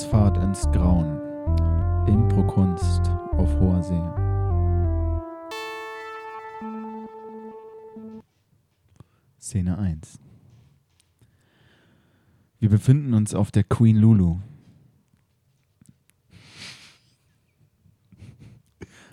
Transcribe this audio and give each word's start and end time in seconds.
Kreuzfahrt 0.00 0.38
ins 0.38 0.62
Grauen. 0.72 1.20
Improkunst 2.06 3.02
auf 3.32 3.60
hoher 3.60 3.82
See. 3.82 4.00
Szene 9.38 9.76
1. 9.76 10.18
Wir 12.60 12.70
befinden 12.70 13.12
uns 13.12 13.34
auf 13.34 13.50
der 13.50 13.62
Queen 13.62 13.96
Lulu. 13.96 14.38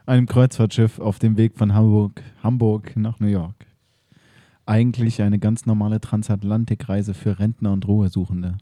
Einem 0.05 0.25
Kreuzfahrtschiff 0.25 0.99
auf 0.99 1.19
dem 1.19 1.35
Weg 1.35 1.57
von 1.57 1.73
Hamburg, 1.73 2.23
Hamburg 2.41 2.95
nach 2.95 3.19
New 3.19 3.27
York. 3.27 3.65
Eigentlich 4.65 5.21
eine 5.21 5.37
ganz 5.37 5.65
normale 5.65 5.99
Transatlantikreise 5.99 7.13
für 7.13 7.39
Rentner 7.39 7.73
und 7.73 7.85
Ruhesuchende. 7.85 8.57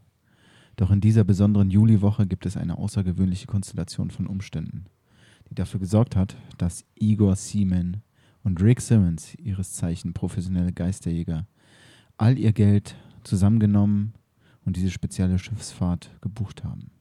Doch 0.75 0.91
in 0.91 1.02
dieser 1.02 1.23
besonderen 1.23 1.70
Juliwoche 1.70 2.27
gibt 2.27 2.45
es 2.45 2.58
eine 2.58 2.77
außergewöhnliche 2.77 3.47
Konstellation 3.47 4.11
von 4.11 4.27
Umständen, 4.27 4.86
die 5.50 5.55
dafür 5.55 5.80
gesorgt 5.80 6.16
hat, 6.16 6.36
dass 6.58 6.86
Igor 6.95 7.36
Seaman 7.36 8.02
und 8.44 8.61
Rick 8.61 8.81
Simmons, 8.81 9.35
ihres 9.35 9.73
Zeichen 9.73 10.13
professionelle 10.13 10.73
Geisterjäger, 10.73 11.47
all 12.17 12.38
ihr 12.38 12.53
Geld 12.53 12.95
zusammengenommen 13.23 14.13
und 14.66 14.75
diese 14.75 14.91
spezielle 14.91 15.39
Schiffsfahrt 15.39 16.11
gebucht 16.22 16.63
haben. 16.63 16.91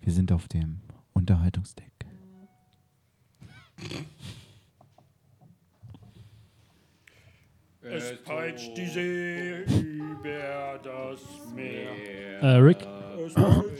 Wir 0.00 0.12
sind 0.12 0.32
auf 0.32 0.48
dem 0.48 0.80
Unterhaltungsdeck. 1.12 2.06
Es 7.92 8.14
peitscht 8.24 8.76
die 8.76 8.86
See 8.86 9.64
über 9.66 10.78
das 10.82 11.20
Meer. 11.54 12.40
Äh, 12.40 12.56
Rick? 12.58 12.78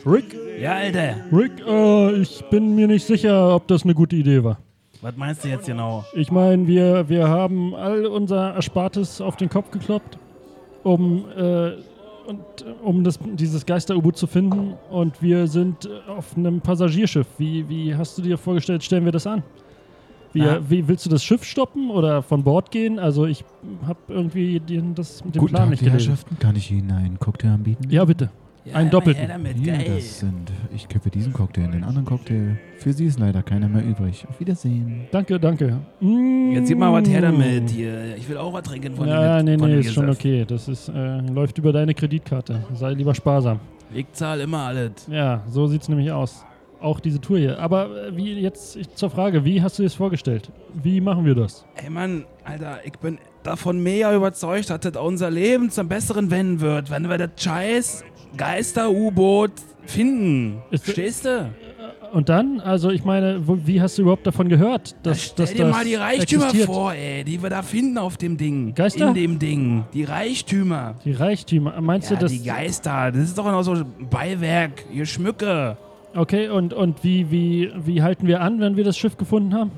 Rick? 0.05 0.37
Ja, 0.61 0.75
Alter. 0.75 1.15
Rick, 1.33 1.53
äh, 1.67 2.21
ich 2.21 2.43
bin 2.51 2.75
mir 2.75 2.89
nicht 2.89 3.07
sicher, 3.07 3.55
ob 3.55 3.69
das 3.69 3.85
eine 3.85 3.95
gute 3.95 4.17
Idee 4.17 4.43
war. 4.43 4.59
Was 5.01 5.17
meinst 5.17 5.45
du 5.45 5.49
jetzt 5.49 5.67
genau? 5.67 6.05
Ich 6.15 6.31
meine, 6.31 6.67
wir, 6.67 7.09
wir 7.09 7.29
haben 7.29 7.75
all 7.75 8.07
unser 8.07 8.55
Erspartes 8.55 9.21
auf 9.21 9.37
den 9.37 9.49
Kopf 9.49 9.71
gekloppt, 9.71 10.19
um, 10.83 11.25
äh, 11.37 11.73
und, 12.27 12.65
um 12.83 13.05
das, 13.05 13.19
dieses 13.35 13.65
Geister-U-Boot 13.65 14.17
zu 14.17 14.27
finden. 14.27 14.75
Und 14.91 15.23
wir 15.23 15.47
sind 15.47 15.89
auf 16.09 16.37
einem 16.37 16.61
Passagierschiff. 16.61 17.27
Wie, 17.39 17.69
wie 17.69 17.95
hast 17.95 18.19
du 18.19 18.23
dir 18.23 18.37
vorgestellt, 18.37 18.83
stellen 18.83 19.05
wir 19.05 19.13
das 19.13 19.27
an? 19.27 19.43
Wie, 20.33 20.43
wie 20.69 20.89
willst 20.89 21.07
du 21.07 21.11
das 21.11 21.25
Schiff 21.25 21.45
stoppen 21.45 21.91
oder 21.91 22.23
von 22.23 22.43
Bord 22.45 22.71
gehen? 22.71 22.99
Also 22.99 23.27
ich 23.27 23.45
habe 23.87 23.99
irgendwie 24.09 24.61
den, 24.61 24.95
das 24.95 25.25
mit 25.25 25.35
dem 25.35 25.41
Guten 25.41 25.53
Plan 25.55 25.63
Tag, 25.65 25.71
nicht 25.71 25.81
gelesen. 25.85 26.09
Herrschaften. 26.09 26.39
Kann 26.39 26.57
ich 26.57 26.71
Ihnen 26.71 26.91
einen 26.93 27.19
Cocktail 27.19 27.51
anbieten? 27.55 27.89
Ja, 27.91 28.05
bitte. 28.05 28.31
Ja, 28.65 28.75
Einen 28.75 28.91
doppelten. 28.91 29.27
geil. 29.65 29.85
das 29.97 30.19
sind. 30.21 30.53
Ich 30.75 30.87
kippe 30.87 31.09
diesen 31.09 31.33
Cocktail, 31.33 31.69
den 31.69 31.83
anderen 31.83 32.05
Cocktail. 32.05 32.59
Für 32.77 32.93
Sie 32.93 33.07
ist 33.07 33.19
leider 33.19 33.43
keiner 33.43 33.69
mehr 33.69 33.83
übrig. 33.83 34.27
Auf 34.29 34.39
Wiedersehen. 34.39 35.07
Danke, 35.11 35.41
danke. 35.41 35.79
Mm. 36.01 36.53
Jetzt 36.53 36.69
gib 36.69 36.79
mal 36.79 36.93
was 36.93 37.09
her 37.09 37.23
damit 37.23 37.71
hier. 37.71 38.17
Ich 38.19 38.29
will 38.29 38.37
auch 38.37 38.53
was 38.53 38.63
trinken 38.63 38.95
von 38.95 39.09
Ja, 39.09 39.39
dem 39.39 39.47
nee, 39.47 39.57
nee, 39.57 39.71
dem 39.73 39.81
ist 39.81 39.95
schon 39.95 40.11
okay. 40.11 40.45
Das 40.47 40.69
ist, 40.69 40.91
äh, 40.91 41.21
läuft 41.21 41.57
über 41.57 41.73
deine 41.73 41.95
Kreditkarte. 41.95 42.63
Sei 42.75 42.93
lieber 42.93 43.15
sparsam. 43.15 43.61
Ich 43.95 44.13
zahle 44.13 44.43
immer 44.43 44.59
alles. 44.67 44.93
Ja, 45.11 45.43
so 45.49 45.67
sieht's 45.67 45.89
nämlich 45.89 46.13
aus. 46.13 46.45
Auch 46.81 46.99
diese 47.01 47.21
Tour 47.21 47.39
hier. 47.39 47.59
Aber 47.59 48.07
äh, 48.09 48.17
wie 48.17 48.33
jetzt 48.41 48.79
zur 48.97 49.11
Frage, 49.11 49.45
wie 49.45 49.61
hast 49.63 49.79
du 49.79 49.83
dir 49.83 49.89
das 49.89 49.95
vorgestellt? 49.97 50.51
Wie 50.83 51.01
machen 51.01 51.25
wir 51.27 51.35
das? 51.35 51.65
Ey 51.75 51.91
Mann, 51.91 52.25
Alter, 52.45 52.79
ich 52.85 52.93
bin 52.99 53.19
davon 53.43 53.83
mega 53.83 54.15
überzeugt, 54.15 54.71
dass 54.71 54.81
das 54.81 54.97
unser 54.97 55.31
Leben 55.31 55.71
zum 55.71 55.89
Besseren 55.89 56.31
wenden 56.31 56.61
wird, 56.61 56.91
wenn 56.91 57.09
wir 57.09 57.19
das 57.19 57.31
scheiß 57.37 58.05
Geister-U-Boot 58.37 59.53
finden. 59.87 60.63
Ist- 60.71 60.85
Verstehst 60.85 61.25
du? 61.25 61.51
Und 62.13 62.29
dann, 62.29 62.61
also 62.61 62.91
ich 62.91 63.05
meine, 63.05 63.41
wie 63.47 63.81
hast 63.81 63.97
du 63.97 64.03
überhaupt 64.03 64.27
davon 64.27 64.49
gehört, 64.49 64.97
dass, 65.05 65.23
Stell 65.23 65.47
dass 65.47 65.55
dir 65.55 65.65
das 65.67 65.73
mal 65.77 65.85
die 65.85 65.95
Reichtümer 65.95 66.45
existiert? 66.47 66.67
vor, 66.67 66.93
ey, 66.93 67.23
die 67.23 67.41
wir 67.41 67.51
da 67.51 67.63
finden 67.63 67.99
auf 67.99 68.17
dem 68.17 68.37
Ding. 68.37 68.75
Geister? 68.75 69.09
In 69.09 69.15
dem 69.15 69.39
Ding. 69.39 69.85
Die 69.95 70.03
Reichtümer. 70.03 70.97
Die 71.05 71.13
Reichtümer. 71.13 71.81
Meinst 71.81 72.11
Ja, 72.11 72.17
du 72.17 72.23
das? 72.23 72.33
die 72.33 72.43
Geister. 72.43 73.13
Das 73.13 73.23
ist 73.23 73.39
doch 73.39 73.45
noch 73.45 73.63
so 73.63 73.77
Beiwerk, 74.11 74.85
ihr 74.93 75.07
Schmücke. 75.07 75.77
Okay, 76.15 76.49
und, 76.49 76.75
und 76.75 77.05
wie, 77.05 77.31
wie, 77.31 77.71
wie 77.85 78.03
halten 78.03 78.27
wir 78.27 78.41
an, 78.41 78.61
wenn 78.61 78.77
wir 78.77 78.85
das 78.85 78.99
Schiff 78.99 79.17
gefunden 79.17 79.55
haben? 79.55 79.71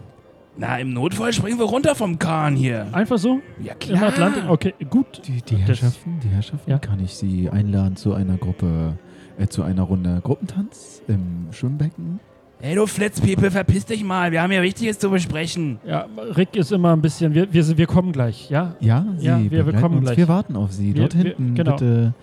Na, 0.57 0.79
im 0.79 0.93
Notfall 0.93 1.33
springen 1.33 1.59
wir 1.59 1.65
runter 1.67 1.95
vom 1.95 2.19
Kahn 2.19 2.57
hier. 2.57 2.87
Einfach 2.93 3.19
so? 3.19 3.41
Ja, 3.63 3.73
Im 3.73 3.79
klar. 3.79 4.03
Atlantik? 4.09 4.45
Okay, 4.49 4.75
gut. 4.91 5.23
Die, 5.27 5.41
die 5.43 5.57
Herrschaften, 5.57 6.21
die 6.23 6.29
Herrschaften, 6.29 6.71
Ja. 6.71 6.79
kann 6.79 7.01
ich 7.01 7.15
Sie 7.15 7.49
einladen 7.51 7.97
zu 7.97 8.13
einer 8.15 8.37
Gruppe, 8.37 8.95
äh, 9.39 9.47
zu 9.47 9.63
einer 9.63 9.83
Runde 9.83 10.21
Gruppentanz 10.23 11.03
im 11.09 11.49
Schwimmbecken? 11.53 12.21
Hey, 12.61 12.77
du 12.77 12.87
Flitzpiepe, 12.87 13.51
verpiss 13.51 13.87
dich 13.87 14.05
mal. 14.05 14.31
Wir 14.31 14.41
haben 14.43 14.51
hier 14.53 14.63
Wichtiges 14.63 14.99
zu 14.99 15.11
besprechen. 15.11 15.79
Ja, 15.87 16.07
Rick 16.37 16.55
ist 16.55 16.71
immer 16.71 16.93
ein 16.95 17.01
bisschen, 17.03 17.35
wir, 17.35 17.53
wir, 17.53 17.65
sind- 17.65 17.77
wir 17.79 17.87
kommen 17.87 18.13
gleich, 18.13 18.51
ja? 18.51 18.77
Ja, 18.79 19.05
Sie 19.17 19.27
Ja, 19.27 19.41
wir- 19.51 19.67
wir 19.67 19.73
kommen 19.81 19.97
uns. 19.97 20.05
gleich. 20.05 20.19
Wir 20.19 20.29
warten 20.29 20.55
auf 20.57 20.71
Sie. 20.73 20.95
Wir- 20.95 21.01
Dort 21.03 21.17
wir- 21.17 21.25
hinten, 21.35 21.55
genau. 21.55 21.73
bitte, 21.73 22.15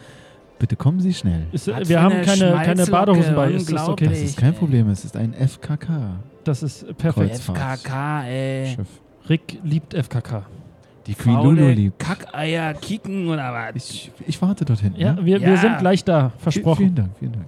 bitte 0.59 0.75
kommen 0.75 0.99
Sie 0.99 1.13
schnell. 1.13 1.47
Ist, 1.51 1.67
wir 1.67 2.01
haben 2.01 2.13
eine 2.13 2.23
keine, 2.25 2.51
keine 2.63 2.85
Badehosen 2.85 3.35
bei. 3.35 3.51
Ist 3.51 3.71
das 3.71 3.87
okay? 3.87 4.07
Das 4.07 4.19
ist 4.19 4.37
kein 4.37 4.53
Problem, 4.53 4.89
es 4.89 5.05
ist 5.05 5.15
ein 5.15 5.33
FKK. 5.33 6.19
Das 6.43 6.61
ist 6.63 6.85
perfekt. 6.97 7.29
Kreuzfahrt. 7.31 7.79
FKK, 7.79 8.23
ey. 8.27 8.67
Schiff. 8.75 8.87
Rick 9.29 9.59
liebt 9.63 9.93
FKK. 9.93 10.43
Die 11.07 11.15
Queen 11.15 11.35
Faule 11.35 11.61
Lulu 11.61 11.73
liebt. 11.73 11.99
Kackeier 11.99 12.73
kicken 12.75 13.27
oder 13.29 13.51
was? 13.53 13.75
Ich, 13.75 14.11
ich 14.27 14.41
warte 14.41 14.65
dort 14.65 14.79
hinten. 14.79 14.99
Ja, 14.99 15.13
ne? 15.13 15.25
wir, 15.25 15.41
wir 15.41 15.49
Ja. 15.49 15.57
sind 15.57 15.79
gleich 15.79 16.03
da, 16.03 16.31
versprochen. 16.37 16.77
Vielen 16.83 16.95
Dank, 16.95 17.09
vielen 17.17 17.31
Dank. 17.33 17.45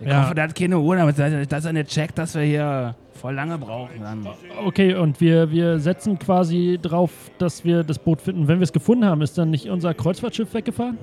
Ich 0.00 0.06
Ja. 0.08 0.24
hoffe, 0.24 0.34
der 0.34 0.44
hat 0.44 0.54
keine 0.54 0.78
Uhr, 0.78 0.96
damit 0.96 1.16
dass 1.52 1.64
er 1.64 1.72
nicht 1.72 1.88
checkt, 1.88 2.18
dass 2.18 2.34
wir 2.34 2.42
hier 2.42 2.94
voll 3.12 3.34
lange 3.34 3.56
brauchen. 3.56 4.00
Dann. 4.00 4.26
Okay, 4.66 4.94
und 4.94 5.20
wir, 5.20 5.50
wir 5.50 5.78
setzen 5.78 6.18
quasi 6.18 6.78
drauf, 6.82 7.10
dass 7.38 7.64
wir 7.64 7.84
das 7.84 7.98
Boot 7.98 8.20
finden. 8.20 8.48
Wenn 8.48 8.58
wir 8.58 8.64
es 8.64 8.72
gefunden 8.72 9.04
haben, 9.04 9.22
ist 9.22 9.38
dann 9.38 9.50
nicht 9.50 9.68
unser 9.70 9.94
Kreuzfahrtschiff 9.94 10.52
weggefahren? 10.52 10.98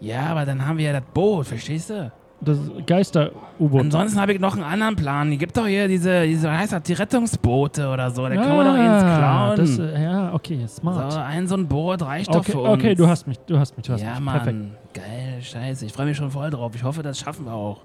Ja, 0.00 0.26
aber 0.26 0.46
dann 0.46 0.66
haben 0.66 0.78
wir 0.78 0.86
ja 0.86 0.92
das 0.92 1.02
Boot, 1.12 1.46
verstehst 1.46 1.90
du? 1.90 2.10
Das 2.42 2.58
Geister-U-Boot. 2.86 3.80
Ansonsten 3.82 4.18
habe 4.18 4.32
ich 4.32 4.40
noch 4.40 4.54
einen 4.54 4.64
anderen 4.64 4.96
Plan. 4.96 5.30
Es 5.30 5.38
gibt 5.38 5.54
doch 5.58 5.66
hier 5.66 5.88
diese, 5.88 6.26
diese 6.26 6.50
heißt 6.50 6.72
das, 6.72 6.82
die 6.84 6.94
Rettungsboote 6.94 7.86
oder 7.88 8.10
so. 8.10 8.26
Da 8.26 8.34
können 8.34 8.56
wir 8.56 8.64
doch 8.64 8.76
ins 8.76 9.18
klauen. 9.18 9.56
Das, 9.56 9.78
äh, 9.78 10.02
ja, 10.02 10.32
okay, 10.32 10.66
smart. 10.66 11.12
so, 11.12 11.18
ein 11.18 11.46
so 11.46 11.56
ein 11.56 11.66
Boot 11.68 12.00
reicht 12.00 12.30
doch 12.30 12.36
okay, 12.40 12.52
für 12.52 12.60
uns. 12.60 12.72
okay, 12.72 12.94
du 12.94 13.06
hast 13.06 13.26
mich, 13.26 13.38
du 13.40 13.58
hast 13.58 13.76
mich, 13.76 13.86
du 13.86 13.92
hast 13.92 14.00
Ja, 14.00 14.12
mich. 14.14 14.20
Mann. 14.20 14.34
Perfekt. 14.36 14.58
Geil, 14.94 15.38
scheiße. 15.42 15.84
Ich 15.84 15.92
freue 15.92 16.06
mich 16.06 16.16
schon 16.16 16.30
voll 16.30 16.48
drauf. 16.48 16.72
Ich 16.74 16.82
hoffe, 16.82 17.02
das 17.02 17.18
schaffen 17.18 17.44
wir 17.44 17.52
auch. 17.52 17.82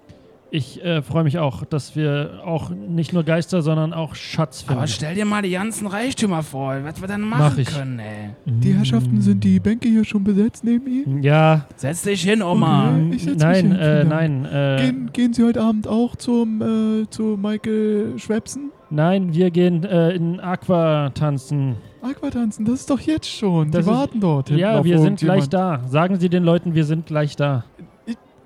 Ich 0.52 0.82
äh, 0.86 1.02
freue 1.02 1.24
mich 1.24 1.38
auch, 1.40 1.66
dass 1.66 1.96
wir 1.96 2.42
auch 2.46 2.70
nicht 2.70 3.12
nur 3.12 3.24
Geister, 3.24 3.62
sondern 3.62 3.94
auch 3.94 4.16
Schatz 4.16 4.62
finden. 4.62 4.78
Aber 4.78 4.88
stell 4.88 5.16
dir 5.16 5.26
mal 5.26 5.42
die 5.42 5.50
ganzen 5.52 5.88
Reichtümer 5.88 6.44
vor, 6.44 6.76
was 6.84 7.02
wir 7.02 7.08
dann 7.08 7.22
Mach 7.22 7.40
machen 7.40 7.60
ich. 7.60 7.68
können, 7.76 8.00
ey. 8.00 8.30
Die 8.46 8.74
Herrschaften, 8.74 9.20
sind 9.22 9.44
die 9.44 9.60
Bänke 9.60 9.90
hier 9.90 10.06
schon 10.06 10.24
besetzt 10.24 10.64
neben 10.64 10.88
Ihnen? 10.88 11.24
ja, 11.24 11.66
Setz 11.76 12.04
dich 12.04 12.22
hin, 12.24 12.42
Oma. 12.42 12.92
Okay. 12.92 13.10
Ich 13.16 13.24
setz 13.24 13.34
mich 13.34 13.44
nein, 13.44 13.72
hin, 13.72 13.76
äh, 13.76 14.04
nein, 14.06 14.46
äh, 14.46 14.78
Gehen, 14.82 15.10
gehen 15.12 15.34
Sie 15.34 15.44
heute 15.44 15.62
Abend 15.62 15.88
auch 15.88 16.16
zum, 16.16 16.62
äh, 16.62 17.10
zu 17.10 17.38
Michael 17.42 18.14
Schwepsen? 18.18 18.72
nein, 18.92 19.34
wir 19.34 19.52
gehen 19.52 19.84
äh, 19.84 20.12
in 20.12 20.40
Aqua 20.40 21.10
tanzen. 21.10 21.76
Aquatanzen, 22.02 22.64
das 22.66 22.82
ist 22.82 22.90
doch 22.92 23.00
jetzt 23.00 23.28
schon. 23.30 23.72
Das 23.72 23.84
die 23.86 23.92
ist- 23.92 23.98
warten 23.98 24.20
dort. 24.22 24.52
Ja, 24.52 24.84
wir 24.84 25.00
sind 25.00 25.20
gleich 25.20 25.50
da. 25.50 25.82
Sagen 25.90 26.18
Sie 26.20 26.30
den 26.30 26.44
Leuten, 26.44 26.76
wir 26.76 26.86
sind 26.86 27.08
gleich 27.08 27.36
da. 27.36 27.66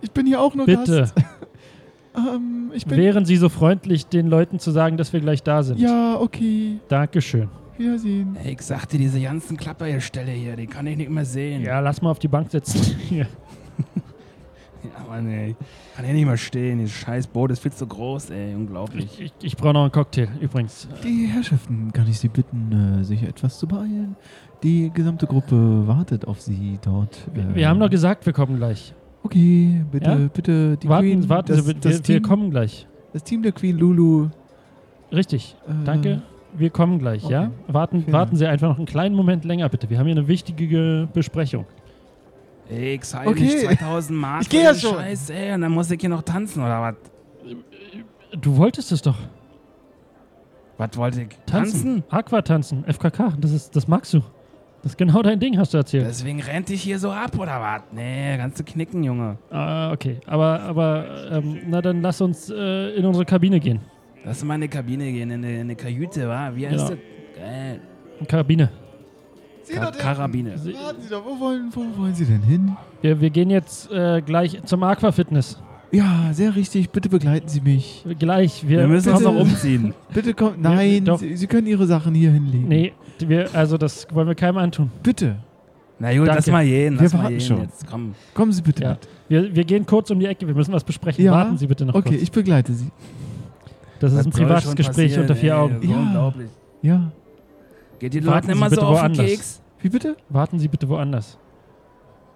Ich 0.02 0.12
bin 0.12 0.26
hier 0.26 0.40
auch 0.40 0.56
nur 0.56 0.66
Bitte, 0.66 1.00
Gast. 1.02 1.16
Ähm, 2.36 2.72
ich 2.74 2.86
bin. 2.86 2.98
wären 2.98 3.26
Sie 3.26 3.36
so 3.38 3.50
freundlich, 3.50 4.08
den 4.08 4.28
Leuten 4.28 4.60
zu 4.60 4.72
sagen, 4.72 4.98
dass 4.98 5.14
wir 5.14 5.20
gleich 5.20 5.44
da 5.44 5.64
sind. 5.64 5.80
Ja, 5.80 6.20
okay. 6.20 6.80
Dankeschön. 6.88 7.50
Wiedersehen. 7.78 8.36
Ey, 8.44 8.54
ich 8.54 8.62
sagte, 8.62 8.98
diese 8.98 9.22
ganzen 9.22 9.56
Klapperstelle 9.56 10.32
hier, 10.32 10.56
die 10.58 10.68
kann 10.68 10.86
ich 10.86 10.98
nicht 10.98 11.10
mehr 11.10 11.24
sehen. 11.26 11.62
Ja, 11.64 11.80
lass 11.80 12.02
mal 12.02 12.12
auf 12.12 12.20
die 12.20 12.28
Bank 12.28 12.52
sitzen. 12.52 12.96
Ja, 14.82 15.04
Mann, 15.10 15.28
ey. 15.28 15.56
Kann 15.96 16.06
hier 16.06 16.14
nicht 16.14 16.26
mehr 16.26 16.38
stehen. 16.38 16.80
Dieses 16.80 16.96
scheiß 16.96 17.28
Boot 17.28 17.52
ist 17.52 17.60
viel 17.60 17.74
zu 17.74 17.86
groß, 17.86 18.30
ey. 18.30 18.56
Unglaublich. 18.56 19.10
Ich, 19.20 19.22
ich, 19.26 19.34
ich 19.42 19.58
brauche 19.58 19.74
noch 19.74 19.82
einen 19.82 19.92
Cocktail, 19.92 20.30
übrigens. 20.40 20.88
Die 21.04 21.26
Herrschaften, 21.28 21.92
kann 21.92 22.08
ich 22.08 22.18
Sie 22.18 22.30
bitten, 22.30 23.00
äh, 23.02 23.04
sich 23.04 23.24
etwas 23.24 23.60
zu 23.60 23.68
beeilen? 23.68 24.16
Die 24.64 24.90
gesamte 24.94 25.28
Gruppe 25.28 25.86
wartet 25.86 26.26
auf 26.26 26.40
Sie 26.42 26.80
dort. 26.82 27.18
Wir, 27.34 27.44
äh, 27.44 27.56
wir 27.56 27.68
haben 27.70 27.80
doch 27.80 27.90
gesagt, 27.90 28.26
wir 28.26 28.32
kommen 28.34 28.56
gleich. 28.56 28.94
Okay, 29.24 29.84
bitte, 29.92 30.10
Ja? 30.10 30.16
bitte. 30.34 30.78
Die 30.78 30.88
warten 30.90 31.06
Queen, 31.08 31.30
warten 31.30 31.48
das, 31.52 31.62
Sie, 31.62 31.68
wir, 31.68 31.74
das, 31.76 31.94
wir, 31.94 32.04
Team, 32.04 32.14
wir 32.16 32.22
kommen 32.22 32.52
gleich. 32.52 32.88
das 33.14 33.24
Team 33.24 33.44
der 33.44 33.52
Queen 33.52 33.78
Lulu. 33.78 34.30
Richtig, 35.12 35.56
Äh, 35.68 35.72
danke. 35.86 36.22
Wir 36.54 36.70
kommen 36.72 36.98
gleich, 37.00 37.28
ja? 37.30 37.44
okay. 37.44 37.52
Warten, 37.68 38.02
Vielen 38.02 38.14
warten. 38.14 38.36
Sie 38.36 38.48
einfach 38.48 38.70
noch 38.70 38.78
einen 38.78 38.86
kleinen 38.88 39.16
Moment 39.16 39.46
länger, 39.46 39.70
bitte. 39.70 39.90
Wir 39.90 40.00
haben 40.00 40.08
hier 40.08 40.16
eine 40.16 40.28
wichtige 40.28 41.08
Besprechung. 41.14 41.66
Ich 42.70 43.02
zahle 43.02 43.30
Okay. 43.30 43.44
nicht 43.44 43.60
2000 43.60 44.20
Mark. 44.20 44.42
Ich 44.44 44.50
geh 44.50 44.60
für 44.60 44.64
ja 44.64 44.74
schon. 44.76 44.94
Scheiß, 44.96 45.30
ey. 45.32 45.54
Und 45.54 45.62
dann 45.62 45.72
muss 45.72 45.90
ich 45.92 46.00
hier 46.00 46.10
noch 46.10 46.22
tanzen, 46.24 46.62
oder 46.64 46.82
was? 46.82 46.96
Du 48.40 48.56
wolltest 48.58 48.92
es 48.92 49.02
doch. 49.02 49.16
Was 50.78 50.96
wollte 50.96 51.24
ich? 51.24 51.30
Tanzen. 51.46 52.04
Aquatanzen, 52.10 52.84
FKK, 52.86 53.34
das, 53.40 53.52
ist, 53.52 53.76
das 53.76 53.88
magst 53.88 54.14
du. 54.14 54.22
Das 54.82 54.94
ist 54.94 54.98
genau 54.98 55.22
dein 55.22 55.40
Ding, 55.40 55.58
hast 55.58 55.74
du 55.74 55.78
erzählt. 55.78 56.06
Deswegen 56.08 56.42
rennt 56.42 56.70
dich 56.70 56.82
hier 56.82 57.00
so 57.00 57.12
ab, 57.12 57.38
oder 57.38 57.60
was? 57.60 57.82
Nee, 57.92 58.38
kannst 58.38 58.60
du 58.60 58.64
knicken, 58.64 59.04
Junge. 59.04 59.38
Ah, 59.52 59.92
okay. 59.92 60.20
Aber, 60.26 60.62
aber 60.62 61.06
ähm, 61.32 61.60
na 61.68 61.82
dann 61.82 62.02
lass 62.02 62.22
uns 62.22 62.50
äh, 62.50 62.92
in 62.96 63.06
unsere 63.06 63.26
Kabine 63.26 63.60
gehen. 63.60 63.82
Lass 64.24 64.44
mal 64.44 64.56
in 64.56 64.62
eine 64.62 64.70
Kabine 64.70 65.12
gehen, 65.12 65.32
in 65.32 65.44
eine, 65.44 65.54
in 65.56 65.60
eine 65.62 65.76
Kajüte, 65.76 66.28
wa? 66.30 66.52
Wie 66.56 66.66
heißt 66.68 66.78
Ja. 66.90 66.96
das? 66.96 66.98
Geil. 67.38 67.80
Kabine. 68.28 68.70
Sie 69.64 69.74
Ka 69.74 69.86
doch 69.86 69.92
den- 69.92 70.00
Karabine. 70.02 70.52
Warten 70.52 71.02
Sie 71.02 71.10
doch, 71.10 71.26
wo 71.26 71.40
wollen, 71.40 71.70
wo 71.74 71.82
wollen 72.02 72.16
Sie 72.16 72.26
denn 72.26 72.42
hin? 72.42 72.76
Wir, 73.02 73.20
wir 73.20 73.30
gehen 73.30 73.50
jetzt 73.50 73.92
äh, 73.92 74.22
gleich 74.22 74.62
zum 74.64 74.82
Aquafitness. 74.84 75.62
Ja, 75.92 76.30
sehr 76.34 76.56
richtig. 76.56 76.92
Bitte 76.92 77.10
begleiten 77.10 77.48
Sie 77.48 77.62
mich. 77.62 78.06
Gleich. 78.20 78.68
Wir, 78.68 78.80
Wir 78.80 78.88
müssen 78.88 79.12
uns 79.12 79.22
noch 79.22 79.36
umziehen. 79.36 79.94
Bitte 80.14 80.34
kommen. 80.34 80.58
Nein, 80.62 81.06
doch. 81.06 81.18
Sie, 81.20 81.36
Sie 81.36 81.48
können 81.48 81.66
Ihre 81.68 81.88
Sachen 81.88 82.14
hier 82.14 82.32
hinlegen. 82.32 82.68
Nee, 82.68 82.94
wir, 83.20 83.50
also 83.56 83.78
das 83.78 84.08
wollen 84.14 84.28
wir 84.28 84.36
keinem 84.36 84.58
antun. 84.58 84.92
Bitte. 85.02 85.38
Na 85.98 86.10
gut, 86.12 86.20
Danke. 86.28 86.36
lass 86.36 86.48
mal 86.48 86.64
gehen. 86.66 86.96
Wir 86.96 87.02
Lass 87.04 87.14
mal 87.14 87.20
warten 87.24 87.38
gehen 87.38 87.42
schon. 87.48 87.62
jetzt. 87.62 87.88
Komm. 87.90 88.14
Kommen 88.34 88.52
Sie 88.52 88.62
bitte 88.62 88.84
Ja. 88.84 88.90
mit. 88.92 89.08
Wir, 89.28 89.56
wir 89.56 89.64
gehen 89.66 89.86
kurz 89.86 90.10
um 90.12 90.20
die 90.20 90.28
Ecke, 90.28 90.48
wir 90.48 90.54
müssen 90.56 90.74
was 90.74 90.84
besprechen. 90.84 91.26
Ja? 91.26 91.32
Warten 91.34 91.58
Sie 91.58 91.68
bitte 91.68 91.86
noch 91.86 91.94
Okay, 91.96 92.10
kurz. 92.12 92.22
ich 92.22 92.32
begleite 92.32 92.74
Sie. 92.74 92.90
Das 94.00 94.14
ist 94.14 94.20
ein 94.20 94.26
Was 94.28 94.34
privates 94.40 94.76
Gespräch 94.76 95.08
passieren, 95.08 95.22
unter 95.24 95.36
vier 95.36 95.52
ey? 95.54 95.58
Augen. 95.60 95.90
Ja. 95.90 95.98
Unglaublich. 95.98 96.50
Ja. 96.82 97.12
Geht 98.00 98.14
die 98.14 98.26
Warten 98.26 98.28
Leute 98.28 98.46
Sie 98.48 98.52
immer 98.54 98.70
bitte 98.70 98.82
so 98.82 98.88
auf 98.88 98.96
den 99.02 99.02
woanders. 99.02 99.26
Keks? 99.26 99.62
Wie 99.82 99.90
bitte? 99.90 100.16
Warten 100.30 100.60
Sie 100.60 100.68
bitte 100.70 100.88
woanders. 100.88 101.38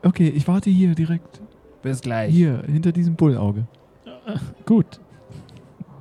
Okay, 0.03 0.27
ich 0.35 0.45
warte 0.47 0.69
hier 0.69 0.93
direkt. 0.95 1.39
Bis 1.83 2.01
gleich. 2.01 2.31
Hier, 2.33 2.63
hinter 2.65 2.91
diesem 2.91 3.15
Bullauge. 3.15 3.65
Gut. 4.65 4.99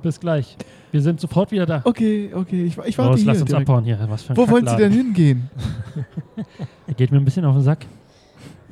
Bis 0.01 0.19
gleich. 0.19 0.57
Wir 0.91 1.01
sind 1.01 1.19
sofort 1.19 1.51
wieder 1.51 1.65
da. 1.65 1.81
Okay, 1.83 2.31
okay, 2.33 2.63
ich, 2.65 2.77
ich 2.77 2.97
warte 2.97 3.11
Los, 3.11 3.19
hier 3.21 3.27
lass 3.27 3.41
uns 3.41 3.49
direkt. 3.49 3.69
abhauen 3.69 3.83
hier. 3.83 3.99
Was 4.09 4.23
für 4.23 4.33
ein 4.33 4.37
Wo 4.37 4.49
wollen 4.49 4.67
Sie 4.67 4.75
denn 4.77 4.91
hingehen? 4.91 5.49
Er 6.87 6.93
geht 6.93 7.11
mir 7.11 7.17
ein 7.17 7.25
bisschen 7.25 7.45
auf 7.45 7.55
den 7.55 7.63
Sack. 7.63 7.85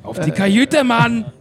Auf 0.02 0.18
die 0.20 0.30
Kajüte, 0.30 0.82
Mann! 0.84 1.26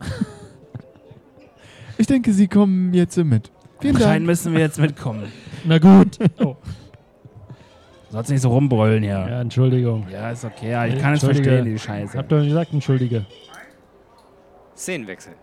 Ich 1.97 2.07
denke, 2.07 2.33
Sie 2.33 2.47
kommen 2.47 2.95
jetzt 2.95 3.15
mit. 3.17 3.51
Vielen 3.79 3.95
Anscheinend 3.95 4.21
Dank. 4.21 4.25
müssen 4.25 4.53
wir 4.53 4.59
jetzt 4.61 4.79
mitkommen. 4.79 5.25
Na 5.65 5.77
gut. 5.77 6.17
Oh. 6.39 6.55
Sollst 8.09 8.31
nicht 8.31 8.41
so 8.41 8.49
rumbrüllen 8.49 9.03
hier. 9.03 9.11
Ja, 9.29 9.41
Entschuldigung. 9.41 10.07
Ja, 10.11 10.31
ist 10.31 10.43
okay. 10.43 10.71
Ja, 10.71 10.85
ich 10.87 10.99
kann 10.99 11.13
es 11.13 11.23
verstehen, 11.23 11.63
die 11.65 11.77
Scheiße. 11.77 12.17
Hab 12.17 12.27
doch 12.27 12.41
gesagt, 12.43 12.73
entschuldige. 12.73 13.25
Szenenwechsel. 14.75 15.33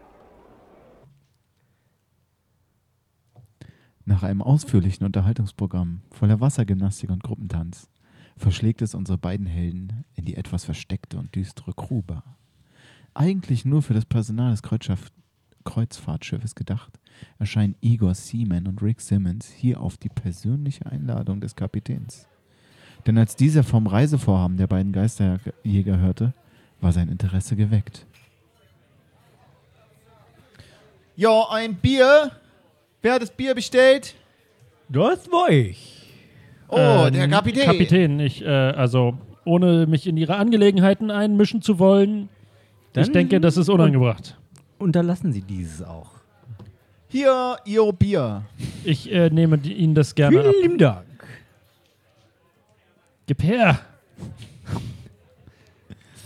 Nach 4.08 4.22
einem 4.22 4.40
ausführlichen 4.40 5.04
Unterhaltungsprogramm 5.04 6.00
voller 6.12 6.40
Wassergymnastik 6.40 7.10
und 7.10 7.22
Gruppentanz 7.22 7.90
verschlägt 8.38 8.80
es 8.80 8.94
unsere 8.94 9.18
beiden 9.18 9.44
Helden 9.44 10.06
in 10.14 10.24
die 10.24 10.36
etwas 10.36 10.64
versteckte 10.64 11.18
und 11.18 11.34
düstere 11.34 11.74
Crewbar. 11.74 12.38
Eigentlich 13.12 13.66
nur 13.66 13.82
für 13.82 13.92
das 13.92 14.06
Personal 14.06 14.52
des 14.52 14.62
Kreuzfahrtschiffes 15.62 16.54
gedacht, 16.54 16.98
erscheinen 17.38 17.74
Igor 17.82 18.14
Seaman 18.14 18.66
und 18.66 18.80
Rick 18.80 19.02
Simmons 19.02 19.50
hier 19.50 19.78
auf 19.78 19.98
die 19.98 20.08
persönliche 20.08 20.86
Einladung 20.86 21.42
des 21.42 21.54
Kapitäns. 21.54 22.26
Denn 23.06 23.18
als 23.18 23.36
dieser 23.36 23.62
vom 23.62 23.86
Reisevorhaben 23.86 24.56
der 24.56 24.68
beiden 24.68 24.92
Geisterjäger 24.92 25.98
hörte, 25.98 26.32
war 26.80 26.92
sein 26.94 27.10
Interesse 27.10 27.56
geweckt. 27.56 28.06
Ja, 31.14 31.50
ein 31.50 31.74
Bier. 31.74 32.30
Wer 33.02 33.14
hat 33.14 33.22
das 33.22 33.30
Bier 33.30 33.54
bestellt? 33.54 34.14
Das 34.88 35.30
war 35.30 35.50
ich. 35.50 36.08
Oh, 36.68 36.76
Ähm, 36.78 37.12
der 37.14 37.28
Kapitän. 37.28 37.64
Kapitän, 37.64 38.20
ich, 38.20 38.42
äh, 38.42 38.48
also 38.48 39.16
ohne 39.44 39.86
mich 39.86 40.06
in 40.06 40.16
ihre 40.16 40.36
Angelegenheiten 40.36 41.10
einmischen 41.10 41.62
zu 41.62 41.78
wollen, 41.78 42.28
ich 42.88 43.04
Dann 43.04 43.12
denke, 43.12 43.40
das 43.40 43.56
ist 43.56 43.68
unangebracht. 43.68 44.36
Unterlassen 44.78 45.32
Sie 45.32 45.42
dieses 45.42 45.82
auch. 45.82 46.10
Hier, 47.08 47.56
Ihr 47.64 47.92
Bier. 47.92 48.42
Ich 48.84 49.10
äh, 49.12 49.30
nehme 49.30 49.56
die, 49.58 49.72
Ihnen 49.74 49.94
das 49.94 50.14
gerne 50.14 50.40
ab. 50.40 50.44
Vielen 50.50 50.62
lieben 50.62 50.78
Dank. 50.78 51.04
Gib 53.26 53.42
her. 53.42 53.78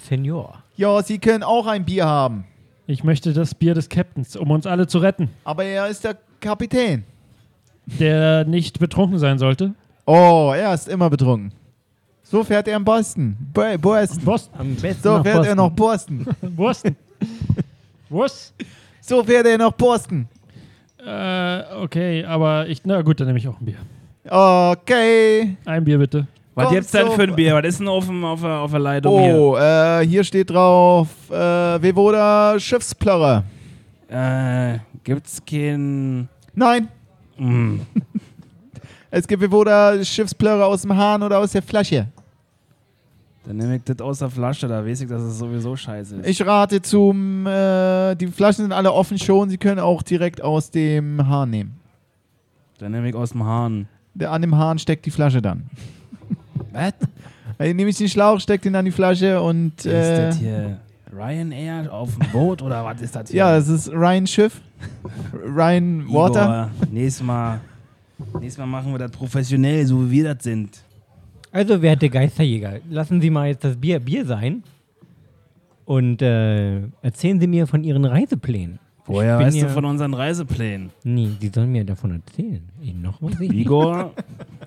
Senior. 0.09 0.63
Ja, 0.77 1.03
Sie 1.03 1.19
können 1.19 1.43
auch 1.43 1.67
ein 1.67 1.85
Bier 1.85 2.07
haben. 2.07 2.45
Ich 2.87 3.05
möchte 3.05 3.33
das 3.33 3.55
Bier 3.55 3.75
des 3.75 3.89
Captains, 3.89 4.35
um 4.37 4.51
uns 4.51 4.67
alle 4.67 4.87
zu 4.87 4.99
retten, 4.99 5.31
Aber 5.45 5.65
er 5.65 5.87
ist 5.89 6.05
der 6.05 6.17
Kapitän. 6.43 7.05
der 7.87 8.44
nicht 8.44 8.79
betrunken 8.79 9.19
sein 9.19 9.39
sollte. 9.39 9.75
Oh, 10.06 10.53
er 10.55 10.75
ist 10.75 10.89
immer 10.89 11.09
betrunken. 11.09 11.53
So 12.23 12.43
fährt 12.44 12.69
er 12.69 12.77
in 12.77 12.85
Boston. 12.85 13.37
Bo 13.53 13.62
Boston. 13.79 14.25
Boston. 14.25 14.61
Am 14.61 14.75
besten 14.75 15.03
So 15.03 15.23
fährt 15.23 15.47
er 15.47 15.55
Boston. 15.55 15.56
nach 15.56 15.71
Boston. 15.71 16.27
Boston. 16.56 16.97
Was? 18.09 18.53
So 19.00 19.23
fährt 19.25 19.47
er 19.47 19.59
nach 19.59 19.73
Boston. 19.73 20.27
Äh, 21.05 21.62
okay, 21.83 22.25
aber 22.25 22.67
ich, 22.69 22.85
na 22.85 23.03
gut, 23.03 23.21
dann 23.21 23.27
nehme 23.27 23.39
ich 23.39 23.49
auch 23.49 23.61
ein 23.61 23.65
Bier. 23.67 23.77
Okay. 24.29 25.56
Ein 25.65 25.85
Bier 25.85 25.99
bitte. 25.99 26.27
Was 26.55 26.65
Kommt 26.67 26.77
gibt's 26.77 26.91
denn 26.93 27.11
für 27.11 27.23
ein 27.23 27.35
Bier? 27.35 27.55
Was 27.55 27.65
ist 27.65 27.81
denn 27.81 27.89
auf, 27.89 28.06
dem, 28.06 28.25
auf, 28.25 28.41
der, 28.41 28.50
auf 28.50 28.71
der 28.71 28.81
Leitung 28.81 29.21
hier? 29.23 29.35
Oh, 29.35 29.56
äh, 29.56 30.06
hier 30.06 30.23
steht 30.23 30.50
drauf, 30.50 31.09
äh, 31.31 31.35
Wevoda 31.83 32.59
Schiffsplörrer. 32.59 33.44
Äh, 34.09 34.79
gibt's 35.03 35.43
kein... 35.44 36.29
Nein, 36.55 36.89
Mm. 37.39 37.81
es 39.11 39.27
gibt 39.27 39.43
Wevoda 39.43 40.03
Schiffsplörrer 40.05 40.67
aus 40.67 40.83
dem 40.83 40.97
Hahn 40.97 41.23
oder 41.23 41.39
aus 41.39 41.53
der 41.53 41.63
Flasche. 41.63 42.07
Dann 43.45 43.57
nehme 43.57 43.77
ich 43.77 43.83
das 43.85 44.01
aus 44.01 44.21
der 44.21 44.31
Flasche, 44.31 44.69
da 44.69 44.85
weiß 44.87 45.01
ich, 45.01 45.09
dass 45.09 45.23
es 45.23 45.39
sowieso 45.39 45.75
scheiße 45.75 46.17
ist. 46.17 46.29
Ich 46.29 46.47
rate 46.47 46.81
zum, 46.81 47.45
äh, 47.47 48.15
die 48.15 48.29
Flaschen 48.29 48.65
sind 48.65 48.73
alle 48.73 48.93
offen 48.93 49.19
schon, 49.19 49.51
Sie 49.51 49.59
können 49.59 49.81
auch 49.81 50.03
direkt 50.03 50.41
aus 50.41 50.71
dem 50.71 51.27
Hahn 51.27 51.51
nehmen. 51.51 51.75
Dann 52.79 52.93
nehme 52.93 53.09
ich 53.09 53.15
aus 53.17 53.31
dem 53.31 53.44
Hahn. 53.44 53.89
Der, 54.15 54.31
an 54.31 54.43
dem 54.43 54.56
Hahn 54.56 54.79
steckt 54.79 55.06
die 55.06 55.11
Flasche 55.11 55.43
dann. 55.43 55.65
Was? 56.71 56.93
Dann 57.59 57.77
nehme 57.77 57.91
ich 57.91 57.97
den 57.97 58.09
Schlauch, 58.09 58.39
steckt 58.39 58.65
ihn 58.65 58.77
an 58.77 58.85
die 58.85 58.93
Flasche 58.93 59.41
und, 59.41 59.79
Ist 59.79 59.87
äh, 59.87 60.27
das 60.27 60.39
hier 60.39 60.79
Ryanair 61.15 61.93
auf 61.93 62.17
dem 62.17 62.29
Boot 62.31 62.63
oder 62.63 62.85
was 62.85 63.01
ist 63.03 63.15
das 63.15 63.29
hier? 63.31 63.39
ja, 63.39 63.57
es 63.57 63.69
ist 63.69 63.91
Ryan 63.93 64.27
Schiff. 64.27 64.61
Ryan 65.45 66.07
Water. 66.13 66.71
Igor, 66.81 66.91
nächstes 66.93 67.27
Mal, 67.27 67.61
nächstes 68.41 68.59
Mal 68.59 68.67
machen 68.67 68.93
wir 68.93 68.99
das 68.99 69.11
professionell, 69.11 69.85
so 69.87 70.07
wie 70.07 70.11
wir 70.23 70.35
das 70.35 70.43
sind. 70.45 70.83
Also, 71.51 71.83
werte 71.83 72.09
Geisterjäger, 72.09 72.81
lassen 72.91 73.21
Sie 73.21 73.29
mal 73.31 73.49
jetzt 73.49 73.63
das 73.65 73.77
Bier 73.77 74.01
Bier 74.01 74.25
sein 74.25 74.63
und 75.85 76.23
äh, 76.23 76.81
erzählen 77.03 77.39
Sie 77.39 77.47
mir 77.47 77.67
von 77.67 77.85
Ihren 77.85 78.05
Reiseplänen. 78.07 78.79
Woher 79.05 79.39
weißt 79.39 79.57
ja- 79.57 79.67
du 79.67 79.71
von 79.73 79.85
unseren 79.85 80.15
Reiseplänen? 80.15 80.91
Nee, 81.05 81.29
Sie 81.41 81.49
sollen 81.49 81.73
mir 81.73 81.85
davon 81.85 82.13
erzählen. 82.25 82.63
Ihnen 82.81 83.03
noch 83.03 83.21
was? 83.21 83.39
ich- 83.41 83.53
Igor, 83.53 84.13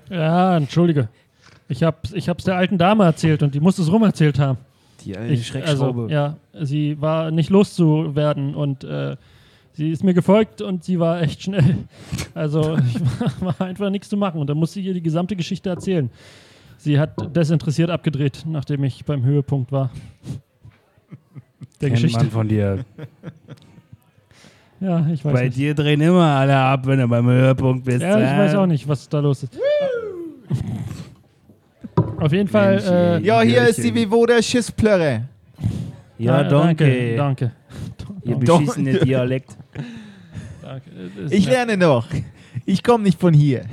Ja, 0.09 0.57
entschuldige. 0.57 1.07
Ich 1.67 1.81
hab's, 1.81 2.11
ich 2.13 2.29
hab's 2.29 2.43
der 2.43 2.55
alten 2.57 2.77
Dame 2.77 3.05
erzählt 3.05 3.41
und 3.41 3.55
die 3.55 3.59
muss 3.59 3.79
es 3.79 3.91
rumerzählt 3.91 4.37
haben. 4.37 4.59
Die 5.05 5.17
alte 5.17 5.33
Ich, 5.33 5.47
Schreckschraube. 5.47 6.03
also, 6.03 6.13
ja, 6.13 6.37
sie 6.65 6.99
war 7.01 7.31
nicht 7.31 7.49
loszuwerden 7.49 8.55
und 8.55 8.83
äh, 8.83 9.15
sie 9.73 9.89
ist 9.91 10.03
mir 10.03 10.13
gefolgt 10.13 10.61
und 10.61 10.83
sie 10.83 10.99
war 10.99 11.21
echt 11.21 11.43
schnell. 11.43 11.77
Also 12.33 12.77
ich 12.77 12.99
war, 13.41 13.57
war 13.59 13.67
einfach 13.67 13.89
nichts 13.89 14.09
zu 14.09 14.17
machen 14.17 14.41
und 14.41 14.47
dann 14.49 14.57
musste 14.57 14.79
ich 14.81 14.85
ihr 14.87 14.93
die 14.93 15.01
gesamte 15.01 15.35
Geschichte 15.37 15.69
erzählen. 15.69 16.09
Sie 16.77 16.99
hat 16.99 17.33
desinteressiert 17.35 17.89
abgedreht, 17.89 18.43
nachdem 18.45 18.83
ich 18.83 19.05
beim 19.05 19.23
Höhepunkt 19.23 19.71
war. 19.71 19.89
Der 21.81 21.89
Kennt 21.89 22.01
Geschichte. 22.01 22.23
man 22.23 22.31
von 22.31 22.47
dir. 22.47 22.85
Ja, 24.81 25.07
ich 25.11 25.23
weiß 25.23 25.33
Bei 25.33 25.45
nicht. 25.45 25.57
dir 25.57 25.73
drehen 25.73 26.01
immer 26.01 26.25
alle 26.25 26.57
ab, 26.57 26.85
wenn 26.85 26.99
du 26.99 27.07
beim 27.07 27.25
Höhepunkt 27.27 27.85
bist. 27.85 28.01
Ja, 28.01 28.17
ich 28.19 28.37
weiß 28.39 28.55
auch 28.55 28.65
nicht, 28.65 28.87
was 28.87 29.07
da 29.09 29.19
los 29.19 29.43
ist. 29.43 29.57
Auf 32.25 32.31
jeden 32.33 32.47
Fall. 32.47 33.19
Äh. 33.21 33.23
Ja, 33.23 33.41
hier 33.41 33.67
ist 33.67 33.77
die 33.83 33.91
Bierchen. 33.91 34.09
Wevoda 34.11 34.41
Schiffsplörrer. 34.41 35.21
Ja, 36.17 36.41
äh, 36.41 36.49
danke. 36.49 37.15
Danke. 37.15 37.51
Ihr 38.23 38.35
beschissene 38.37 38.97
Dialekt. 38.99 39.55
Äh, 40.63 40.79
Ich 41.29 41.45
lerne 41.45 41.77
noch. 41.77 42.07
Ich 42.65 42.81
komme 42.81 43.03
nicht 43.03 43.19
von 43.19 43.31
hier. 43.31 43.65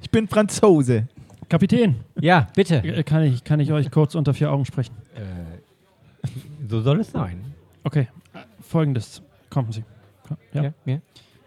Ich 0.00 0.10
bin 0.10 0.26
Franzose. 0.28 1.08
Kapitän, 1.50 1.96
Ja, 2.18 2.46
bitte. 2.54 2.76
äh, 2.76 3.02
kann 3.02 3.22
ich, 3.24 3.44
kann 3.44 3.60
ich 3.60 3.70
euch 3.70 3.90
kurz 3.90 4.14
unter 4.14 4.32
vier 4.32 4.50
Augen 4.50 4.64
sprechen? 4.64 4.94
Äh, 5.14 6.28
so 6.70 6.80
soll 6.80 7.00
es 7.00 7.10
sein. 7.10 7.38
Okay, 7.84 8.08
äh, 8.32 8.38
folgendes. 8.62 9.20
Kommen 9.50 9.72
Sie. 9.72 9.84
Ja. 10.54 10.62
Ja, 10.62 10.72
ja. 10.86 10.98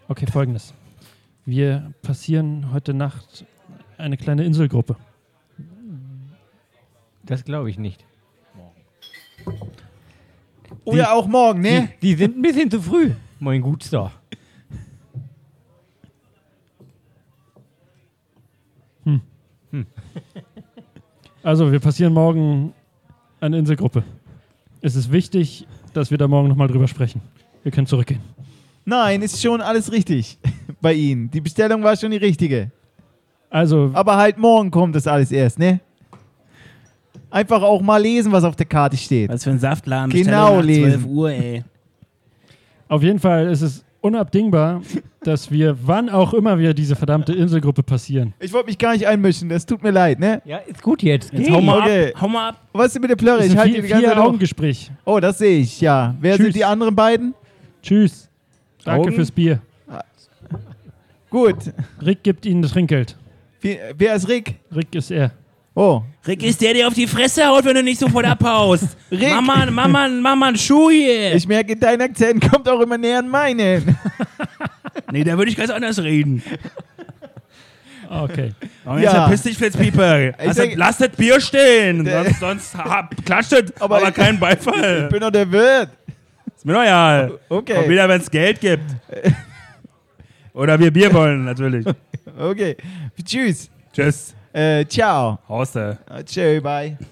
Okay, 0.06 0.26
folgendes. 0.30 0.72
Wir 1.46 1.90
passieren 2.02 2.70
heute 2.72 2.94
Nacht 2.94 3.44
eine 3.98 4.16
kleine 4.16 4.44
Inselgruppe. 4.44 4.94
Das 7.26 7.44
glaube 7.44 7.70
ich 7.70 7.78
nicht. 7.78 8.04
Oder 10.84 11.12
auch 11.14 11.26
morgen, 11.26 11.60
ne? 11.60 11.90
Die, 12.02 12.08
die 12.08 12.14
sind 12.14 12.36
ein 12.36 12.42
bisschen 12.42 12.70
zu 12.70 12.80
früh, 12.80 13.10
mein 13.38 13.60
Gutster. 13.60 14.12
Also, 21.44 21.70
wir 21.70 21.78
passieren 21.78 22.14
morgen 22.14 22.72
eine 23.38 23.58
Inselgruppe. 23.58 24.02
Es 24.80 24.96
ist 24.96 25.12
wichtig, 25.12 25.66
dass 25.92 26.10
wir 26.10 26.16
da 26.16 26.26
morgen 26.26 26.48
nochmal 26.48 26.68
drüber 26.68 26.88
sprechen. 26.88 27.20
Wir 27.62 27.70
können 27.70 27.86
zurückgehen. 27.86 28.20
Nein, 28.86 29.20
ist 29.20 29.42
schon 29.42 29.60
alles 29.60 29.92
richtig 29.92 30.38
bei 30.80 30.94
Ihnen. 30.94 31.30
Die 31.30 31.42
Bestellung 31.42 31.82
war 31.82 31.96
schon 31.98 32.12
die 32.12 32.16
richtige. 32.16 32.70
Also, 33.50 33.90
Aber 33.92 34.16
halt 34.16 34.38
morgen 34.38 34.70
kommt 34.70 34.96
das 34.96 35.06
alles 35.06 35.30
erst, 35.30 35.58
ne? 35.58 35.80
Einfach 37.34 37.62
auch 37.62 37.82
mal 37.82 38.00
lesen, 38.00 38.30
was 38.30 38.44
auf 38.44 38.54
der 38.54 38.66
Karte 38.66 38.96
steht. 38.96 39.28
Was 39.28 39.42
für 39.42 39.50
ein 39.50 39.58
Saftladen. 39.58 40.10
Genau 40.10 40.56
nach 40.58 40.62
12 40.62 40.66
lesen. 40.66 41.04
Uhr, 41.08 41.30
ey. 41.32 41.64
auf 42.86 43.02
jeden 43.02 43.18
Fall 43.18 43.48
ist 43.48 43.60
es 43.62 43.84
unabdingbar, 44.00 44.82
dass 45.24 45.50
wir, 45.50 45.76
wann 45.82 46.08
auch 46.10 46.32
immer 46.32 46.60
wir 46.60 46.74
diese 46.74 46.94
verdammte 46.94 47.32
Inselgruppe 47.32 47.82
passieren. 47.82 48.34
Ich 48.38 48.52
wollte 48.52 48.66
mich 48.68 48.78
gar 48.78 48.92
nicht 48.92 49.08
einmischen, 49.08 49.48
das 49.48 49.66
tut 49.66 49.82
mir 49.82 49.90
leid, 49.90 50.20
ne? 50.20 50.42
Ja, 50.44 50.58
ist 50.58 50.80
gut 50.80 51.02
jetzt. 51.02 51.32
Jetzt 51.32 51.50
hau 51.50 51.60
mal 51.60 51.80
Okay. 51.80 52.12
ab. 52.14 52.20
Hau 52.20 52.28
mal 52.28 52.48
ab. 52.50 52.60
Was 52.72 52.86
ist 52.86 52.94
denn 52.94 53.00
mit 53.02 53.10
der 53.10 53.16
Plörre? 53.16 53.44
Ich 53.44 53.56
halte 53.56 53.82
die 53.82 53.88
ganze 53.88 54.06
Zeit. 54.06 54.16
Augengespräch. 54.16 54.92
Oh, 55.04 55.18
das 55.18 55.38
sehe 55.38 55.58
ich, 55.58 55.80
ja. 55.80 56.14
Wer 56.20 56.36
Tschüss. 56.36 56.44
sind 56.44 56.54
die 56.56 56.64
anderen 56.64 56.94
beiden? 56.94 57.34
Tschüss. 57.82 58.28
Danke 58.84 59.08
Augen? 59.08 59.12
fürs 59.16 59.32
Bier. 59.32 59.60
Gut. 61.30 61.56
Rick 62.00 62.22
gibt 62.22 62.46
Ihnen 62.46 62.62
das 62.62 62.70
Trinkgeld. 62.70 63.16
Wie, 63.60 63.76
wer 63.98 64.14
ist 64.14 64.28
Rick? 64.28 64.54
Rick 64.72 64.94
ist 64.94 65.10
er. 65.10 65.32
Oh, 65.76 66.02
Rick 66.26 66.42
ist 66.44 66.60
der, 66.60 66.72
der 66.74 66.86
auf 66.86 66.94
die 66.94 67.06
Fresse 67.08 67.44
haut, 67.46 67.64
wenn 67.64 67.74
du 67.74 67.82
nicht 67.82 67.98
sofort 67.98 68.24
abhaust. 68.24 68.96
Rick. 69.10 69.40
Mal, 69.42 69.70
mach 69.70 69.88
mal 69.88 70.46
einen 70.48 70.56
Schuh 70.56 70.90
hier. 70.90 71.34
ich 71.34 71.48
merke, 71.48 71.76
dein 71.76 72.00
Akzent 72.00 72.48
kommt 72.48 72.68
auch 72.68 72.80
immer 72.80 72.96
näher 72.96 73.18
an 73.18 73.28
meinen. 73.28 73.98
nee, 75.12 75.24
da 75.24 75.36
würde 75.36 75.50
ich 75.50 75.56
ganz 75.56 75.70
anders 75.70 76.00
reden. 76.00 76.42
Okay. 78.08 78.52
Und 78.84 78.98
jetzt 79.00 79.12
Ja. 79.12 79.22
verpiss 79.22 79.42
dich, 79.42 79.56
Flitzpieper. 79.58 80.28
Ich 80.28 80.34
Lass, 80.44 80.56
denk- 80.56 80.70
das- 80.72 80.78
lass 80.78 80.98
das 80.98 81.08
Bier 81.16 81.40
stehen. 81.40 82.06
Sonst, 82.06 82.38
sonst 82.40 82.74
hab, 82.76 83.24
klatscht 83.24 83.52
es, 83.54 83.72
Aber 83.80 83.96
aber, 83.96 84.08
ich- 84.10 84.14
kein 84.14 84.34
Ich 84.34 84.40
Beifall. 84.40 85.08
bin 85.10 85.20
doch 85.20 85.30
der 85.30 85.50
Wirt. 85.50 85.88
Ist 86.54 86.64
mir 86.64 86.80
egal. 86.82 87.38
Okay. 87.48 87.78
Und 87.78 87.88
wieder, 87.88 88.08
wenn 88.08 88.20
es 88.20 88.30
Geld 88.30 88.60
gibt. 88.60 88.84
Oder 90.52 90.78
wir 90.78 90.92
Bier 90.92 91.12
wollen, 91.12 91.44
natürlich. 91.44 91.84
Okay. 92.38 92.76
Tschüss. 93.24 93.70
Tschüss. 93.92 94.34
Äh, 94.54 94.86
ciao. 94.86 95.38
Hauste. 95.48 95.98
Äh, 96.08 96.22
Tschö, 96.24 96.60
bye. 96.60 96.96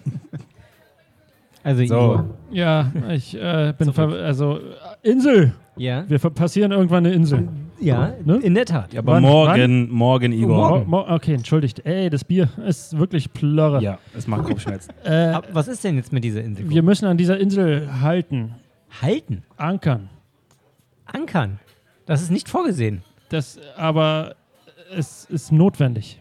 Also, 1.65 1.85
So. 1.87 1.95
Igor. 1.95 2.25
Ja, 2.51 2.91
ich 3.11 3.35
äh, 3.41 3.73
bin 3.79 3.93
ver 3.93 4.09
also 4.09 4.59
Insel. 5.03 5.53
Ja? 5.77 6.05
Wir 6.09 6.19
passieren 6.19 6.73
irgendwann 6.73 7.07
eine 7.07 7.15
Insel. 7.15 7.49
Ja, 7.79 8.15
Ne? 8.25 8.37
in 8.39 8.55
der 8.55 8.65
Tat. 8.65 8.93
Ja, 8.93 8.99
aber 9.01 9.13
Wann- 9.13 9.23
morgen, 9.23 9.89
morgen, 9.91 10.33
Igor. 10.33 10.81
Mo 10.81 10.85
mo 10.85 11.09
okay, 11.15 11.35
entschuldigt. 11.35 11.85
Ey, 11.87 12.11
das 12.11 12.25
Bier 12.25 12.49
ist 12.67 12.99
wirklich 12.99 13.33
plörre. 13.33 13.81
Ja, 13.81 13.99
es 14.17 14.27
macht 14.27 14.45
Kopfschmerzen. 14.45 14.93
Äh, 15.05 15.39
was 15.53 15.69
ist 15.69 15.83
denn 15.85 15.97
jetzt 15.97 16.13
mit 16.13 16.25
dieser 16.25 16.43
Insel? 16.43 16.69
wir 16.69 16.83
müssen 16.83 17.07
an 17.07 17.17
dieser 17.17 17.39
Insel 17.39 17.89
halten, 18.01 18.55
halten. 19.01 19.43
ankern. 19.57 20.09
Ankern. 21.07 21.59
Das 22.07 22.23
ist 22.23 22.31
nicht 22.31 22.49
vorgesehen. 22.49 23.03
Das, 23.29 23.59
aber 23.77 24.35
es 24.97 25.25
ist 25.27 25.53
notwendig. 25.53 26.21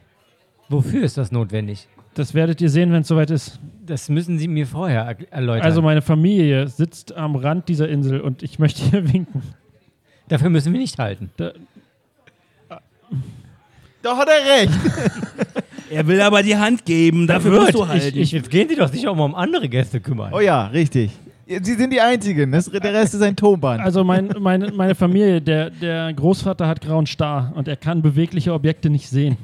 Wofür 0.72 1.04
ist 1.04 1.18
das 1.18 1.32
notwendig? 1.32 1.88
Das 2.14 2.34
werdet 2.34 2.60
ihr 2.62 2.70
sehen, 2.70 2.92
wenn 2.92 3.02
es 3.02 3.08
soweit 3.08 3.30
ist. 3.30 3.60
Das 3.86 4.10
müssen 4.10 4.38
Sie 4.40 4.48
mir 4.48 4.68
vorher 4.68 5.04
er- 5.04 5.32
erläutern. 5.34 5.66
Also 5.66 5.82
meine 5.82 6.02
Familie 6.02 6.68
sitzt 6.68 7.16
am 7.16 7.36
Rand 7.36 7.70
dieser 7.70 7.88
Insel 7.90 8.22
und 8.22 8.44
ich 8.44 8.60
möchte 8.60 8.84
hier 8.84 9.12
winken. 9.14 9.42
Dafür 10.28 10.50
müssen 10.50 10.72
wir 10.74 10.80
nicht 10.80 10.98
halten. 10.98 11.30
Da, 11.38 11.52
Doch 14.02 14.18
hat 14.18 14.28
er 14.30 14.62
recht. 14.62 14.74
Er 15.94 16.08
will 16.08 16.22
aber 16.22 16.42
die 16.42 16.56
Hand 16.56 16.86
geben, 16.86 17.28
dafür 17.28 17.52
musst 17.60 17.74
du 17.74 17.86
halten. 17.86 18.08
Ich, 18.08 18.16
ich, 18.16 18.32
jetzt 18.32 18.50
gehen 18.50 18.70
Sie 18.70 18.78
doch 18.78 18.88
sicher 18.88 19.12
auch 19.12 19.16
mal 19.18 19.26
um 19.26 19.36
andere 19.36 19.68
Gäste 19.68 20.00
kümmern. 20.00 20.32
Oh 20.34 20.40
ja, 20.40 20.68
richtig. 20.68 21.12
Sie 21.46 21.74
sind 21.74 21.92
die 21.92 22.00
Einzigen. 22.00 22.50
Das, 22.54 22.68
der 22.72 22.94
Rest 22.94 23.14
ist 23.14 23.22
ein 23.22 23.36
Tonband. 23.36 23.82
also 23.82 24.02
mein, 24.06 24.30
meine, 24.40 24.72
meine 24.72 24.96
Familie, 24.96 25.42
der, 25.42 25.70
der 25.70 26.14
Großvater 26.14 26.66
hat 26.66 26.80
grauen 26.80 27.06
Star 27.06 27.52
und 27.58 27.68
er 27.68 27.76
kann 27.76 28.02
bewegliche 28.02 28.54
Objekte 28.54 28.90
nicht 28.90 29.10
sehen. 29.10 29.36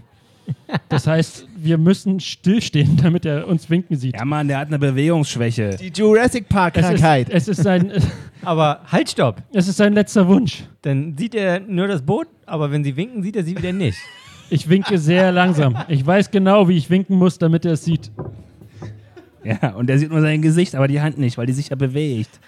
Das 0.89 1.08
heißt, 1.08 1.48
wir 1.58 1.77
müssen 1.77 2.20
stillstehen, 2.20 2.98
damit 3.01 3.25
er 3.25 3.48
uns 3.48 3.70
winken 3.70 3.98
sieht. 3.98 4.16
ja, 4.16 4.25
Mann, 4.25 4.48
der 4.48 4.60
hat 4.60 4.68
eine 4.68 4.80
Bewegungsschwäche. 4.80 5.77
Die 5.80 5.92
Jurassic 5.94 6.48
Park 6.50 6.77
Es 6.77 6.89
ist, 6.89 7.04
es, 7.30 7.48
ist 7.48 7.63
sein, 7.63 7.92
Aber 8.44 8.82
halt, 8.92 9.10
stopp. 9.10 9.42
es 9.54 9.68
ist 9.68 9.77
sein 9.77 9.94
letzter 9.94 10.27
Wunsch. 10.27 10.63
Dann 10.82 11.18
sieht 11.18 11.36
er 11.36 11.60
nur 11.60 11.88
das 11.88 12.01
Boot, 12.01 12.27
aber 12.46 12.72
wenn 12.72 12.84
Sie 12.84 12.96
winken, 12.96 13.24
sieht 13.24 13.36
er 13.36 13.44
Sie 13.44 13.58
wieder 13.58 13.74
nicht. 13.74 13.98
Ich 14.50 14.70
winke 14.70 14.98
sehr 14.98 15.34
langsam. 15.34 15.77
Ich 15.89 16.06
weiß 16.06 16.32
genau, 16.32 16.70
wie 16.70 16.77
ich 16.77 16.89
winken 16.89 17.18
muss, 17.18 17.38
damit 17.38 17.66
er 17.66 17.74
es 17.74 17.84
sieht. 17.84 18.10
Ja, 19.44 19.72
und 19.72 19.88
der 19.88 20.00
sieht 20.00 20.10
nur 20.10 20.22
sein 20.22 20.42
Gesicht, 20.42 20.74
aber 20.74 20.88
die 20.88 21.01
Hand 21.01 21.18
nicht, 21.18 21.38
weil 21.38 21.46
die 21.46 21.51
sich 21.51 21.68
ja 21.68 21.75
bewegt. 21.75 22.39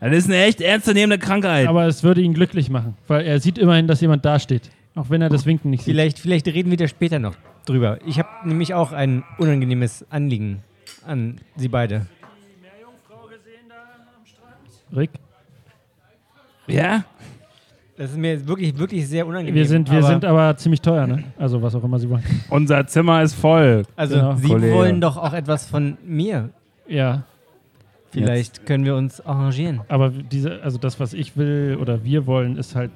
Das 0.00 0.16
ist 0.16 0.28
eine 0.28 0.42
echt 0.42 0.62
ernstzunehmende 0.62 1.18
Krankheit. 1.18 1.68
Aber 1.68 1.86
es 1.86 2.02
würde 2.02 2.22
ihn 2.22 2.32
glücklich 2.32 2.70
machen, 2.70 2.96
weil 3.06 3.26
er 3.26 3.38
sieht 3.38 3.58
immerhin, 3.58 3.86
dass 3.86 4.00
jemand 4.00 4.24
dasteht. 4.24 4.70
Auch 4.94 5.08
wenn 5.10 5.22
er 5.22 5.28
das 5.30 5.46
Winken 5.46 5.70
nicht 5.70 5.84
sieht. 5.84 5.94
Vielleicht, 5.94 6.18
vielleicht 6.18 6.46
reden 6.48 6.70
wir 6.70 6.76
da 6.76 6.86
später 6.86 7.18
noch 7.18 7.34
drüber. 7.64 7.98
Ich 8.06 8.18
habe 8.18 8.28
nämlich 8.44 8.74
auch 8.74 8.92
ein 8.92 9.24
unangenehmes 9.38 10.04
Anliegen 10.10 10.62
an 11.06 11.36
Sie 11.56 11.68
beide. 11.68 12.06
Rick, 14.94 15.10
ja? 16.66 17.04
Das 17.96 18.10
ist 18.10 18.16
mir 18.18 18.46
wirklich, 18.46 18.76
wirklich 18.78 19.06
sehr 19.08 19.26
unangenehm. 19.26 19.54
wir 19.54 19.66
sind, 19.66 19.90
wir 19.90 19.98
aber, 19.98 20.06
sind 20.06 20.24
aber 20.24 20.56
ziemlich 20.56 20.80
teuer, 20.80 21.06
ne? 21.06 21.24
Also 21.38 21.62
was 21.62 21.74
auch 21.74 21.84
immer 21.84 21.98
sie 21.98 22.08
wollen. 22.10 22.24
Unser 22.50 22.86
Zimmer 22.86 23.22
ist 23.22 23.34
voll. 23.34 23.84
Also, 23.96 24.14
Genau. 24.16 24.34
Sie 24.36 24.48
Kollege. 24.48 24.74
wollen 24.74 25.00
doch 25.00 25.16
auch 25.16 25.32
etwas 25.32 25.66
von 25.66 25.96
mir. 26.04 26.50
Ja, 26.88 27.22
Vielleicht 28.10 28.66
können 28.66 28.84
wir 28.84 28.94
uns 28.96 29.24
arrangieren. 29.24 29.80
aber 29.88 30.10
diese, 30.10 30.62
also 30.62 30.76
das, 30.76 31.00
was 31.00 31.14
ich 31.14 31.36
will 31.38 31.78
oder 31.80 32.04
wir 32.04 32.26
wollen, 32.26 32.56
ist 32.56 32.74
halt 32.76 32.90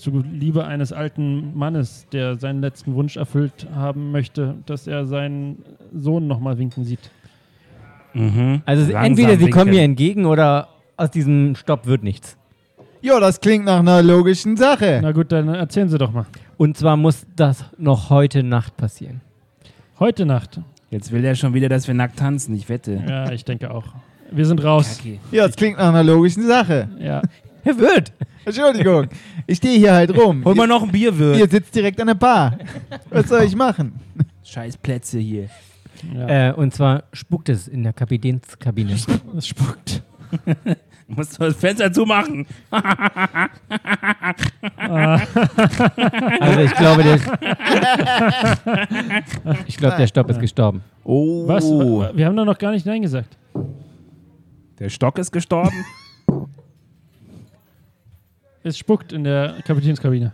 zu 0.00 0.22
Liebe 0.32 0.64
eines 0.64 0.92
alten 0.92 1.56
Mannes, 1.56 2.06
der 2.12 2.36
seinen 2.36 2.60
letzten 2.60 2.94
Wunsch 2.94 3.16
erfüllt 3.16 3.66
haben 3.74 4.10
möchte, 4.10 4.56
dass 4.66 4.86
er 4.86 5.06
seinen 5.06 5.62
Sohn 5.94 6.26
nochmal 6.26 6.58
winken 6.58 6.84
sieht. 6.84 7.10
Mhm. 8.14 8.62
Also 8.66 8.82
Langsam 8.82 9.04
entweder 9.04 9.36
Sie 9.38 9.50
kommen 9.50 9.66
winken. 9.66 9.70
mir 9.70 9.82
entgegen 9.82 10.26
oder 10.26 10.68
aus 10.96 11.10
diesem 11.10 11.54
Stopp 11.54 11.86
wird 11.86 12.02
nichts. 12.02 12.36
Jo, 13.02 13.18
das 13.18 13.40
klingt 13.40 13.64
nach 13.64 13.78
einer 13.78 14.02
logischen 14.02 14.56
Sache. 14.56 14.98
Na 15.02 15.12
gut, 15.12 15.32
dann 15.32 15.48
erzählen 15.48 15.88
Sie 15.88 15.96
doch 15.96 16.12
mal. 16.12 16.26
Und 16.58 16.76
zwar 16.76 16.96
muss 16.96 17.26
das 17.36 17.64
noch 17.78 18.10
heute 18.10 18.42
Nacht 18.42 18.76
passieren. 18.76 19.22
Heute 19.98 20.26
Nacht. 20.26 20.60
Jetzt 20.90 21.12
will 21.12 21.24
er 21.24 21.34
schon 21.34 21.54
wieder, 21.54 21.68
dass 21.68 21.86
wir 21.86 21.94
nackt 21.94 22.18
tanzen, 22.18 22.54
ich 22.54 22.68
wette. 22.68 23.02
Ja, 23.08 23.30
ich 23.32 23.44
denke 23.44 23.70
auch. 23.70 23.84
Wir 24.30 24.44
sind 24.44 24.62
raus. 24.62 24.98
Kacke. 24.98 25.18
Ja, 25.32 25.46
das 25.46 25.56
klingt 25.56 25.78
nach 25.78 25.88
einer 25.88 26.04
logischen 26.04 26.46
Sache. 26.46 26.88
Ja. 27.00 27.22
Herr 27.62 27.78
Wirt! 27.78 28.12
Entschuldigung. 28.44 29.08
Ich 29.46 29.58
stehe 29.58 29.78
hier 29.78 29.92
halt 29.92 30.16
rum. 30.16 30.44
Hol 30.44 30.54
mal 30.54 30.66
noch 30.66 30.82
ein 30.82 30.90
Bier, 30.90 31.10
Ihr 31.10 31.18
Wirt. 31.18 31.50
sitzt 31.50 31.74
direkt 31.74 32.00
an 32.00 32.06
der 32.08 32.14
Bar. 32.14 32.58
Was 33.10 33.28
soll 33.28 33.42
ich 33.44 33.54
machen? 33.54 33.92
Scheiß 34.44 34.76
Plätze 34.78 35.18
hier. 35.18 35.48
ja. 36.14 36.50
Äh, 36.50 36.54
und 36.54 36.74
zwar 36.74 37.04
spuckt 37.12 37.48
es 37.48 37.68
in 37.68 37.82
der 37.82 37.92
Kapitänskabine. 37.92 38.96
Es 39.36 39.46
spuckt. 39.46 40.02
Du 40.46 40.54
musst 41.16 41.40
das 41.40 41.56
Fenster 41.56 41.92
zumachen. 41.92 42.46
Also 46.40 46.60
ich 46.60 46.74
glaube, 46.74 47.02
der, 47.02 47.16
ich 49.66 49.76
glaube, 49.76 49.96
der 49.96 50.06
Stopp 50.06 50.30
ist 50.30 50.40
gestorben. 50.40 50.82
Oh. 51.04 51.46
Was? 51.46 51.64
Wir 51.64 52.26
haben 52.26 52.36
da 52.36 52.44
noch 52.44 52.58
gar 52.58 52.72
nicht 52.72 52.86
Nein 52.86 53.02
gesagt. 53.02 53.36
Der 54.78 54.88
Stock 54.88 55.18
ist 55.18 55.32
gestorben. 55.32 55.84
Es 58.62 58.76
spuckt 58.78 59.12
in 59.12 59.24
der 59.24 59.56
Kapitänskabine. 59.64 60.32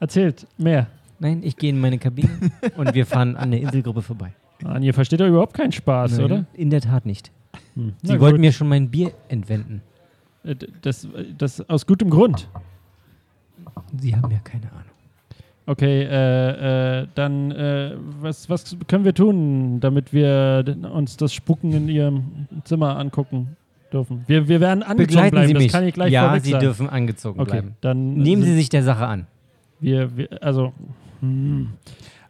Erzählt 0.00 0.46
mehr. 0.56 0.86
Nein, 1.18 1.42
ich 1.42 1.56
gehe 1.56 1.70
in 1.70 1.80
meine 1.80 1.98
Kabine 1.98 2.30
und 2.76 2.94
wir 2.94 3.04
fahren 3.04 3.36
an 3.36 3.50
der 3.50 3.60
Inselgruppe 3.60 4.02
vorbei. 4.02 4.32
Mann, 4.62 4.82
ihr 4.82 4.94
versteht 4.94 5.20
doch 5.20 5.26
überhaupt 5.26 5.54
keinen 5.54 5.72
Spaß, 5.72 6.12
Nein, 6.12 6.24
oder? 6.24 6.44
In 6.54 6.70
der 6.70 6.80
Tat 6.80 7.06
nicht. 7.06 7.30
Hm. 7.74 7.94
Sie 8.02 8.12
Na 8.14 8.20
wollten 8.20 8.36
gut. 8.36 8.40
mir 8.40 8.52
schon 8.52 8.68
mein 8.68 8.88
Bier 8.90 9.12
entwenden. 9.28 9.82
Äh, 10.44 10.54
Das, 10.82 11.06
das 11.36 11.68
aus 11.68 11.86
gutem 11.86 12.10
Grund. 12.10 12.48
Sie 13.96 14.14
haben 14.16 14.30
ja 14.30 14.38
keine 14.38 14.70
Ahnung. 14.70 14.84
Okay, 15.66 16.02
äh, 16.02 17.02
äh, 17.02 17.08
dann 17.14 17.50
äh, 17.50 17.94
was, 18.20 18.48
was 18.48 18.76
können 18.86 19.04
wir 19.04 19.14
tun, 19.14 19.80
damit 19.80 20.12
wir 20.14 20.64
uns 20.92 21.16
das 21.18 21.34
Spucken 21.34 21.72
in 21.72 21.88
Ihrem 21.88 22.46
Zimmer 22.64 22.96
angucken 22.96 23.56
dürfen? 23.92 24.24
Wir, 24.26 24.48
wir 24.48 24.60
werden 24.60 24.82
angezogen 24.82 25.06
Begleiten 25.06 25.30
bleiben, 25.30 25.48
Sie 25.48 25.54
das 25.54 25.62
mich. 25.62 25.72
kann 25.72 25.86
ich 25.86 25.94
gleich 25.94 26.12
ja, 26.12 26.38
Sie 26.40 26.50
sagen. 26.50 26.64
dürfen 26.64 26.88
angezogen 26.88 27.40
Okay, 27.40 27.50
bleiben. 27.50 27.74
dann 27.80 28.14
Nehmen 28.14 28.42
Sie 28.42 28.54
sich 28.54 28.68
der 28.68 28.82
Sache 28.82 29.06
an. 29.06 29.26
wir, 29.80 30.16
wir 30.16 30.28
also 30.42 30.72
hm. 31.20 31.70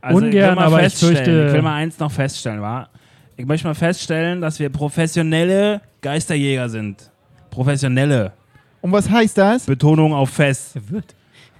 Also 0.00 0.18
Ungern, 0.24 0.54
ich 0.58 0.60
aber 0.64 0.76
ich 0.76 0.82
feststellen, 0.84 1.16
fürchte- 1.16 1.46
ich 1.48 1.52
will 1.54 1.62
mal 1.62 1.74
eins 1.74 1.98
noch 1.98 2.12
feststellen, 2.12 2.60
wa? 2.62 2.88
Ich 3.36 3.44
möchte 3.46 3.66
mal 3.66 3.74
feststellen, 3.74 4.40
dass 4.40 4.58
wir 4.60 4.68
professionelle 4.70 5.80
Geisterjäger 6.00 6.68
sind. 6.68 7.10
Professionelle. 7.50 8.32
Und 8.80 8.92
was 8.92 9.10
heißt 9.10 9.36
das? 9.36 9.66
Betonung 9.66 10.14
auf 10.14 10.30
fest. 10.30 10.76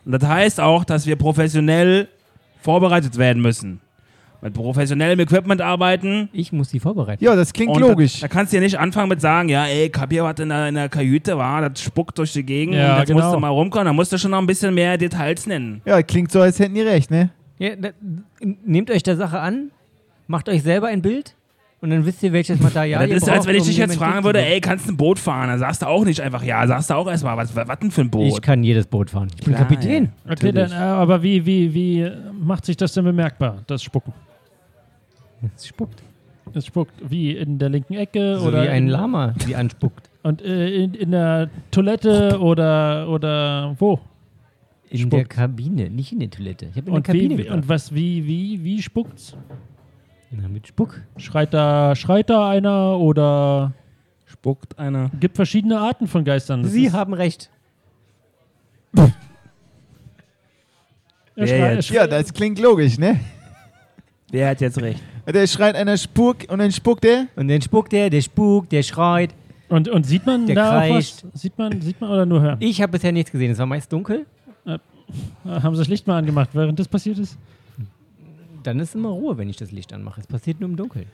Und 0.05 0.12
das 0.12 0.23
heißt 0.28 0.61
auch, 0.61 0.85
dass 0.85 1.07
wir 1.07 1.17
professionell 1.17 2.09
vorbereitet 2.62 3.19
werden 3.19 3.43
müssen. 3.43 3.81
Mit 4.40 4.54
professionellem 4.54 5.18
Equipment 5.21 5.61
arbeiten. 5.61 6.28
Ich 6.33 6.52
muss 6.52 6.68
die 6.68 6.78
vorbereiten. 6.80 7.23
Ja, 7.25 7.35
das 7.35 7.52
klingt 7.52 7.73
Und 7.75 7.80
logisch. 7.80 8.21
Da, 8.21 8.28
da 8.28 8.33
kannst 8.33 8.52
du 8.52 8.57
ja 8.59 8.62
nicht 8.62 8.78
anfangen 8.78 9.09
mit 9.09 9.21
sagen, 9.21 9.49
ja, 9.49 9.64
ey, 9.66 9.90
ich 9.92 10.00
hab 10.00 10.11
hier 10.12 10.23
was 10.25 10.38
in 10.38 10.49
der, 10.50 10.68
in 10.68 10.75
der 10.76 10.88
Kajüte, 10.88 11.37
war, 11.37 11.68
das 11.68 11.83
spuckt 11.83 12.16
durch 12.18 12.33
die 12.33 12.45
Gegend 12.45 12.76
Ja, 12.76 12.99
jetzt 12.99 13.09
genau. 13.09 13.21
musst 13.21 13.35
du 13.35 13.40
mal 13.40 13.49
rumkommen. 13.49 13.87
Da 13.87 13.92
musst 13.92 14.12
du 14.12 14.18
schon 14.18 14.30
noch 14.30 14.38
ein 14.38 14.47
bisschen 14.47 14.75
mehr 14.75 14.97
Details 14.97 15.47
nennen. 15.47 15.83
ja, 15.85 16.02
klingt 16.02 16.30
so, 16.30 16.40
als 16.40 16.59
hätten 16.59 16.75
die 16.75 16.83
recht, 16.83 17.11
ne? 17.11 17.30
Ja, 17.59 17.75
da, 17.75 17.88
nehmt 18.64 18.90
euch 18.90 19.02
der 19.02 19.16
Sache 19.16 19.40
an, 19.40 19.73
macht 20.28 20.49
euch 20.49 20.62
selber 20.62 20.87
ein 20.87 21.02
Bild 21.02 21.35
und 21.80 21.90
dann 21.90 22.07
wisst 22.07 22.23
ihr, 22.23 22.33
welches 22.33 22.61
Material 22.61 23.00
das 23.02 23.11
ihr 23.11 23.16
ist, 23.16 23.25
braucht, 23.25 23.37
als 23.38 23.47
wenn 23.49 23.54
ich 23.57 23.62
um 23.62 23.66
dich 23.68 23.76
jetzt 23.78 23.97
fragen 23.97 24.25
würde, 24.25 24.45
ey, 24.45 24.61
kannst 24.61 24.87
du 24.87 24.92
ein 24.92 24.97
Boot 24.97 25.18
fahren? 25.18 25.49
Dann 25.49 25.59
sagst 25.59 25.83
du 25.83 25.87
auch 25.87 26.04
nicht 26.04 26.21
einfach, 26.21 26.45
ja, 26.45 26.64
sagst 26.68 26.90
du 26.90 26.95
auch 26.95 27.09
erstmal, 27.09 27.37
was, 27.37 27.54
was 27.57 27.78
denn 27.80 27.90
für 27.90 28.02
ein 28.02 28.11
Boot? 28.11 28.28
Ich 28.35 28.40
kann 28.42 28.62
jedes 28.62 28.87
Boot 28.87 29.11
fahren. 29.11 29.28
Ich 29.37 29.45
bin 29.45 29.54
Klar, 29.54 29.66
Kapitän. 29.66 30.11
ja. 30.25 30.33
Okay, 30.33 30.52
dann, 30.52 30.71
äh, 30.71 30.75
aber 30.75 31.21
wie, 31.25 31.45
wie, 31.45 31.75
wie 31.75 32.09
macht 32.40 32.64
sich 32.66 32.76
das 32.76 32.92
denn 32.95 33.04
bemerkbar, 33.04 33.59
das 33.66 33.83
Spucken? 33.83 34.12
Es 35.57 35.66
spuckt. 35.66 36.02
Es 36.54 36.66
spuckt 36.66 36.95
wie 37.09 37.37
in 37.37 37.59
der 37.59 37.68
linken 37.68 37.95
Ecke 37.95 38.38
So 38.38 38.49
oder 38.49 38.62
wie 38.64 38.68
ein 38.68 38.85
in, 38.85 38.88
Lama, 38.88 39.35
die 39.47 39.54
anspuckt. 39.54 40.09
Und 40.23 40.42
äh, 40.42 40.85
in, 40.85 40.95
in 40.95 41.11
der 41.11 41.50
Toilette 41.71 42.40
oder, 42.40 43.09
oder 43.09 43.76
wo? 43.78 44.00
In 44.90 44.99
Spuckt. 44.99 45.12
der 45.12 45.25
Kabine, 45.26 45.90
nicht 45.90 46.12
in 46.12 46.21
der 46.21 46.30
Toilette. 46.30 46.66
Ich 46.66 46.76
habe 46.76 46.88
in 46.88 46.97
Und, 46.97 47.07
der 47.07 47.14
Kabine 47.14 47.38
wie, 47.38 47.50
und 47.50 47.68
was, 47.68 47.95
wie, 47.95 48.26
wie, 48.26 48.64
wie 48.64 48.83
spuckt's? 48.83 49.37
Na, 50.30 50.49
mit 50.49 50.66
Spuck. 50.66 51.02
Schreit 51.16 51.54
da, 51.54 51.95
schreit 51.95 52.30
da 52.30 52.49
einer 52.50 52.99
oder 52.99 53.73
Spuckt 54.26 54.78
einer. 54.78 55.11
gibt 55.21 55.37
verschiedene 55.37 55.78
Arten 55.78 56.07
von 56.07 56.25
Geistern? 56.25 56.62
Das 56.62 56.73
Sie 56.73 56.92
haben 56.92 57.14
recht. 57.14 57.50
er 61.37 61.49
er 61.49 61.80
Ja, 61.80 62.07
das 62.07 62.33
klingt 62.33 62.59
logisch, 62.59 62.99
ne? 62.99 63.21
Wer 64.30 64.49
hat 64.50 64.61
jetzt 64.61 64.80
recht? 64.80 65.02
Der 65.26 65.47
schreit 65.47 65.75
einer 65.76 65.97
Spuk 65.97 66.38
und 66.49 66.58
dann 66.58 66.70
spuckt 66.73 67.04
er. 67.04 67.26
Und 67.37 67.49
dann 67.49 67.62
spuckt 67.62 67.92
der, 67.92 68.11
der 68.11 68.20
spukt, 68.20 68.73
der 68.73 68.82
schreit. 68.82 69.35
Und, 69.68 69.88
und 69.88 70.04
sieht 70.06 70.25
man 70.26 70.47
Der 70.47 70.54
da 70.54 70.68
auch 70.68 70.80
kreischt. 70.80 71.25
was? 71.32 71.40
Sieht 71.42 71.58
man, 71.58 71.80
sieht 71.80 72.00
man 72.00 72.11
oder 72.11 72.25
nur 72.26 72.40
hören? 72.40 72.56
Ich 72.61 72.80
habe 72.82 72.92
bisher 72.92 73.12
nichts 73.12 73.30
gesehen. 73.30 73.50
Es 73.50 73.58
war 73.58 73.66
meist 73.66 73.92
dunkel. 73.92 74.26
Äh, 74.66 74.78
Haben 75.44 75.75
sie 75.75 75.80
das 75.80 75.88
Licht 75.88 76.06
mal 76.06 76.18
angemacht, 76.18 76.50
während 76.52 76.78
das 76.78 76.88
passiert 76.88 77.18
ist? 77.18 77.38
Dann 78.62 78.80
ist 78.80 78.94
immer 78.94 79.11
Ruhe, 79.11 79.37
wenn 79.38 79.49
ich 79.49 79.56
das 79.56 79.70
Licht 79.73 79.92
anmache. 79.92 80.20
Es 80.20 80.26
passiert 80.26 80.61
nur 80.61 80.68
im 80.68 80.76
Dunkeln. 80.76 81.06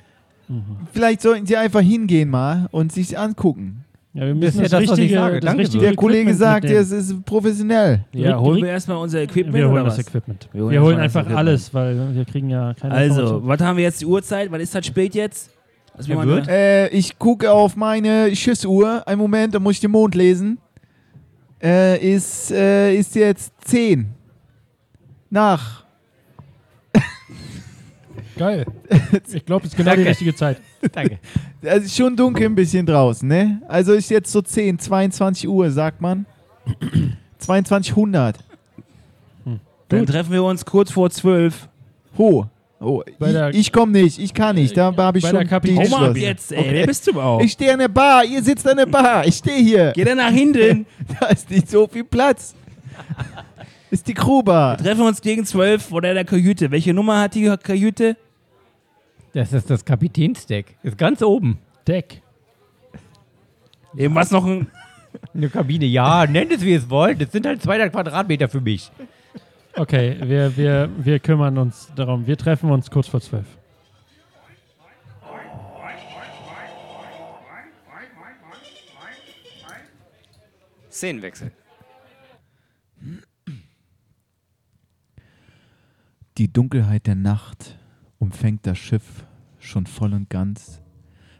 Vielleicht 0.92 1.22
sollten 1.22 1.46
sie 1.46 1.56
einfach 1.56 1.80
hingehen 1.80 2.28
mal 2.30 2.68
und 2.70 2.92
sich 2.92 3.18
angucken. 3.18 3.84
Ja, 4.14 4.20
wir 4.20 4.28
Das 4.28 4.36
müssen 4.54 4.64
ist 4.64 4.72
ja 4.72 4.80
das, 4.80 4.88
was 4.90 4.98
ich 4.98 5.12
sage. 5.12 5.40
Danke, 5.40 5.62
richtige 5.62 5.82
Der 5.86 5.96
Kollege 5.96 6.34
sagt, 6.34 6.66
es 6.66 6.92
ist 6.92 7.24
professionell. 7.24 8.04
Ja, 8.12 8.38
holen 8.38 8.62
wir 8.62 8.68
erstmal 8.70 8.96
unser 8.98 9.20
Equipment 9.22 9.56
Wir 9.56 9.64
holen 9.64 9.72
oder 9.74 9.84
das 9.84 9.98
was? 9.98 10.06
Equipment. 10.06 10.48
Wir 10.52 10.62
holen 10.62 10.72
Wir 10.72 10.82
holen 10.82 10.96
das 10.96 11.04
einfach 11.04 11.20
Equipment. 11.22 11.38
alles, 11.38 11.74
weil 11.74 12.14
wir 12.14 12.24
kriegen 12.24 12.48
ja 12.48 12.74
keine 12.74 12.94
Also, 12.94 13.40
was 13.44 13.60
haben 13.60 13.76
wir 13.76 13.82
jetzt 13.84 14.00
die 14.00 14.06
Uhrzeit? 14.06 14.52
Was 14.52 14.62
ist 14.62 14.74
das 14.74 14.86
spät 14.86 15.14
jetzt? 15.16 15.50
Er 16.08 16.14
mal 16.16 16.26
wird? 16.26 16.46
Äh, 16.48 16.88
ich 16.88 17.18
gucke 17.18 17.50
auf 17.50 17.74
meine 17.76 18.34
Schissuhr. 18.36 19.06
Einen 19.06 19.18
Moment, 19.20 19.54
da 19.54 19.58
muss 19.58 19.74
ich 19.74 19.80
den 19.80 19.90
Mond 19.90 20.14
lesen. 20.14 20.58
Äh, 21.62 21.98
ist, 22.14 22.52
äh, 22.52 22.94
ist 22.94 23.14
jetzt 23.16 23.52
10. 23.64 24.06
Nach. 25.30 25.83
Geil. 28.36 28.64
Ich 29.32 29.44
glaube, 29.44 29.66
es 29.66 29.72
ist 29.72 29.76
genau 29.76 29.90
die 29.90 29.96
Danke. 29.96 30.10
richtige 30.10 30.34
Zeit. 30.34 30.58
Danke. 30.92 31.18
Es 31.62 31.84
ist 31.84 31.96
schon 31.96 32.16
dunkel 32.16 32.46
ein 32.46 32.54
bisschen 32.54 32.84
draußen, 32.86 33.26
ne? 33.28 33.62
Also 33.68 33.92
ist 33.92 34.10
jetzt 34.10 34.30
so 34.30 34.42
10, 34.42 34.78
22 34.78 35.48
Uhr, 35.48 35.70
sagt 35.70 36.00
man. 36.00 36.26
2200. 37.38 38.38
Dann 39.88 40.06
treffen 40.06 40.32
wir 40.32 40.42
uns 40.42 40.64
kurz 40.64 40.90
vor 40.90 41.10
zwölf. 41.10 41.68
Ho. 42.18 42.46
Oh, 42.80 43.02
ich 43.06 43.56
ich 43.56 43.72
komme 43.72 43.92
nicht, 43.92 44.18
ich 44.18 44.34
kann 44.34 44.56
nicht. 44.56 44.76
Da 44.76 44.94
habe 44.96 45.18
ich 45.18 45.24
Bei 45.24 45.30
schon 45.30 45.38
der 45.38 45.48
Kapitän- 45.48 45.84
die 45.84 45.90
Hau 45.90 45.98
mal 46.00 46.10
ab 46.10 46.16
jetzt, 46.16 46.52
ey. 46.52 46.66
Wer 46.70 46.86
bist 46.86 47.06
du 47.06 47.12
überhaupt? 47.12 47.44
Ich 47.44 47.52
stehe 47.52 47.72
an 47.72 47.78
der 47.78 47.88
Bar, 47.88 48.24
ihr 48.24 48.42
sitzt 48.42 48.66
an 48.68 48.76
der 48.76 48.86
Bar, 48.86 49.26
ich 49.26 49.36
stehe 49.36 49.62
hier. 49.62 49.92
Geh 49.94 50.04
dann 50.04 50.18
nach 50.18 50.30
hinten. 50.30 50.84
Da 51.20 51.26
ist 51.26 51.48
nicht 51.50 51.70
so 51.70 51.86
viel 51.86 52.04
Platz. 52.04 52.54
Ist 53.94 54.08
die 54.08 54.14
treffen 54.14 54.98
wir 54.98 55.06
uns 55.06 55.20
gegen 55.20 55.44
zwölf 55.44 55.84
vor 55.84 56.02
der 56.02 56.24
Kajüte. 56.24 56.72
Welche 56.72 56.92
Nummer 56.92 57.20
hat 57.20 57.36
die 57.36 57.44
Kajüte? 57.62 58.16
Das 59.34 59.52
ist 59.52 59.70
das 59.70 59.84
Kapitänsdeck. 59.84 60.76
Ist 60.82 60.98
ganz 60.98 61.22
oben. 61.22 61.58
Deck. 61.86 62.20
Eben 63.96 64.12
was 64.16 64.32
noch 64.32 64.44
ein. 64.46 64.66
Eine 65.32 65.48
Kabine. 65.48 65.84
Ja, 65.84 66.26
nennt 66.26 66.50
es 66.50 66.62
wie 66.62 66.72
ihr 66.72 66.78
es 66.78 66.90
wollt. 66.90 67.20
Das 67.20 67.30
sind 67.30 67.46
halt 67.46 67.62
200 67.62 67.92
Quadratmeter 67.92 68.48
für 68.48 68.60
mich. 68.60 68.90
Okay, 69.76 70.16
wir, 70.24 70.56
wir, 70.56 70.90
wir 70.98 71.20
kümmern 71.20 71.56
uns 71.56 71.88
darum. 71.94 72.26
Wir 72.26 72.36
treffen 72.36 72.72
uns 72.72 72.90
kurz 72.90 73.06
vor 73.06 73.20
zwölf. 73.20 73.46
Szenenwechsel. 80.90 81.52
Die 86.44 86.52
Dunkelheit 86.52 87.06
der 87.06 87.14
Nacht 87.14 87.78
umfängt 88.18 88.66
das 88.66 88.76
Schiff 88.76 89.26
schon 89.58 89.86
voll 89.86 90.12
und 90.12 90.28
ganz, 90.28 90.82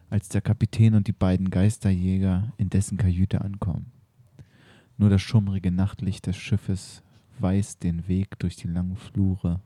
als 0.08 0.30
der 0.30 0.40
Kapitän 0.40 0.94
und 0.94 1.06
die 1.06 1.12
beiden 1.12 1.50
Geisterjäger 1.50 2.54
in 2.56 2.70
dessen 2.70 2.96
Kajüte 2.96 3.42
ankommen. 3.42 3.92
Nur 4.96 5.10
das 5.10 5.20
schummrige 5.20 5.70
Nachtlicht 5.70 6.26
des 6.26 6.38
Schiffes 6.38 7.02
weist 7.38 7.82
den 7.82 8.08
Weg 8.08 8.38
durch 8.38 8.56
die 8.56 8.66
langen 8.66 8.96
Flure. 8.96 9.60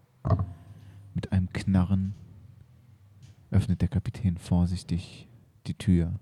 Mit 1.15 1.31
einem 1.31 1.53
Knarren 1.53 2.15
öffnet 3.53 3.81
der 3.81 3.89
Kapitän 3.89 4.39
vorsichtig 4.39 5.29
die 5.69 5.75
Tür. 5.75 6.19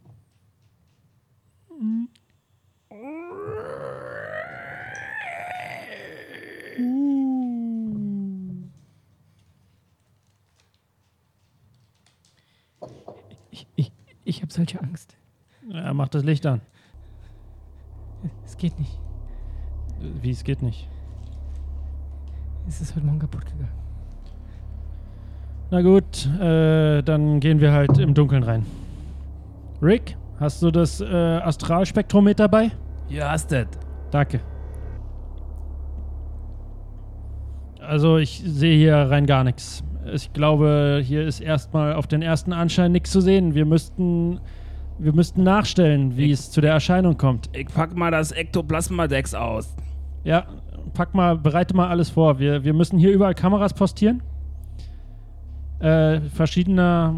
Ich, 13.50 13.66
ich, 13.74 13.92
ich 14.24 14.42
habe 14.42 14.45
solche 14.56 14.80
Angst. 14.82 15.16
Er 15.72 15.94
macht 15.94 16.14
das 16.14 16.24
Licht 16.24 16.46
an. 16.46 16.60
Es 18.44 18.56
geht 18.56 18.78
nicht. 18.78 18.98
Wie, 20.20 20.30
es 20.30 20.44
geht 20.44 20.62
nicht. 20.62 20.88
Es 22.66 22.80
ist 22.80 22.96
heute 22.96 23.06
Morgen 23.06 23.18
kaputt 23.18 23.46
gegangen. 23.46 23.72
Na 25.70 25.82
gut, 25.82 26.26
äh, 26.40 27.02
dann 27.02 27.40
gehen 27.40 27.60
wir 27.60 27.72
halt 27.72 27.98
im 27.98 28.14
Dunkeln 28.14 28.42
rein. 28.42 28.64
Rick, 29.82 30.16
hast 30.38 30.62
du 30.62 30.70
das 30.70 31.00
äh, 31.00 31.06
Astralspektrum 31.06 32.24
mit 32.24 32.38
dabei? 32.38 32.70
Ja, 33.08 33.30
hast 33.30 33.52
das. 33.52 33.66
Danke. 34.10 34.40
Also 37.80 38.18
ich 38.18 38.42
sehe 38.44 38.76
hier 38.76 38.96
rein 38.96 39.26
gar 39.26 39.44
nichts. 39.44 39.84
Ich 40.12 40.32
glaube, 40.32 41.00
hier 41.04 41.26
ist 41.26 41.40
erstmal 41.40 41.94
auf 41.94 42.06
den 42.06 42.22
ersten 42.22 42.52
Anschein 42.52 42.92
nichts 42.92 43.10
zu 43.10 43.20
sehen. 43.20 43.54
Wir 43.54 43.64
müssten, 43.64 44.40
wir 44.98 45.12
müssten 45.12 45.42
nachstellen, 45.42 46.16
wie 46.16 46.30
es 46.30 46.50
zu 46.50 46.60
der 46.60 46.72
Erscheinung 46.72 47.16
kommt. 47.16 47.50
Ich 47.52 47.66
pack 47.68 47.96
mal 47.96 48.10
das 48.10 48.32
Ektoplasma-Dex 48.32 49.34
aus. 49.34 49.74
Ja, 50.24 50.46
pack 50.94 51.14
mal, 51.14 51.36
bereite 51.36 51.74
mal 51.74 51.88
alles 51.88 52.10
vor. 52.10 52.38
Wir, 52.38 52.64
wir 52.64 52.74
müssen 52.74 52.98
hier 52.98 53.12
überall 53.12 53.34
Kameras 53.34 53.74
postieren. 53.74 54.22
Äh, 55.80 56.20
verschiedener. 56.20 57.14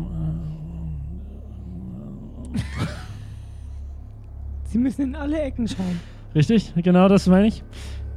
Sie 4.65 4.79
müssen 4.79 5.03
in 5.03 5.17
alle 5.17 5.41
Ecken 5.41 5.69
schauen. 5.69 6.01
Richtig, 6.35 6.75
genau 6.77 7.09
das 7.09 7.27
meine 7.27 7.47
ich. 7.47 7.63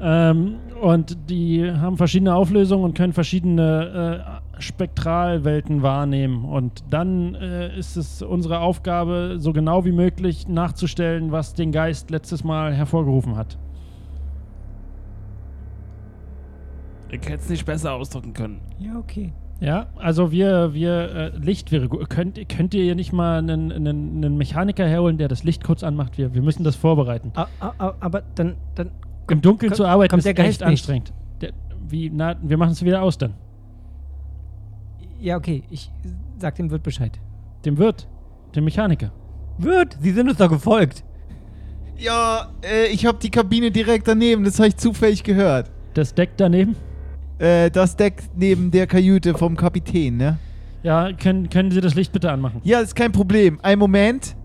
Ähm, 0.01 0.55
und 0.81 1.15
die 1.29 1.71
haben 1.71 1.95
verschiedene 1.95 2.33
Auflösungen 2.33 2.83
und 2.83 2.97
können 2.97 3.13
verschiedene 3.13 4.41
äh, 4.50 4.50
Spektralwelten 4.61 5.81
wahrnehmen. 5.81 6.45
Und 6.45 6.83
dann 6.89 7.35
äh, 7.35 7.77
ist 7.77 7.97
es 7.97 8.21
unsere 8.21 8.59
Aufgabe, 8.59 9.35
so 9.39 9.53
genau 9.53 9.85
wie 9.85 9.91
möglich 9.91 10.47
nachzustellen, 10.47 11.31
was 11.31 11.53
den 11.53 11.71
Geist 11.71 12.09
letztes 12.11 12.43
Mal 12.43 12.73
hervorgerufen 12.73 13.35
hat. 13.35 13.57
Ich 17.09 17.19
hätte 17.27 17.35
es 17.43 17.49
nicht 17.49 17.65
besser 17.65 17.93
ausdrücken 17.93 18.33
können. 18.33 18.61
Ja, 18.79 18.97
okay. 18.97 19.33
Ja, 19.59 19.87
also 19.97 20.31
wir, 20.31 20.73
wir, 20.73 20.91
äh, 21.13 21.37
Licht 21.37 21.71
wäre 21.71 21.87
gut. 21.87 22.09
Könnt, 22.09 22.39
könnt 22.49 22.73
ihr 22.73 22.83
hier 22.83 22.95
nicht 22.95 23.13
mal 23.13 23.37
einen, 23.39 23.71
einen, 23.71 24.15
einen 24.23 24.37
Mechaniker 24.37 24.87
herholen, 24.87 25.17
der 25.17 25.27
das 25.27 25.43
Licht 25.43 25.63
kurz 25.63 25.83
anmacht? 25.83 26.17
Wir, 26.17 26.33
wir 26.33 26.41
müssen 26.41 26.63
das 26.63 26.75
vorbereiten. 26.75 27.31
A, 27.35 27.45
a, 27.59 27.73
a, 27.77 27.93
aber 27.99 28.23
dann, 28.35 28.55
dann 28.75 28.89
Im 29.29 29.41
Dunkeln 29.41 29.69
kommt- 29.69 29.77
zu 29.77 29.85
arbeiten 29.85 30.09
kommt 30.09 30.19
ist 30.21 30.25
der 30.25 30.33
Geist 30.33 30.47
echt 30.47 30.61
nicht. 30.61 30.67
anstrengend. 30.67 31.13
Der, 31.41 31.51
wie, 31.87 32.09
na, 32.11 32.35
wir 32.41 32.57
machen 32.57 32.71
es 32.71 32.83
wieder 32.83 33.03
aus 33.03 33.17
dann. 33.19 33.33
Ja, 35.21 35.37
okay. 35.37 35.63
Ich 35.69 35.91
sag 36.39 36.55
dem 36.55 36.71
Wirt 36.71 36.81
Bescheid. 36.81 37.19
Dem 37.63 37.77
Wirt, 37.77 38.07
dem 38.55 38.63
Mechaniker. 38.63 39.11
Wirt, 39.59 39.95
Sie 40.01 40.11
sind 40.11 40.27
uns 40.27 40.39
doch 40.39 40.49
gefolgt. 40.49 41.03
Ja, 41.95 42.49
äh, 42.63 42.87
ich 42.87 43.05
habe 43.05 43.19
die 43.21 43.29
Kabine 43.29 43.69
direkt 43.69 44.07
daneben, 44.07 44.43
das 44.43 44.57
habe 44.57 44.69
ich 44.69 44.77
zufällig 44.77 45.23
gehört. 45.23 45.69
Das 45.93 46.15
Deck 46.15 46.31
daneben? 46.37 46.75
Äh, 47.37 47.69
das 47.69 47.95
Deck 47.95 48.23
neben 48.35 48.71
der 48.71 48.87
Kajüte 48.87 49.35
vom 49.35 49.55
Kapitän, 49.55 50.17
ne? 50.17 50.39
Ja, 50.81 51.13
können, 51.13 51.47
können 51.51 51.69
Sie 51.69 51.81
das 51.81 51.93
Licht 51.93 52.11
bitte 52.11 52.31
anmachen? 52.31 52.59
Ja, 52.63 52.79
ist 52.79 52.95
kein 52.95 53.11
Problem. 53.11 53.59
Ein 53.61 53.77
Moment. 53.77 54.35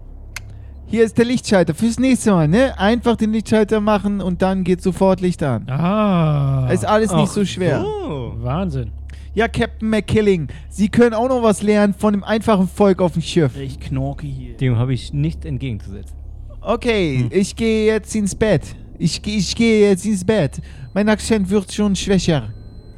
Hier 0.88 1.04
ist 1.04 1.16
der 1.16 1.24
Lichtschalter 1.24 1.72
fürs 1.74 1.98
nächste 1.98 2.32
Mal, 2.32 2.48
ne? 2.48 2.78
Einfach 2.78 3.16
den 3.16 3.32
Lichtschalter 3.32 3.80
machen 3.80 4.20
und 4.20 4.42
dann 4.42 4.62
geht 4.62 4.82
sofort 4.82 5.22
Licht 5.22 5.42
an. 5.42 5.66
Ah. 5.70 6.68
Ist 6.70 6.84
alles 6.84 7.12
nicht 7.14 7.32
so 7.32 7.46
schwer. 7.46 7.80
So. 7.80 8.34
Wahnsinn. 8.36 8.92
Ja, 9.36 9.48
Captain 9.48 9.90
McKilling, 9.90 10.48
Sie 10.70 10.88
können 10.88 11.12
auch 11.12 11.28
noch 11.28 11.42
was 11.42 11.62
lernen 11.62 11.92
von 11.92 12.14
dem 12.14 12.24
einfachen 12.24 12.66
Volk 12.66 13.02
auf 13.02 13.12
dem 13.12 13.20
Schiff. 13.20 13.54
Ich 13.58 13.78
knorke 13.78 14.26
hier. 14.26 14.56
Dem 14.56 14.78
habe 14.78 14.94
ich 14.94 15.12
nichts 15.12 15.44
entgegenzusetzen. 15.44 16.16
Okay, 16.62 17.28
ich 17.30 17.54
gehe 17.54 17.84
jetzt 17.84 18.16
ins 18.16 18.34
Bett. 18.34 18.62
Ich, 18.98 19.20
ich 19.26 19.54
gehe 19.54 19.90
jetzt 19.90 20.06
ins 20.06 20.24
Bett. 20.24 20.62
Mein 20.94 21.10
Akzent 21.10 21.50
wird 21.50 21.70
schon 21.70 21.94
schwächer. 21.94 22.48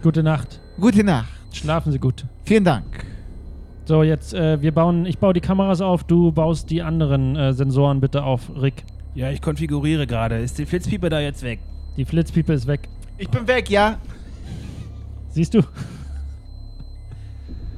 Gute 0.01 0.23
Nacht. 0.23 0.61
Gute 0.79 1.03
Nacht. 1.03 1.29
Schlafen 1.53 1.91
Sie 1.91 1.99
gut. 1.99 2.25
Vielen 2.45 2.63
Dank. 2.63 3.05
So, 3.85 4.05
jetzt, 4.05 4.33
äh, 4.33 4.63
wir 4.63 4.71
bauen, 4.71 5.07
ich 5.07 5.19
baue 5.19 5.33
die 5.33 5.41
Kameras 5.41 5.81
auf, 5.81 6.05
du 6.05 6.31
baust 6.31 6.71
die 6.71 6.83
anderen 6.83 7.35
äh, 7.35 7.53
Sensoren 7.53 8.01
bitte 8.01 8.23
auf, 8.23 8.49
Rick. 8.55 8.85
Ja, 9.17 9.33
ich 9.33 9.43
konfiguriere 9.43 10.07
gerade. 10.07 10.39
Ist 10.39 10.57
die 10.57 10.67
Flitzpiepe 10.67 11.09
da 11.09 11.19
jetzt 11.19 11.43
weg? 11.43 11.59
Die 11.97 12.05
Flitzpiepe 12.05 12.53
ist 12.53 12.69
weg. 12.69 12.89
Ich 13.17 13.29
bin 13.29 13.49
weg, 13.49 13.69
ja? 13.71 13.99
Siehst 15.31 15.55
du? 15.55 15.63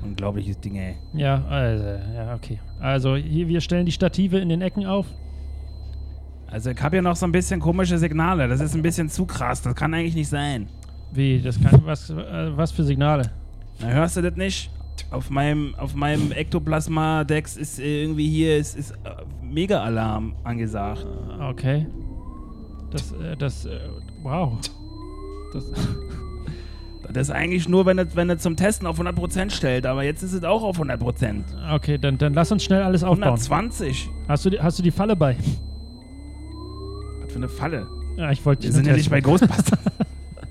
Unglaubliches 0.02 0.58
Ding, 0.60 0.76
ey. 0.76 0.96
Ja, 1.12 1.44
also, 1.44 1.84
ja, 1.84 2.34
okay. 2.34 2.58
Also, 2.78 3.16
hier, 3.16 3.48
wir 3.48 3.60
stellen 3.60 3.86
die 3.86 3.92
Stative 3.92 4.38
in 4.38 4.48
den 4.48 4.62
Ecken 4.62 4.86
auf. 4.86 5.06
Also 6.50 6.70
ich 6.70 6.82
habe 6.82 6.96
hier 6.96 7.02
noch 7.02 7.14
so 7.14 7.26
ein 7.26 7.32
bisschen 7.32 7.60
komische 7.60 7.96
Signale. 7.96 8.48
Das 8.48 8.60
ist 8.60 8.74
ein 8.74 8.82
bisschen 8.82 9.08
zu 9.08 9.24
krass. 9.24 9.62
Das 9.62 9.74
kann 9.74 9.94
eigentlich 9.94 10.16
nicht 10.16 10.28
sein. 10.28 10.68
Wie, 11.12 11.40
das 11.40 11.60
kann, 11.60 11.80
was, 11.84 12.10
äh, 12.10 12.56
was 12.56 12.72
für 12.72 12.82
Signale? 12.82 13.30
Na, 13.80 13.88
hörst 13.88 14.16
du 14.16 14.22
das 14.22 14.36
nicht? 14.36 14.70
Auf 15.10 15.30
meinem, 15.30 15.74
auf 15.76 15.94
meinem 15.94 16.32
Ektoplasma-Dex 16.32 17.56
ist 17.56 17.78
irgendwie 17.78 18.28
hier 18.28 18.56
ist, 18.56 18.76
ist 18.76 18.92
äh, 19.04 19.44
Mega-Alarm 19.44 20.34
angesagt. 20.44 21.06
Okay. 21.40 21.86
Das, 22.90 23.12
äh, 23.12 23.36
das, 23.36 23.66
äh, 23.66 23.78
wow. 24.22 24.58
Das, 25.52 25.72
Das 27.12 27.28
ist 27.28 27.34
eigentlich 27.34 27.68
nur, 27.68 27.86
wenn 27.86 27.98
es 27.98 28.14
wenn 28.16 28.38
zum 28.38 28.56
Testen 28.56 28.86
auf 28.86 29.00
100% 29.00 29.50
stellt. 29.50 29.86
Aber 29.86 30.02
jetzt 30.04 30.22
ist 30.22 30.32
es 30.32 30.44
auch 30.44 30.62
auf 30.62 30.78
100%. 30.80 31.42
okay, 31.74 31.98
dann, 31.98 32.18
dann 32.18 32.34
lass 32.34 32.50
uns 32.52 32.64
schnell 32.64 32.82
alles 32.82 33.02
aufbauen. 33.02 33.22
120. 33.38 34.10
Hast 34.28 34.44
du, 34.44 34.50
die- 34.50 34.60
hast 34.60 34.78
du 34.78 34.82
die 34.82 34.90
Falle 34.90 35.16
bei? 35.16 35.36
Was 37.22 37.32
für 37.32 37.38
eine 37.38 37.48
Falle. 37.48 37.86
Ja, 38.16 38.30
ich 38.30 38.44
wollte 38.44 38.64
Wir 38.64 38.72
sind 38.72 38.86
ja 38.86 38.92
nicht 38.94 39.10
bei 39.10 39.20
Ghostbusters. 39.20 39.78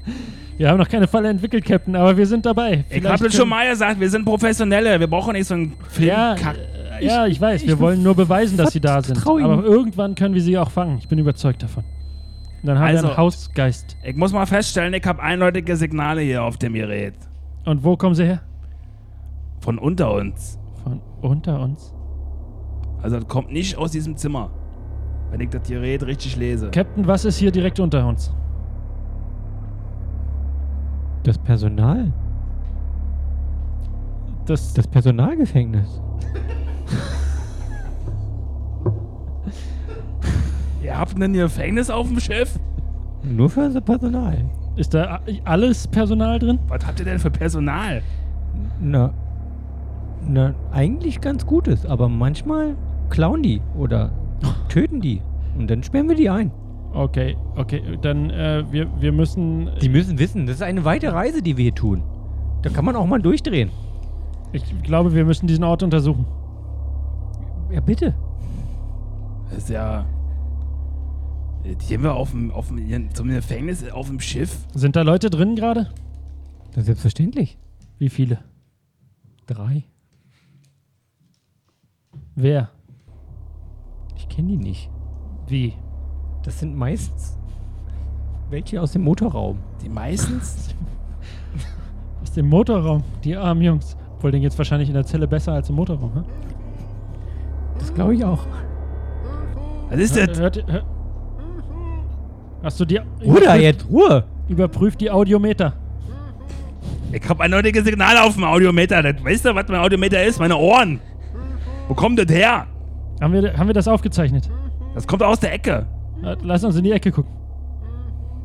Wir 0.57 0.69
haben 0.69 0.77
noch 0.77 0.89
keine 0.89 1.07
Falle 1.07 1.29
entwickelt, 1.29 1.63
Captain, 1.63 1.95
aber 1.95 2.17
wir 2.17 2.25
sind 2.27 2.45
dabei. 2.45 2.73
ich 2.73 2.85
Vielleicht 2.87 3.05
habe 3.05 3.13
das 3.13 3.21
können- 3.21 3.31
schon 3.31 3.47
mal 3.49 3.69
gesagt. 3.69 3.97
Wir 3.99 4.09
sind 4.09 4.25
Professionelle. 4.25 4.99
Wir 4.99 5.07
brauchen 5.07 5.31
nicht 5.33 5.47
so 5.47 5.53
einen 5.53 5.73
Film. 5.87 6.09
Ja, 6.09 6.33
äh, 6.35 7.05
ja, 7.05 7.27
ich 7.27 7.39
weiß. 7.39 7.65
Wir 7.65 7.75
ich 7.75 7.79
wollen 7.79 8.03
nur 8.03 8.13
beweisen, 8.13 8.57
dass 8.57 8.73
sie 8.73 8.81
da 8.81 9.01
sind. 9.01 9.25
Aber 9.25 9.63
irgendwann 9.63 10.15
können 10.15 10.35
wir 10.35 10.41
sie 10.41 10.57
auch 10.57 10.69
fangen. 10.69 10.97
Ich 10.97 11.07
bin 11.07 11.17
überzeugt 11.17 11.63
davon. 11.63 11.85
Dann 12.63 12.77
haben 12.77 12.85
wir 12.87 12.95
Also- 12.97 13.07
einen 13.07 13.17
Hausgeist. 13.17 13.97
Ich 14.03 14.15
muss 14.15 14.33
mal 14.33 14.45
feststellen, 14.45 14.93
ich 14.93 15.05
habe 15.05 15.21
eindeutige 15.21 15.75
Signale 15.75 16.21
hier 16.21 16.43
auf 16.43 16.57
dem 16.57 16.73
Gerät. 16.73 17.13
Und 17.65 17.83
wo 17.83 17.95
kommen 17.97 18.15
sie 18.15 18.25
her? 18.25 18.41
Von 19.61 19.77
unter 19.77 20.11
uns. 20.13 20.57
Von 20.83 21.01
unter 21.21 21.59
uns. 21.61 21.93
Also 23.01 23.17
das 23.19 23.27
kommt 23.27 23.51
nicht 23.51 23.77
aus 23.77 23.91
diesem 23.91 24.15
Zimmer. 24.17 24.49
Wenn 25.31 25.41
ich 25.41 25.49
das 25.49 25.67
Gerät 25.67 26.03
richtig 26.03 26.35
lese. 26.37 26.69
Captain, 26.71 27.05
was 27.07 27.23
ist 27.25 27.37
hier 27.37 27.51
direkt 27.51 27.79
unter 27.79 28.05
uns? 28.07 28.33
Das 31.23 31.37
Personal. 31.37 32.11
Das, 34.45 34.73
Das 34.73 34.87
Personalgefängnis. 34.87 36.01
Ihr 40.89 40.97
habt 40.97 41.21
ein 41.21 41.33
Gefängnis 41.33 41.91
auf 41.91 42.07
dem 42.07 42.19
Schiff? 42.19 42.57
Nur 43.21 43.47
für 43.47 43.59
unser 43.59 43.79
Personal. 43.79 44.43
ist 44.75 44.95
da 44.95 45.19
alles 45.43 45.87
Personal 45.87 46.39
drin? 46.39 46.57
Was 46.67 46.83
habt 46.83 46.97
ihr 46.99 47.05
denn 47.05 47.19
für 47.19 47.29
Personal? 47.29 48.01
Na, 48.81 49.13
na, 50.27 50.55
eigentlich 50.71 51.21
ganz 51.21 51.45
Gutes, 51.45 51.85
aber 51.85 52.09
manchmal 52.09 52.75
klauen 53.11 53.43
die 53.43 53.61
oder 53.77 54.09
töten 54.67 54.99
die. 54.99 55.21
Und 55.59 55.69
dann 55.69 55.83
sperren 55.83 56.09
wir 56.09 56.15
die 56.15 56.27
ein. 56.27 56.51
Okay, 56.91 57.37
okay. 57.55 57.83
Dann, 58.01 58.31
äh, 58.31 58.63
wir, 58.71 58.87
wir 58.99 59.11
müssen. 59.11 59.69
Die 59.83 59.89
müssen 59.89 60.17
wissen, 60.17 60.47
das 60.47 60.55
ist 60.55 60.63
eine 60.63 60.85
weite 60.85 61.13
Reise, 61.13 61.43
die 61.43 61.55
wir 61.55 61.65
hier 61.65 61.75
tun. 61.75 62.01
Da 62.63 62.71
kann 62.71 62.83
man 62.83 62.95
auch 62.95 63.05
mal 63.05 63.21
durchdrehen. 63.21 63.69
Ich 64.53 64.63
glaube, 64.81 65.13
wir 65.13 65.23
müssen 65.23 65.45
diesen 65.45 65.63
Ort 65.65 65.83
untersuchen. 65.83 66.25
Ja, 67.71 67.79
bitte. 67.79 68.15
Das 69.51 69.59
ist 69.59 69.69
ja. 69.69 70.03
Hier 71.81 71.97
haben 71.97 72.03
wir 72.03 72.13
auf 72.13 72.31
dem, 72.31 72.51
auf 72.51 72.67
dem, 72.67 73.13
zum 73.13 73.29
Gefängnis 73.29 73.89
auf 73.89 74.07
dem 74.07 74.19
Schiff. 74.19 74.57
Sind 74.73 74.95
da 74.95 75.01
Leute 75.01 75.29
drin 75.29 75.55
gerade? 75.55 75.89
Ist 76.75 76.85
selbstverständlich. 76.85 77.57
Wie 77.97 78.09
viele? 78.09 78.39
Drei. 79.47 79.83
Wer? 82.35 82.69
Ich 84.15 84.29
kenne 84.29 84.49
die 84.49 84.57
nicht. 84.57 84.89
Wie? 85.47 85.73
Das 86.43 86.59
sind 86.59 86.75
meistens 86.75 87.39
welche 88.49 88.81
aus 88.81 88.91
dem 88.91 89.03
Motorraum. 89.03 89.59
Die 89.81 89.89
meistens? 89.89 90.75
Aus 92.21 92.31
dem 92.33 92.49
Motorraum. 92.49 93.03
Die 93.23 93.35
armen 93.35 93.61
Jungs. 93.61 93.95
Obwohl, 94.15 94.31
denen 94.31 94.43
geht's 94.43 94.57
wahrscheinlich 94.57 94.89
in 94.89 94.95
der 94.95 95.05
Zelle 95.05 95.27
besser 95.27 95.53
als 95.53 95.69
im 95.69 95.75
Motorraum. 95.75 96.13
Hm? 96.15 96.23
Das 97.77 97.93
glaube 97.93 98.15
ich 98.15 98.25
auch. 98.25 98.45
Was 99.89 99.99
ist 99.99 100.17
das? 100.17 100.37
Hört, 100.37 100.67
hört, 100.67 100.85
hast 102.63 102.79
du 102.79 102.85
die. 102.85 102.97
Ruhe 102.97 103.05
da 103.41 103.55
überprüft- 103.55 103.61
jetzt, 103.61 103.89
Ruhe! 103.89 104.23
Überprüft 104.47 105.01
die 105.01 105.11
Audiometer. 105.11 105.73
Ich 107.11 107.27
hab 107.27 107.39
eindeutige 107.41 107.81
Signale 107.83 108.21
auf 108.23 108.35
dem 108.35 108.43
Audiometer. 108.43 109.01
Das, 109.01 109.23
weißt 109.23 109.45
du, 109.45 109.55
was 109.55 109.67
mein 109.67 109.79
Audiometer 109.79 110.23
ist? 110.23 110.39
Meine 110.39 110.57
Ohren. 110.57 110.99
Wo 111.87 111.93
kommt 111.95 112.19
das 112.19 112.27
her? 112.35 112.67
Haben 113.21 113.33
wir, 113.33 113.57
haben 113.57 113.67
wir 113.67 113.73
das 113.73 113.87
aufgezeichnet? 113.87 114.49
Das 114.93 115.07
kommt 115.07 115.23
aus 115.23 115.39
der 115.39 115.53
Ecke. 115.53 115.85
Äh, 116.23 116.35
Lass 116.43 116.63
uns 116.63 116.75
in 116.75 116.83
die 116.83 116.91
Ecke 116.91 117.11
gucken. 117.11 117.31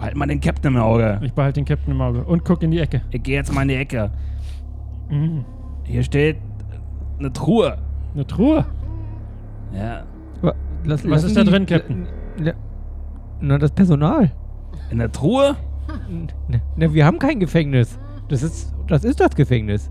Halt 0.00 0.16
mal 0.16 0.26
den 0.26 0.40
Captain 0.40 0.74
im 0.74 0.80
Auge. 0.80 1.20
Ich 1.22 1.32
behalte 1.32 1.60
den 1.60 1.64
Captain 1.66 1.92
im 1.94 2.00
Auge. 2.00 2.24
Und 2.24 2.44
guck 2.44 2.62
in 2.62 2.70
die 2.70 2.78
Ecke. 2.80 3.02
Ich 3.10 3.22
gehe 3.22 3.36
jetzt 3.36 3.52
mal 3.52 3.62
in 3.62 3.68
die 3.68 3.76
Ecke. 3.76 4.10
Mhm. 5.10 5.44
Hier 5.84 6.02
steht 6.02 6.36
eine 7.18 7.32
Truhe. 7.32 7.78
Eine 8.14 8.26
Truhe. 8.26 8.64
Ja. 9.74 10.02
Was 10.42 11.04
lassen 11.04 11.26
ist 11.28 11.36
da 11.36 11.44
drin, 11.44 11.66
Captain? 11.66 12.06
Na, 12.38 12.52
na, 13.40 13.58
das 13.58 13.70
Personal. 13.72 14.30
In 14.90 14.98
der 14.98 15.10
Truhe? 15.12 15.56
Na, 16.48 16.60
na, 16.76 16.94
wir 16.94 17.04
haben 17.04 17.18
kein 17.18 17.40
Gefängnis. 17.40 17.98
Das 18.28 18.42
ist, 18.42 18.74
das 18.86 19.04
ist 19.04 19.20
das 19.20 19.34
Gefängnis. 19.34 19.90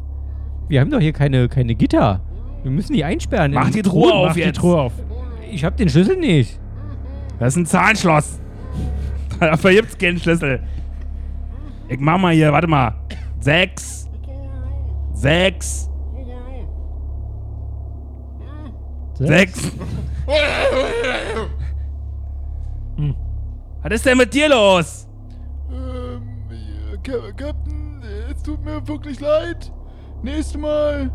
Wir 0.68 0.82
haben 0.82 0.90
doch 0.92 1.00
hier 1.00 1.14
keine, 1.14 1.48
keine 1.50 1.76
Gitter. 1.76 2.22
Wir 2.64 2.72
müssen 2.72 2.94
die 2.94 3.04
einsperren. 3.04 3.52
Mach 3.54 3.68
in 3.68 3.74
die 3.74 3.82
Truhe 3.82 4.10
Truhen. 4.10 4.14
auf 4.14 4.28
Mach 4.28 4.34
die 4.34 4.40
jetzt. 4.42 4.58
Truhe 4.58 4.82
auf. 4.82 4.94
Ich 5.52 5.64
hab 5.64 5.78
den 5.78 5.90
Schlüssel 5.90 6.18
nicht. 6.18 6.60
Das 7.40 7.54
ist 7.54 7.58
ein 7.58 7.66
Zahnschloss. 7.66 8.40
Dafür 9.40 9.72
gibt's 9.72 9.98
keinen 9.98 10.18
Schlüssel. 10.18 10.62
Ich 11.90 12.00
mach 12.00 12.18
mal 12.18 12.34
hier, 12.34 12.52
warte 12.52 12.68
mal. 12.68 12.96
Sechs. 13.40 14.10
Sechs. 15.14 15.90
Sechs. 19.16 19.72
Hm. 22.96 23.16
Was 23.84 23.92
ist 23.94 24.06
denn 24.06 24.18
mit 24.18 24.34
dir 24.34 24.50
los? 24.50 25.08
Ähm, 25.72 26.22
ja, 27.06 27.32
Captain, 27.36 28.02
es 28.32 28.42
tut 28.44 28.64
mir 28.64 28.86
wirklich 28.88 29.20
leid. 29.20 29.72
Nächstes 30.22 30.58
Mal 30.60 31.12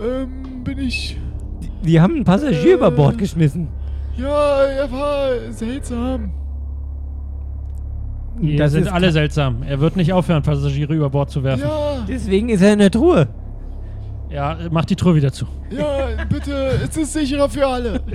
ähm, 0.00 0.64
bin 0.64 0.78
ich. 0.78 1.18
Wir 1.82 2.02
haben 2.02 2.16
einen 2.16 2.24
Passagier 2.24 2.72
Äh. 2.72 2.74
über 2.74 2.90
Bord 2.90 3.18
geschmissen. 3.18 3.68
Ja, 4.16 4.62
er 4.64 4.90
war 4.90 5.30
seltsam. 5.52 6.32
Hier 8.40 8.58
Das 8.58 8.72
sind 8.72 8.82
ist 8.82 8.92
alle 8.92 9.12
seltsam. 9.12 9.62
Er 9.62 9.80
wird 9.80 9.96
nicht 9.96 10.12
aufhören, 10.12 10.42
Passagiere 10.42 10.94
über 10.94 11.10
Bord 11.10 11.30
zu 11.30 11.42
werfen. 11.44 11.62
Ja, 11.64 12.04
Deswegen 12.08 12.48
ist 12.48 12.62
er 12.62 12.72
in 12.72 12.78
der 12.80 12.90
Truhe. 12.90 13.28
Ja, 14.30 14.56
mach 14.70 14.84
die 14.84 14.96
Truhe 14.96 15.14
wieder 15.14 15.32
zu. 15.32 15.46
ja, 15.70 16.08
bitte, 16.28 16.52
es 16.84 16.96
ist 16.96 17.12
sicherer 17.12 17.48
für 17.48 17.66
alle. 17.66 18.00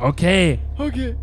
Okay. 0.00 0.58
Okay. 0.78 1.14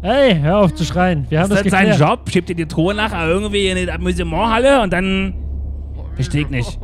Hey, 0.00 0.36
hör 0.40 0.58
auf 0.58 0.74
zu 0.74 0.84
schreien. 0.84 1.26
Wir 1.28 1.40
haben 1.40 1.50
Ist 1.52 1.58
das 1.58 1.62
das 1.62 1.70
sein. 1.72 1.98
Job? 1.98 2.28
Schiebt 2.28 2.50
ihr 2.50 2.56
die 2.56 2.66
Truhe 2.66 2.92
nachher 2.94 3.28
irgendwie 3.28 3.68
in 3.68 3.76
die 3.76 3.90
Amüsementhalle 3.90 4.82
und 4.82 4.92
dann... 4.92 5.34
Verstehe 6.14 6.42
ich 6.42 6.50
nicht. 6.50 6.78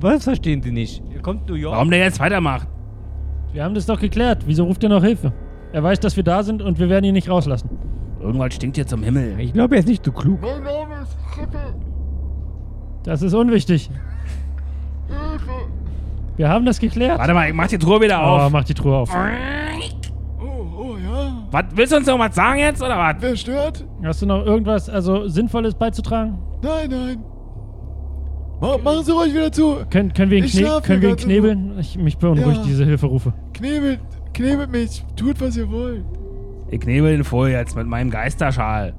Was 0.00 0.24
verstehen 0.24 0.62
Sie 0.62 0.72
nicht? 0.72 1.02
Er 1.14 1.20
kommt 1.20 1.48
New 1.48 1.54
York. 1.54 1.74
Warum 1.74 1.90
der 1.90 2.00
jetzt 2.00 2.18
weitermacht? 2.20 2.66
Wir 3.52 3.62
haben 3.62 3.74
das 3.74 3.86
doch 3.86 4.00
geklärt. 4.00 4.44
Wieso 4.46 4.64
ruft 4.64 4.82
er 4.82 4.88
noch 4.88 5.04
Hilfe? 5.04 5.32
Er 5.72 5.82
weiß, 5.82 6.00
dass 6.00 6.16
wir 6.16 6.24
da 6.24 6.42
sind 6.42 6.62
und 6.62 6.78
wir 6.78 6.88
werden 6.88 7.04
ihn 7.04 7.14
nicht 7.14 7.28
rauslassen. 7.28 7.68
Irgendwas 8.20 8.54
stinkt 8.54 8.76
hier 8.76 8.86
zum 8.86 9.02
Himmel. 9.02 9.38
Ich 9.38 9.52
glaube, 9.52 9.76
er 9.76 9.80
ist 9.80 9.88
nicht 9.88 10.04
so 10.04 10.10
klug. 10.12 10.40
Mein 10.40 10.62
Name 10.62 11.02
ist 11.02 11.16
Rippe. 11.38 11.58
Das 13.02 13.20
ist 13.22 13.34
unwichtig. 13.34 13.90
Wir 16.36 16.48
haben 16.48 16.64
das 16.66 16.78
geklärt. 16.80 17.18
Warte 17.18 17.32
mal, 17.34 17.48
ich 17.48 17.54
mach 17.54 17.68
die 17.68 17.78
Truhe 17.78 18.00
wieder 18.00 18.18
Oh, 18.20 18.38
auf. 18.46 18.52
mach 18.52 18.64
die 18.64 18.74
Truhe 18.74 18.96
auf. 18.96 19.10
Oh, 20.40 20.44
oh 20.78 20.96
ja. 20.96 21.46
Was, 21.50 21.64
willst 21.74 21.92
du 21.92 21.96
uns 21.98 22.06
noch 22.06 22.18
was 22.18 22.34
sagen 22.34 22.58
jetzt, 22.58 22.82
oder 22.82 22.98
was? 22.98 23.16
Wer 23.20 23.36
stört? 23.36 23.86
Hast 24.02 24.22
du 24.22 24.26
noch 24.26 24.44
irgendwas 24.44 24.88
also 24.88 25.28
Sinnvolles 25.28 25.74
beizutragen? 25.74 26.38
Nein, 26.62 26.90
nein. 26.90 27.24
Ma 28.60 28.78
machen 28.78 29.04
Sie 29.04 29.12
ruhig 29.12 29.32
wieder 29.34 29.52
zu. 29.52 29.78
Können, 29.90 30.12
können 30.12 30.30
wir 30.30 30.38
ihn, 30.38 30.44
Ich 30.44 30.52
kne 30.56 30.80
können 30.82 31.02
wir 31.02 31.10
ihn 31.10 31.16
knebeln? 31.16 31.78
Ich, 31.78 31.98
mich 31.98 32.18
beunruhigt 32.18 32.58
Ja. 32.58 32.64
diese 32.64 32.84
Hilferufe. 32.84 33.32
Knebelt, 33.52 34.00
knebelt 34.32 34.70
mich. 34.70 35.04
Tut, 35.16 35.40
was 35.40 35.56
ihr 35.56 35.70
wollt. 35.70 36.04
Ich 36.70 36.80
knebel 36.80 37.12
den 37.12 37.24
voll 37.24 37.50
jetzt 37.50 37.76
mit 37.76 37.86
meinem 37.86 38.10
Geisterschal. 38.10 38.94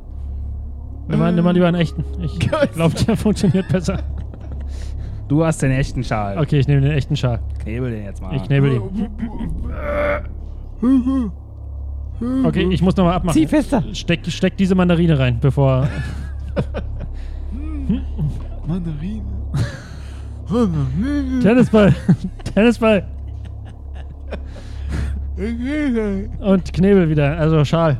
Nimm 1.07 1.19
mal, 1.19 1.31
nimm 1.33 1.43
mal 1.43 1.51
lieber 1.53 1.67
einen 1.67 1.77
echten. 1.81 2.03
Ich 2.21 2.39
glaube, 2.39 2.95
der 3.07 3.17
funktioniert 3.17 3.67
besser. 3.69 3.99
Du 5.27 5.43
hast 5.43 5.61
den 5.61 5.71
echten 5.71 6.03
Schal. 6.03 6.37
Okay, 6.37 6.59
ich 6.59 6.67
nehme 6.67 6.81
den 6.81 6.91
echten 6.91 7.15
Schal. 7.15 7.39
Knebel 7.59 7.91
den 7.91 8.03
jetzt 8.03 8.21
mal. 8.21 8.35
Ich 8.35 8.43
knebel 8.43 8.73
ihn. 8.73 8.81
Okay, 12.45 12.67
ich 12.69 12.81
muss 12.81 12.95
nochmal 12.95 13.13
abmachen. 13.13 13.33
Zieh 13.33 13.47
fester. 13.47 13.83
Steck, 13.93 14.25
steck 14.27 14.55
diese 14.57 14.75
Mandarine 14.75 15.17
rein, 15.17 15.39
bevor. 15.39 15.87
Mandarine. 18.67 19.23
Tennisball! 21.41 21.95
Tennisball! 22.53 23.03
Und 26.39 26.73
Knebel 26.73 27.09
wieder, 27.09 27.37
also 27.37 27.65
Schal. 27.65 27.97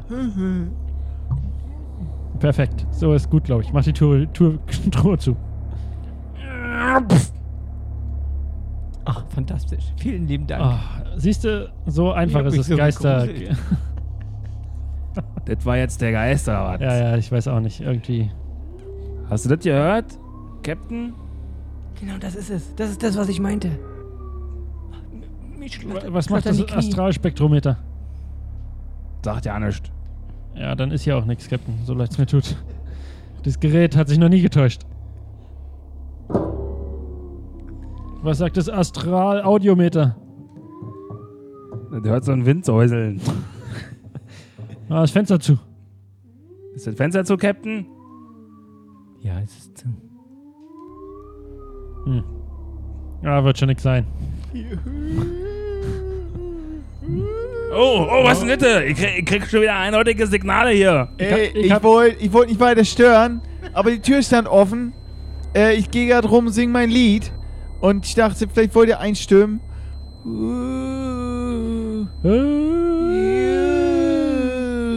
Perfekt. 2.40 2.86
So 2.92 3.14
ist 3.14 3.30
gut, 3.30 3.46
glaube 3.46 3.64
ich. 3.64 3.74
Mach 3.74 3.84
die 3.84 3.94
Truhe, 3.94 4.32
Truhe, 4.32 4.60
Truhe 4.92 5.18
zu. 5.18 5.36
Ach, 9.06 9.24
fantastisch. 9.30 9.84
Vielen 9.98 10.28
lieben 10.28 10.48
Dank. 10.48 10.80
Siehst 11.18 11.44
du, 11.44 11.72
so 11.86 12.12
einfach 12.12 12.46
ist 12.46 12.58
es 12.58 12.68
so 12.68 12.76
Geister. 12.76 13.28
Das 15.46 15.64
war 15.64 15.78
jetzt 15.78 16.02
der 16.02 16.12
Geist, 16.12 16.48
oder 16.50 16.66
was? 16.66 16.82
Ja, 16.82 16.98
ja, 16.98 17.18
ich 17.18 17.32
weiß 17.32 17.48
auch 17.50 17.60
nicht. 17.60 17.80
Irgendwie. 17.80 18.32
Hast 19.30 19.46
du 19.46 19.50
das 19.50 19.64
gehört, 19.64 20.18
Captain? 20.64 21.14
Genau, 22.00 22.18
das 22.20 22.36
ist 22.36 22.50
es. 22.50 22.76
Das 22.76 22.90
ist 22.90 23.04
das, 23.04 23.16
was 23.16 23.30
ich 23.30 23.40
meinte. 23.40 23.70
Mich 25.58 25.80
Was 26.10 26.30
macht 26.30 26.48
das. 26.48 26.60
Astralspektrometer? 26.72 27.78
Sagt 29.24 29.46
ja 29.46 29.60
nichts. 29.60 29.92
Ja, 30.56 30.76
dann 30.76 30.92
ist 30.92 31.04
hier 31.04 31.18
auch 31.18 31.26
nichts, 31.26 31.48
Captain. 31.48 31.76
So 31.86 31.94
leid 31.94 32.12
es 32.12 32.18
mir 32.18 32.26
tut. 32.26 32.56
Das 33.44 33.60
Gerät 33.60 33.96
hat 33.96 34.08
sich 34.08 34.18
noch 34.18 34.30
nie 34.30 34.42
getäuscht. 34.42 34.82
Was 38.26 38.40
sagt 38.40 38.58
das 38.58 38.70
Astral-Audiometer? 38.70 40.16
Das 41.92 42.04
hört 42.04 42.26
so 42.26 42.32
ein 42.32 42.46
Wind 42.46 42.66
säuseln. 42.66 43.22
Ah, 44.88 45.02
das 45.02 45.10
Fenster 45.10 45.40
zu. 45.40 45.58
Ist 46.76 46.86
das 46.86 46.94
Fenster 46.94 47.26
zu, 47.26 47.38
Captain? 47.38 47.88
Ja, 49.22 49.40
es 49.44 49.58
ist 49.58 49.78
zu. 49.80 49.88
Hm. 52.06 52.24
Ja, 53.24 53.44
wird 53.44 53.58
schon 53.58 53.70
nix 53.70 53.82
sein. 53.82 54.06
Oh, 57.78 58.08
oh, 58.10 58.24
was 58.24 58.40
denn 58.40 58.48
bitte? 58.48 58.84
Ich 58.86 58.96
krieg, 58.96 59.20
ich 59.20 59.26
krieg 59.26 59.46
schon 59.48 59.62
wieder 59.62 59.76
eindeutige 59.76 60.28
Signale 60.28 60.70
hier. 60.72 61.10
Ey, 61.18 61.48
ich 61.48 61.66
ich, 61.66 61.72
hab- 61.72 61.84
wollte 61.84 62.24
ich 62.24 62.32
wollt 62.32 62.48
nicht 62.48 62.60
weiter 62.62 62.86
stören, 62.86 63.42
aber 63.74 63.92
die 63.92 64.00
Tür 64.00 64.22
stand 64.22 64.48
offen. 64.48 64.94
Äh, 65.54 65.76
ich 65.76 65.92
gehe 65.92 66.08
gerade 66.08 66.28
rum, 66.30 66.48
sing 66.50 66.72
mein 66.72 66.90
Lied. 66.90 67.34
Und 67.86 68.04
ich 68.08 68.16
dachte, 68.16 68.48
vielleicht 68.52 68.74
wollt 68.74 68.90
ihr 68.90 69.00
einstimmen. 69.00 69.60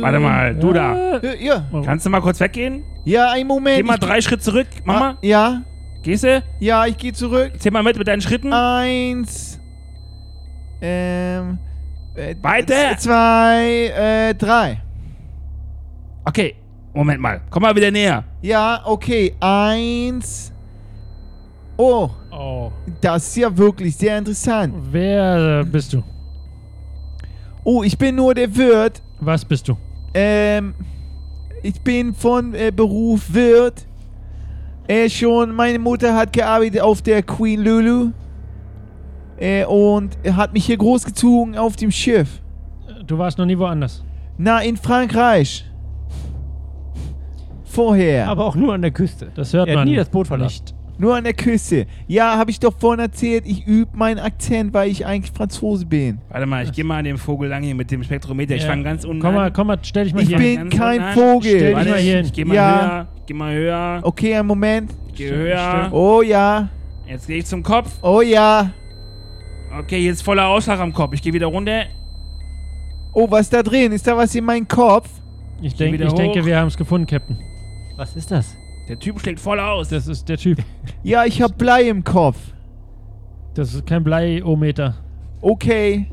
Warte 0.01 0.19
mal, 0.21 0.55
du 0.55 0.73
da. 0.73 1.19
Äh, 1.19 1.45
Ja, 1.45 1.65
Kannst 1.85 2.07
du 2.07 2.11
mal 2.11 2.21
kurz 2.21 2.41
weggehen? 2.41 2.85
ja, 3.05 3.31
einen 3.33 3.47
Moment. 3.49 3.77
Geh 3.77 3.83
mal 3.83 3.95
Ich- 3.95 4.01
drei 4.01 4.21
Schritte 4.21 4.43
zurück. 4.43 4.69
Mach 4.85 4.97
Ah, 4.97 5.01
mal. 5.01 5.17
Ja, 5.23 5.63
Gehst 6.03 6.25
du? 6.25 6.43
ja, 6.61 6.87
ich 6.87 6.97
gehe 6.97 7.13
zurück. 7.13 7.53
Zähl 7.59 7.73
mal 7.73 7.83
mit 7.83 7.99
mit 7.99 8.07
deinen 8.07 8.21
Schritten. 8.23 8.53
Eins. 8.53 9.61
Ähm. 10.81 11.59
Äh, 12.15 12.35
Weiter. 12.41 12.97
Zwei, 12.97 13.93
äh, 14.31 14.35
drei. 14.35 14.81
Okay, 16.25 16.55
Moment 16.95 17.21
mal. 17.21 17.41
Komm 17.51 17.63
mal 17.63 17.75
wieder 17.77 17.91
näher. 17.91 18.25
Ja, 18.41 18.81
okay. 18.85 19.35
Eins. 19.41 20.53
Oh, 21.81 22.11
Oh. 22.33 22.73
das 23.01 23.29
ist 23.29 23.37
ja 23.37 23.57
wirklich 23.57 23.97
sehr 23.97 24.19
interessant. 24.19 24.75
Wer 24.91 25.61
äh, 25.61 25.65
bist 25.65 25.93
du? 25.93 26.03
Oh, 27.65 27.83
ich 27.85 27.97
bin 27.97 28.17
nur 28.17 28.35
der 28.35 28.55
Wirt. 28.57 29.01
Was 29.21 29.45
bist 29.45 29.69
du? 29.69 29.77
Ähm, 30.15 30.75
ich 31.63 31.81
bin 31.81 32.15
von 32.15 32.53
äh, 32.55 32.73
Beruf 32.75 33.33
Wirt. 33.33 33.87
Äh, 34.89 35.09
schon, 35.09 35.55
meine 35.55 35.79
Mutter 35.79 36.15
hat 36.15 36.33
gearbeitet 36.33 36.81
auf 36.81 37.01
der 37.03 37.23
Queen 37.23 37.63
Lulu. 37.63 38.11
Äh, 39.39 39.65
und 39.67 40.17
hat 40.33 40.53
mich 40.53 40.67
hier 40.67 40.77
großgezogen 40.79 41.57
auf 41.57 41.77
dem 41.77 41.91
Schiff. 41.93 42.41
Du 43.07 43.19
warst 43.19 43.39
noch 43.39 43.47
nie 43.47 43.57
woanders. 43.59 44.03
Na, 44.37 44.61
in 44.61 44.77
Frankreich. 44.77 45.65
Vorher. 47.65 48.29
Aber 48.29 48.47
auch 48.47 48.57
nur 48.57 48.75
an 48.75 48.83
der 48.83 48.91
Küste. 48.91 49.31
Das 49.35 49.53
hört 49.53 49.69
Er 49.69 49.73
hat 49.75 49.79
man 49.81 49.89
nie 49.89 49.97
das 49.97 50.09
Boot 50.09 50.27
verlassen. 50.27 50.65
Nur 51.01 51.15
an 51.17 51.23
der 51.25 51.33
Küste. 51.33 51.87
Ja, 52.09 52.37
habe 52.37 52.51
ich 52.51 52.59
doch 52.59 52.75
vorhin 52.77 52.99
erzählt, 53.01 53.45
ich 53.47 53.65
übe 53.67 53.97
meinen 53.97 54.19
Akzent, 54.19 54.75
weil 54.75 54.91
ich 54.91 55.07
eigentlich 55.07 55.31
Franzose 55.33 55.87
bin. 55.87 56.19
Warte 56.29 56.45
mal, 56.47 56.65
ich 56.65 56.73
geh 56.73 56.83
mal 56.83 56.99
an 56.99 57.05
dem 57.05 57.19
Vogel 57.19 57.49
lang 57.49 57.63
hier 57.63 57.77
mit 57.77 57.89
dem 57.93 58.03
Spektrometer. 58.03 58.57
Ich 58.57 58.63
Ja. 58.65 58.69
fang 58.71 58.83
ganz 58.83 59.05
unten 59.05 59.23
Komm 59.23 59.35
mal, 59.35 59.47
an. 59.47 59.53
komm 59.53 59.69
mal, 59.69 59.79
stell 59.83 60.05
dich 60.05 60.15
mal 60.15 60.23
Ich 60.23 60.29
hier. 60.29 60.39
bin 60.39 60.57
Ganz 60.57 60.77
kein 60.77 60.99
unten 60.99 61.05
an. 61.05 61.15
Vogel. 61.15 61.51
Stell 61.51 61.67
dich 61.69 61.77
Warte, 61.77 61.91
mal 61.91 61.99
hier 62.01 62.17
hin. 62.17 62.25
Ich 62.27 62.33
geh 62.33 62.45
mal 62.45 62.55
Ja. 62.55 62.81
höher. 62.91 63.09
Geh 63.27 63.35
mal 63.35 63.55
höher. 63.55 64.01
Okay, 64.03 64.35
einen 64.35 64.49
Moment. 64.49 64.91
Geh 65.15 65.31
höher. 65.31 65.89
Oh 65.93 66.21
ja. 66.23 66.69
Jetzt 67.07 67.27
gehe 67.29 67.39
ich 67.39 67.47
zum 67.47 67.63
Kopf. 67.63 67.91
Oh 68.03 68.21
ja. 68.21 68.71
Okay, 69.81 69.99
jetzt 69.99 70.23
voller 70.23 70.49
Ausschlag 70.49 70.81
am 70.81 70.93
Kopf. 70.93 71.15
Ich 71.15 71.23
gehe 71.23 71.33
wieder 71.33 71.47
runter. 71.47 71.85
Oh, 73.13 73.31
was 73.31 73.43
ist 73.43 73.53
da 73.53 73.63
drin? 73.63 73.93
Ist 73.93 74.07
da 74.07 74.17
was 74.17 74.35
in 74.35 74.45
meinem 74.45 74.67
Kopf? 74.67 75.09
Ich, 75.63 75.75
denk, 75.75 75.99
ich 76.01 76.13
denke, 76.13 76.45
wir 76.45 76.59
haben 76.59 76.67
es 76.69 76.77
gefunden, 76.77 77.07
Captain. 77.07 77.39
Was 77.97 78.15
ist 78.17 78.31
das? 78.31 78.57
Der 78.89 78.99
Typ 78.99 79.21
schlägt 79.21 79.41
voll 79.41 79.61
aus. 79.61 79.89
Das 79.91 80.07
ist 80.09 80.29
der 80.29 80.39
Typ. 80.39 80.59
Ja, 81.03 81.25
ich 81.25 81.43
hab 81.43 81.59
Blei 81.59 81.89
im 81.89 82.05
Kopf. 82.05 82.39
Das 83.55 83.75
ist 83.75 83.87
kein 83.87 84.03
Bleiometer. 84.05 84.95
Okay. 85.41 86.07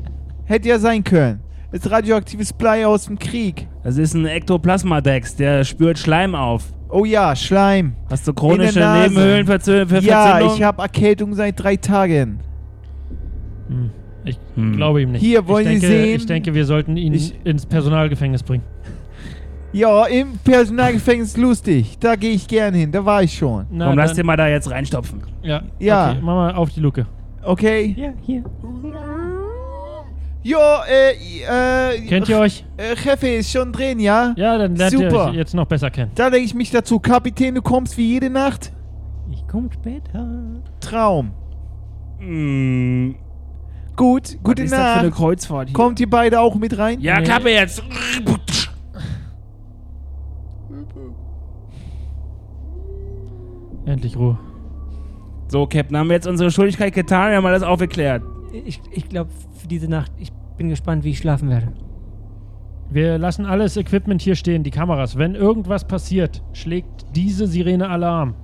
Hätte 0.44 0.68
ja 0.68 0.78
sein 0.78 1.02
können. 1.02 1.40
Das 1.72 1.80
ist 1.84 1.90
radioaktives 1.90 2.52
Blei 2.52 2.86
aus 2.86 3.06
dem 3.06 3.18
Krieg. 3.18 3.66
Das 3.82 3.96
ist 3.98 4.14
ein 4.14 4.26
Ektoplasmadex. 4.26 5.36
Der 5.36 5.64
spürt 5.64 5.98
Schleim 5.98 6.34
auf. 6.34 6.72
Oh 6.88 7.04
ja, 7.04 7.34
Schleim. 7.34 7.94
Hast 8.10 8.28
du 8.28 8.32
chronische. 8.32 8.78
Nebenhöhlenverzögerung? 8.78 10.04
Ja, 10.04 10.40
ich 10.40 10.62
hab 10.62 10.78
Erkältung 10.78 11.34
seit 11.34 11.58
drei 11.60 11.76
Tagen. 11.76 12.38
Hm. 13.68 13.90
Ich 14.24 14.38
Hm. 14.54 14.76
glaube 14.76 15.02
ihm 15.02 15.12
nicht. 15.12 15.20
Hier, 15.20 15.46
wollen 15.48 15.66
ich 15.68 15.80
Sie 15.80 15.86
denke, 15.86 16.04
sehen? 16.04 16.16
Ich 16.16 16.26
denke, 16.26 16.54
wir 16.54 16.64
sollten 16.64 16.96
ihn 16.96 17.12
Ich- 17.14 17.34
ins 17.44 17.64
Personalgefängnis 17.66 18.42
bringen. 18.42 18.64
Ja, 19.72 20.06
im 20.06 20.38
Personalgefängnis 20.42 21.36
lustig. 21.36 21.98
Da 22.00 22.16
gehe 22.16 22.30
ich 22.32 22.48
gern 22.48 22.72
hin. 22.74 22.92
Da 22.92 23.04
war 23.04 23.22
ich 23.22 23.36
schon. 23.36 23.66
Na, 23.70 23.88
Komm, 23.88 23.98
lass 23.98 24.14
den 24.14 24.24
mal 24.26 24.36
da 24.36 24.48
jetzt 24.48 24.70
reinstopfen. 24.70 25.22
Ja. 25.42 25.62
Ja. 25.78 26.10
Okay, 26.10 26.18
mach 26.22 26.34
mal 26.34 26.54
auf 26.54 26.70
die 26.70 26.80
Luke. 26.80 27.06
Okay? 27.42 27.94
Ja, 27.98 28.12
hier. 28.22 28.44
Ja, 30.42 30.82
äh, 30.88 31.94
äh. 31.94 32.00
Kennt 32.06 32.28
ihr 32.28 32.38
euch? 32.38 32.64
Äh, 32.76 32.94
Chefe 32.96 33.28
ist 33.28 33.50
schon 33.50 33.72
drin, 33.72 33.98
ja? 33.98 34.32
Ja, 34.36 34.56
dann 34.56 34.76
lernt 34.76 34.92
ihr 34.92 35.10
Super. 35.10 35.26
euch 35.30 35.34
jetzt 35.34 35.54
noch 35.54 35.66
besser 35.66 35.90
kennen. 35.90 36.12
Da 36.14 36.28
lege 36.28 36.44
ich 36.44 36.54
mich 36.54 36.70
dazu. 36.70 37.00
Kapitän, 37.00 37.54
du 37.56 37.62
kommst 37.62 37.98
wie 37.98 38.12
jede 38.12 38.30
Nacht? 38.30 38.72
Ich 39.32 39.44
komm 39.50 39.70
später. 39.72 40.26
Traum. 40.80 41.32
Hm. 42.18 43.16
Gut, 43.96 44.38
gute 44.42 44.62
Was 44.62 44.64
ist 44.66 44.72
das 44.72 44.80
für 44.92 44.98
eine 45.00 45.08
Nacht. 45.08 45.18
Kreuzfahrt 45.18 45.68
hier? 45.68 45.74
Kommt 45.74 45.98
ihr 46.00 46.08
beide 46.08 46.40
auch 46.40 46.54
mit 46.54 46.78
rein? 46.78 47.00
Ja, 47.00 47.18
Nee. 47.18 47.24
Klappe 47.24 47.50
jetzt. 47.50 47.82
Endlich 53.86 54.16
Ruhe. 54.16 54.38
So, 55.48 55.66
Captain, 55.66 55.96
haben 55.96 56.08
wir 56.08 56.14
jetzt 56.14 56.26
unsere 56.26 56.50
Schuldigkeit 56.50 56.92
getan? 56.92 57.30
Wir 57.30 57.36
haben 57.36 57.46
alles 57.46 57.62
aufgeklärt. 57.62 58.22
Ich, 58.64 58.80
ich 58.90 59.08
glaube, 59.08 59.30
für 59.52 59.68
diese 59.68 59.88
Nacht, 59.88 60.10
ich 60.18 60.32
bin 60.56 60.68
gespannt, 60.68 61.04
wie 61.04 61.10
ich 61.10 61.18
schlafen 61.18 61.48
werde. 61.48 61.72
Wir 62.90 63.18
lassen 63.18 63.46
alles 63.46 63.76
Equipment 63.76 64.22
hier 64.22 64.34
stehen, 64.34 64.62
die 64.62 64.70
Kameras. 64.70 65.16
Wenn 65.16 65.34
irgendwas 65.34 65.86
passiert, 65.86 66.42
schlägt 66.52 67.06
diese 67.14 67.46
Sirene 67.46 67.88
Alarm. 67.88 68.34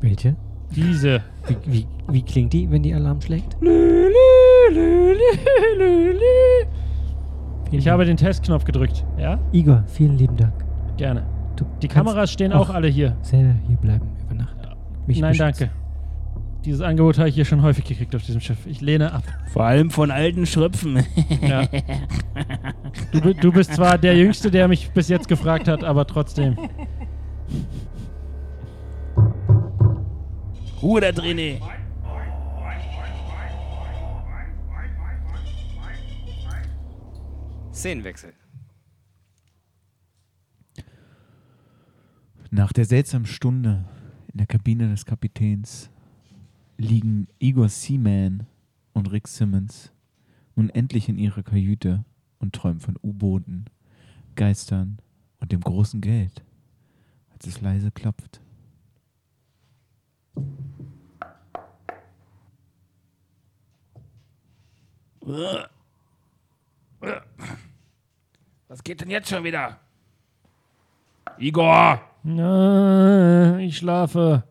Welche? 0.00 0.36
Diese. 0.74 1.22
Wie, 1.46 1.56
wie, 1.66 1.86
wie 2.08 2.22
klingt 2.22 2.52
die, 2.52 2.70
wenn 2.70 2.82
die 2.82 2.94
Alarm 2.94 3.20
schlägt? 3.20 3.56
Ich 7.70 7.88
habe 7.88 8.04
den 8.04 8.16
Testknopf 8.16 8.64
gedrückt. 8.64 9.04
Ja? 9.18 9.38
Igor, 9.52 9.84
vielen 9.86 10.18
lieben 10.18 10.36
Dank. 10.36 10.52
Gerne. 10.96 11.26
Du 11.56 11.64
Die 11.82 11.88
Kameras 11.88 12.32
stehen 12.32 12.52
auch 12.52 12.68
auch 12.70 12.74
alle 12.74 12.88
hier. 12.88 13.16
selber 13.22 13.54
hier 13.66 13.76
bleiben 13.76 14.06
über 14.30 14.46
mich 15.06 15.20
Nein, 15.20 15.32
beschützt. 15.32 15.60
danke. 15.60 15.72
Dieses 16.64 16.80
Angebot 16.80 17.18
habe 17.18 17.28
ich 17.28 17.34
hier 17.34 17.44
schon 17.44 17.62
häufig 17.62 17.84
gekriegt 17.84 18.14
auf 18.14 18.22
diesem 18.22 18.40
Schiff. 18.40 18.66
Ich 18.66 18.80
lehne 18.80 19.12
ab. 19.12 19.24
Vor 19.52 19.64
allem 19.64 19.90
von 19.90 20.10
alten 20.12 20.46
Schröpfen. 20.46 21.04
Ja. 21.42 21.64
Du, 23.10 23.34
du 23.34 23.52
bist 23.52 23.74
zwar 23.74 23.98
der 23.98 24.16
Jüngste, 24.16 24.50
der 24.50 24.68
mich 24.68 24.90
bis 24.92 25.08
jetzt 25.08 25.26
gefragt 25.28 25.66
hat, 25.66 25.82
aber 25.82 26.06
trotzdem. 26.06 26.56
Ruhe 30.80 31.00
da 31.00 31.10
drin. 31.12 31.58
Szenenwechsel. 37.72 38.32
Nach 42.54 42.70
der 42.70 42.84
seltsamen 42.84 43.24
Stunde 43.24 43.86
in 44.30 44.36
der 44.36 44.46
Kabine 44.46 44.90
des 44.90 45.06
Kapitäns 45.06 45.88
liegen 46.76 47.26
Igor 47.38 47.70
Seaman 47.70 48.46
und 48.92 49.10
Rick 49.10 49.26
Simmons 49.26 49.90
nun 50.54 50.68
endlich 50.68 51.08
in 51.08 51.16
ihrer 51.16 51.42
Kajüte 51.42 52.04
und 52.40 52.54
träumen 52.54 52.80
von 52.80 52.98
U-Booten, 53.02 53.64
Geistern 54.36 54.98
und 55.40 55.50
dem 55.50 55.62
großen 55.62 56.02
Geld, 56.02 56.44
als 57.32 57.46
es 57.46 57.62
leise 57.62 57.90
klopft. 57.90 58.42
Was 68.68 68.84
geht 68.84 69.00
denn 69.00 69.08
jetzt 69.08 69.30
schon 69.30 69.42
wieder? 69.42 69.80
Igor! 71.38 72.11
Na, 72.24 73.58
ich 73.58 73.76
schlafe. 73.78 74.44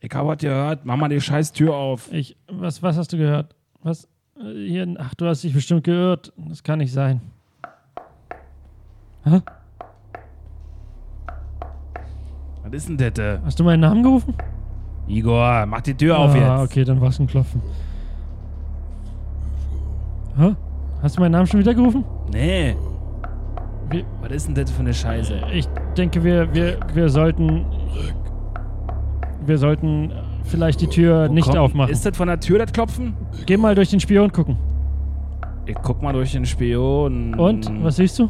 Ich 0.00 0.10
hab 0.14 0.26
was 0.26 0.38
gehört. 0.38 0.84
Mach 0.84 0.96
mal 0.96 1.08
die 1.08 1.20
scheiß 1.20 1.52
Tür 1.52 1.74
auf. 1.74 2.12
Ich, 2.12 2.36
was, 2.48 2.82
was 2.82 2.96
hast 2.96 3.12
du 3.12 3.16
gehört? 3.16 3.54
Was? 3.82 4.04
Äh, 4.38 4.68
Hier, 4.68 4.94
ach, 4.98 5.14
du 5.14 5.26
hast 5.26 5.42
dich 5.42 5.54
bestimmt 5.54 5.84
geirrt. 5.84 6.32
Das 6.36 6.62
kann 6.62 6.78
nicht 6.78 6.92
sein. 6.92 7.20
Hä? 9.24 9.40
Was 12.62 12.72
ist 12.72 12.88
denn 12.88 12.96
das? 12.98 13.18
äh? 13.18 13.38
Hast 13.44 13.58
du 13.58 13.64
meinen 13.64 13.80
Namen 13.80 14.02
gerufen? 14.02 14.34
Igor, 15.08 15.66
mach 15.66 15.80
die 15.80 15.94
Tür 15.94 16.18
auf 16.18 16.34
ah, 16.34 16.62
jetzt. 16.62 16.70
okay, 16.70 16.84
dann 16.84 17.00
war 17.00 17.08
es 17.08 17.18
ein 17.18 17.26
Klopfen. 17.26 17.60
Hä? 20.36 20.54
Hast 21.02 21.16
du 21.16 21.20
meinen 21.20 21.32
Namen 21.32 21.46
schon 21.46 21.60
wieder 21.60 21.74
gerufen? 21.74 22.04
Nee. 22.32 22.76
Wie- 23.90 24.04
Was 24.22 24.32
ist 24.32 24.46
denn 24.48 24.54
das 24.54 24.70
für 24.70 24.80
eine 24.80 24.94
Scheiße? 24.94 25.40
Ich 25.52 25.66
denke, 25.96 26.22
wir, 26.24 26.52
wir, 26.54 26.78
wir 26.92 27.08
sollten. 27.08 27.66
Wir 29.46 29.58
sollten 29.58 30.10
vielleicht 30.44 30.80
die 30.80 30.86
Tür 30.86 31.28
nicht 31.28 31.48
Komm, 31.50 31.58
aufmachen. 31.58 31.92
Ist 31.92 32.06
das 32.06 32.16
von 32.16 32.28
der 32.28 32.40
Tür 32.40 32.58
das 32.58 32.72
Klopfen? 32.72 33.14
Geh 33.46 33.56
mal 33.56 33.74
durch 33.74 33.90
den 33.90 34.00
Spion 34.00 34.32
gucken. 34.32 34.56
Ich 35.66 35.76
guck 35.82 36.02
mal 36.02 36.12
durch 36.12 36.32
den 36.32 36.46
Spion. 36.46 37.34
Und? 37.34 37.70
Was 37.82 37.96
siehst 37.96 38.18
du? 38.18 38.28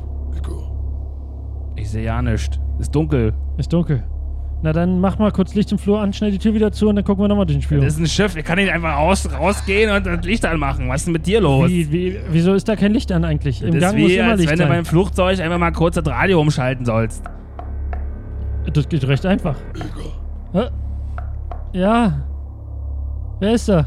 Ich 1.77 1.91
sehe 1.91 2.05
ja 2.05 2.21
nichts. 2.23 2.59
Ist 2.79 2.95
dunkel. 2.95 3.33
Ist 3.57 3.73
dunkel. 3.73 4.05
Na 4.65 4.73
dann 4.73 4.99
mach 4.99 5.19
mal 5.19 5.31
kurz 5.31 5.55
Licht 5.55 5.71
im 5.73 5.79
Flur 5.79 6.01
an, 6.01 6.15
schnell 6.15 6.31
die 6.31 6.39
Tür 6.39 6.55
wieder 6.55 6.73
zu 6.73 6.89
und 6.89 6.97
dann 6.97 7.05
gucken 7.05 7.23
wir 7.23 7.29
nochmal 7.29 7.45
durch 7.45 7.59
den 7.59 7.63
Spion. 7.63 7.83
Das 7.83 7.93
ist 7.93 8.01
ein 8.01 8.07
Schiff. 8.07 8.35
Ich 8.35 8.47
kann 8.47 8.57
nicht 8.57 8.73
einfach 8.73 8.97
raus, 8.97 9.29
rausgehen 9.31 9.95
und 9.95 10.07
das 10.07 10.25
Licht 10.25 10.47
anmachen. 10.47 10.89
Was 10.89 11.03
ist 11.03 11.05
denn 11.05 11.13
mit 11.13 11.27
dir 11.27 11.43
los? 11.43 11.69
Wie, 11.69 11.93
wie, 11.93 12.19
wieso 12.31 12.55
ist 12.55 12.67
da 12.67 12.75
kein 12.75 12.95
Licht 12.95 13.13
an 13.13 13.27
eigentlich? 13.27 13.61
Im 13.61 13.73
das 13.73 13.83
Gang 13.83 13.97
ist 13.97 14.01
muss 14.01 14.11
wie, 14.11 14.17
immer 14.17 14.31
als 14.31 14.41
Licht 14.41 14.51
wenn 14.51 14.57
du 14.57 14.65
sein. 14.65 14.73
beim 14.73 14.85
Flugzeug 14.87 15.39
einfach 15.39 15.59
mal 15.59 15.71
kurz 15.73 15.97
das 15.97 16.07
Radio 16.07 16.41
umschalten 16.41 16.87
sollst. 16.87 17.23
Das 18.73 18.89
geht 18.89 19.07
recht 19.07 19.27
einfach. 19.27 19.57
Hä? 20.55 20.69
Ja. 21.75 22.23
Wer 23.41 23.53
ist 23.53 23.69
da? 23.69 23.87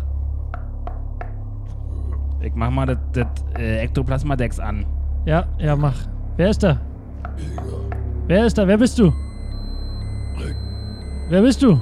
Ich 2.43 2.53
mach 2.53 2.69
mal 2.69 2.85
das, 2.85 2.97
das 3.13 3.25
äh, 3.57 3.79
Ektoplasma-Dex 3.79 4.59
an. 4.59 4.85
Ja, 5.25 5.47
ja, 5.57 5.75
mach. 5.75 5.95
Wer 6.35 6.51
ist 6.51 6.61
da? 6.61 6.79
Wer 8.27 8.45
ist 8.45 8.59
da? 8.59 8.67
Wer 8.67 8.77
bist 8.77 8.99
du? 8.99 9.11
Wer 11.29 11.41
bist 11.41 11.61
du? 11.61 11.79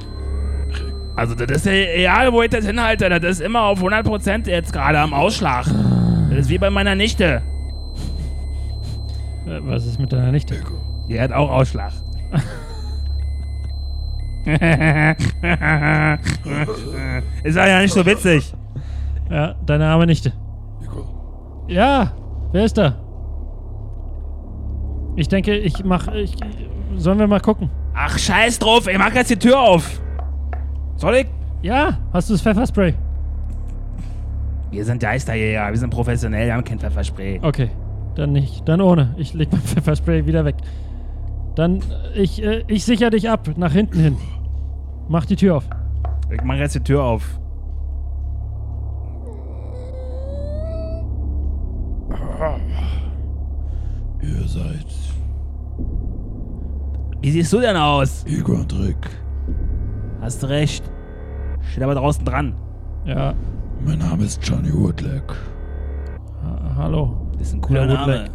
Also 1.15 1.35
das 1.35 1.57
ist 1.57 1.65
ja 1.65 1.71
egal, 1.71 2.33
wo 2.33 2.41
ich 2.41 2.49
das 2.49 2.65
hinhalte. 2.65 3.07
Das 3.09 3.23
ist 3.23 3.41
immer 3.41 3.61
auf 3.61 3.81
100% 3.81 4.49
jetzt 4.49 4.73
gerade 4.73 4.99
am 4.99 5.13
Ausschlag. 5.13 5.65
Das 6.29 6.39
ist 6.39 6.49
wie 6.49 6.57
bei 6.57 6.69
meiner 6.69 6.95
Nichte. 6.95 7.41
Was 9.45 9.85
ist 9.85 9.99
mit 9.99 10.11
deiner 10.11 10.31
Nichte? 10.31 10.55
Die 11.07 11.21
hat 11.21 11.31
auch 11.31 11.49
Ausschlag. 11.49 11.93
ist 17.43 17.55
ja 17.55 17.81
nicht 17.81 17.93
so 17.93 18.05
witzig. 18.05 18.53
Ja, 19.29 19.55
deine 19.65 19.85
arme 19.85 20.05
Nichte. 20.05 20.33
Ja, 21.67 22.11
wer 22.51 22.65
ist 22.65 22.77
da? 22.77 22.95
Ich 25.15 25.27
denke, 25.27 25.55
ich 25.55 25.83
mach. 25.83 26.07
Ich, 26.09 26.35
sollen 26.97 27.19
wir 27.19 27.27
mal 27.27 27.39
gucken? 27.39 27.69
Ach, 27.95 28.17
scheiß 28.17 28.59
drauf. 28.59 28.87
Ich 28.87 28.97
mach 28.97 29.13
jetzt 29.13 29.29
die 29.29 29.37
Tür 29.39 29.59
auf. 29.59 30.01
Soll 30.97 31.15
ich? 31.15 31.27
Ja, 31.61 31.97
hast 32.11 32.29
du 32.29 32.33
das 32.33 32.41
Pfefferspray? 32.41 32.93
Wir 34.71 34.83
sind 34.83 34.99
Geisterjäger. 35.01 35.69
Wir 35.71 35.77
sind 35.77 35.89
professionell. 35.89 36.47
Wir 36.47 36.53
haben 36.53 36.63
kein 36.65 36.77
Pfefferspray. 36.79 37.39
Okay, 37.41 37.69
dann 38.15 38.33
nicht. 38.33 38.67
Dann 38.67 38.81
ohne. 38.81 39.15
Ich 39.17 39.33
leg 39.33 39.49
mein 39.51 39.61
Pfefferspray 39.63 40.25
wieder 40.25 40.43
weg. 40.43 40.55
Dann, 41.55 41.79
äh, 42.15 42.21
ich, 42.21 42.43
äh, 42.43 42.63
ich 42.67 42.83
sicher 42.83 43.09
dich 43.09 43.29
ab, 43.29 43.49
nach 43.55 43.71
hinten 43.71 43.99
hin. 43.99 44.17
Mach 45.07 45.25
die 45.25 45.37
Tür 45.37 45.57
auf. 45.57 45.63
Ich 46.29 46.43
mach 46.43 46.55
jetzt 46.55 46.75
die 46.75 46.81
Tür 46.81 47.03
auf. 47.03 47.39
Ihr 54.21 54.47
seid 54.47 54.85
Wie 57.25 57.31
siehst 57.31 57.51
du 57.53 57.59
denn 57.59 57.75
aus? 57.75 58.23
Igor 58.27 58.59
und 58.59 58.71
Rick. 58.79 58.97
Hast 60.21 60.43
du 60.43 60.47
recht. 60.47 60.83
Steht 61.71 61.81
aber 61.81 61.95
draußen 61.95 62.23
dran. 62.23 62.53
Ja, 63.03 63.33
Mein 63.83 63.97
Name 63.97 64.25
ist 64.25 64.47
Johnny 64.47 64.71
Woodleck. 64.71 65.23
ha 66.43 66.75
hallo. 66.75 67.17
Das 67.39 67.47
ist 67.47 67.53
ein 67.55 67.61
cooler 67.61 67.87
Ja, 67.87 67.93
Name. 67.95 68.13
Woodleck. 68.13 68.31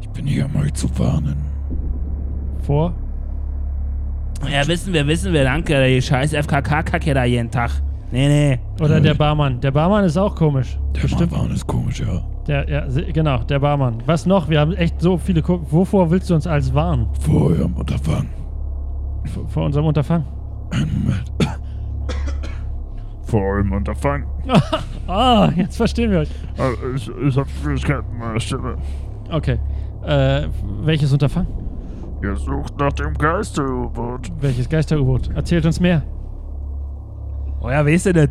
Ich 0.00 0.08
bin 0.08 0.26
hier, 0.26 0.46
um 0.46 0.56
euch 0.62 0.72
zu 0.72 0.88
warnen. 0.98 1.36
Vor? 2.62 2.94
Ja, 4.50 4.66
wissen 4.66 4.94
wir, 4.94 5.06
wissen 5.06 5.34
wir. 5.34 5.44
Danke. 5.44 5.86
Die 5.86 6.00
scheiß 6.00 6.32
FKK-Kack 6.32 7.04
hier 7.04 7.12
da 7.12 7.24
jeden 7.24 7.50
Tag. 7.50 7.70
Nee, 8.10 8.26
nee. 8.28 8.58
Oder 8.82 9.02
der 9.02 9.12
Barmann. 9.12 9.60
Der 9.60 9.70
Barmann 9.70 10.04
ist 10.04 10.16
auch 10.16 10.34
komisch. 10.34 10.78
Der 10.96 11.02
Bestimmt. 11.02 11.30
Mann 11.32 11.50
ist 11.50 11.66
komisch, 11.66 12.00
ja. 12.00 12.22
Der, 12.46 12.68
ja, 12.68 12.86
genau, 13.12 13.38
der 13.44 13.58
Barmann. 13.60 14.02
Was 14.06 14.26
noch? 14.26 14.48
Wir 14.48 14.60
haben 14.60 14.72
echt 14.72 15.00
so 15.00 15.18
viele. 15.18 15.42
Ko 15.42 15.60
Wovor 15.70 16.10
willst 16.10 16.30
du 16.30 16.34
uns 16.34 16.46
als 16.46 16.72
warnen? 16.74 17.06
Vor 17.20 17.50
eurem 17.50 17.74
Unterfangen. 17.74 18.30
V 19.26 19.46
vor 19.46 19.64
unserem 19.66 19.86
Unterfangen? 19.86 20.24
Einen 20.70 21.04
Moment. 21.04 21.32
Vor 23.24 23.42
eurem 23.42 23.72
Unterfangen. 23.72 24.26
Ah, 25.06 25.50
jetzt 25.56 25.76
verstehen 25.76 26.12
wir 26.12 26.20
euch. 26.20 26.30
Äh, 26.56 26.94
Ich, 26.94 27.08
ich 27.08 27.36
habe 27.36 27.48
Schwierigkeiten 27.48 28.08
mit 28.12 28.20
meiner 28.20 28.38
Stimme. 28.38 28.76
Okay. 29.28 29.58
Äh, 30.06 30.46
welches 30.82 31.12
Unterfangen? 31.12 31.48
Ihr 32.22 32.36
sucht 32.36 32.78
nach 32.78 32.92
dem 32.92 33.14
Geister-U-Boot. 33.14 34.30
Welches 34.40 34.68
Geister-U-Boot? 34.68 35.30
Erzählt 35.34 35.66
uns 35.66 35.80
mehr. 35.80 36.02
Woher 37.60 37.84
weißt 37.84 38.06
du 38.06 38.12
das? 38.12 38.28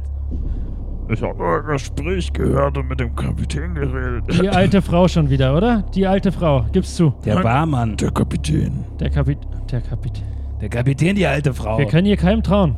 Ich 1.12 1.24
habe 1.24 1.44
euer 1.44 1.64
Gespräch 1.64 2.32
gehört 2.34 2.78
und 2.78 2.88
mit 2.88 3.00
dem 3.00 3.16
Kapitän 3.16 3.74
geredet. 3.74 4.24
Die 4.40 4.48
alte 4.62 4.80
Frau 4.80 5.08
schon 5.08 5.28
wieder, 5.28 5.58
oder? 5.58 5.84
Die 5.96 6.06
alte 6.06 6.32
Frau. 6.32 6.66
Gib's 6.72 6.96
zu. 6.96 7.14
Der 7.26 7.42
Barmann. 7.42 7.98
Der 7.98 8.12
Kapitän. 8.12 8.86
Der 9.00 9.10
Kapit... 9.10 9.40
Der 9.72 9.82
Kapit... 9.82 10.24
Der 10.62 10.70
Kapitän, 10.70 11.16
die 11.16 11.26
alte 11.26 11.52
Frau. 11.52 11.80
Wir 11.80 11.88
können 11.88 12.06
hier 12.06 12.18
keinem 12.18 12.44
trauen. 12.44 12.76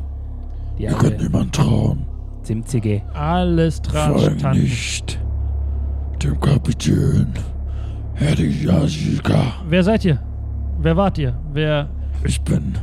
die 0.78 0.84
Ihr 0.84 0.92
könnt 0.92 1.12
alte 1.12 1.24
niemand 1.24 1.54
trauen. 1.54 2.06
Zimzige. 2.42 3.02
Alles 3.12 3.82
Vor 3.86 4.00
allem 4.00 4.38
nicht 4.52 5.20
dem 6.22 6.40
Kapitän. 6.40 7.34
Herr 8.14 8.38
Yashika. 8.38 9.56
Wer 9.68 9.84
seid 9.84 10.06
ihr? 10.06 10.18
Wer 10.80 10.96
wart 10.96 11.18
ihr? 11.18 11.34
Wer... 11.52 11.88
Ich 12.24 12.40
bin 12.40 12.78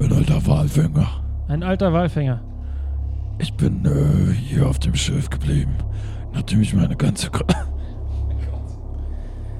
ein 0.00 0.12
alter 0.12 0.46
Walfänger. 0.46 1.06
Ein 1.48 1.62
alter 1.62 1.92
Walfänger. 1.92 2.40
Ich 3.38 3.54
bin 3.54 3.84
äh, 3.84 4.32
hier 4.32 4.68
auf 4.68 4.78
dem 4.78 4.94
Schiff 4.94 5.30
geblieben, 5.30 5.74
nachdem 6.32 6.60
ich 6.62 6.74
meine 6.74 6.96
ganze... 6.96 7.30
Kr 7.30 7.44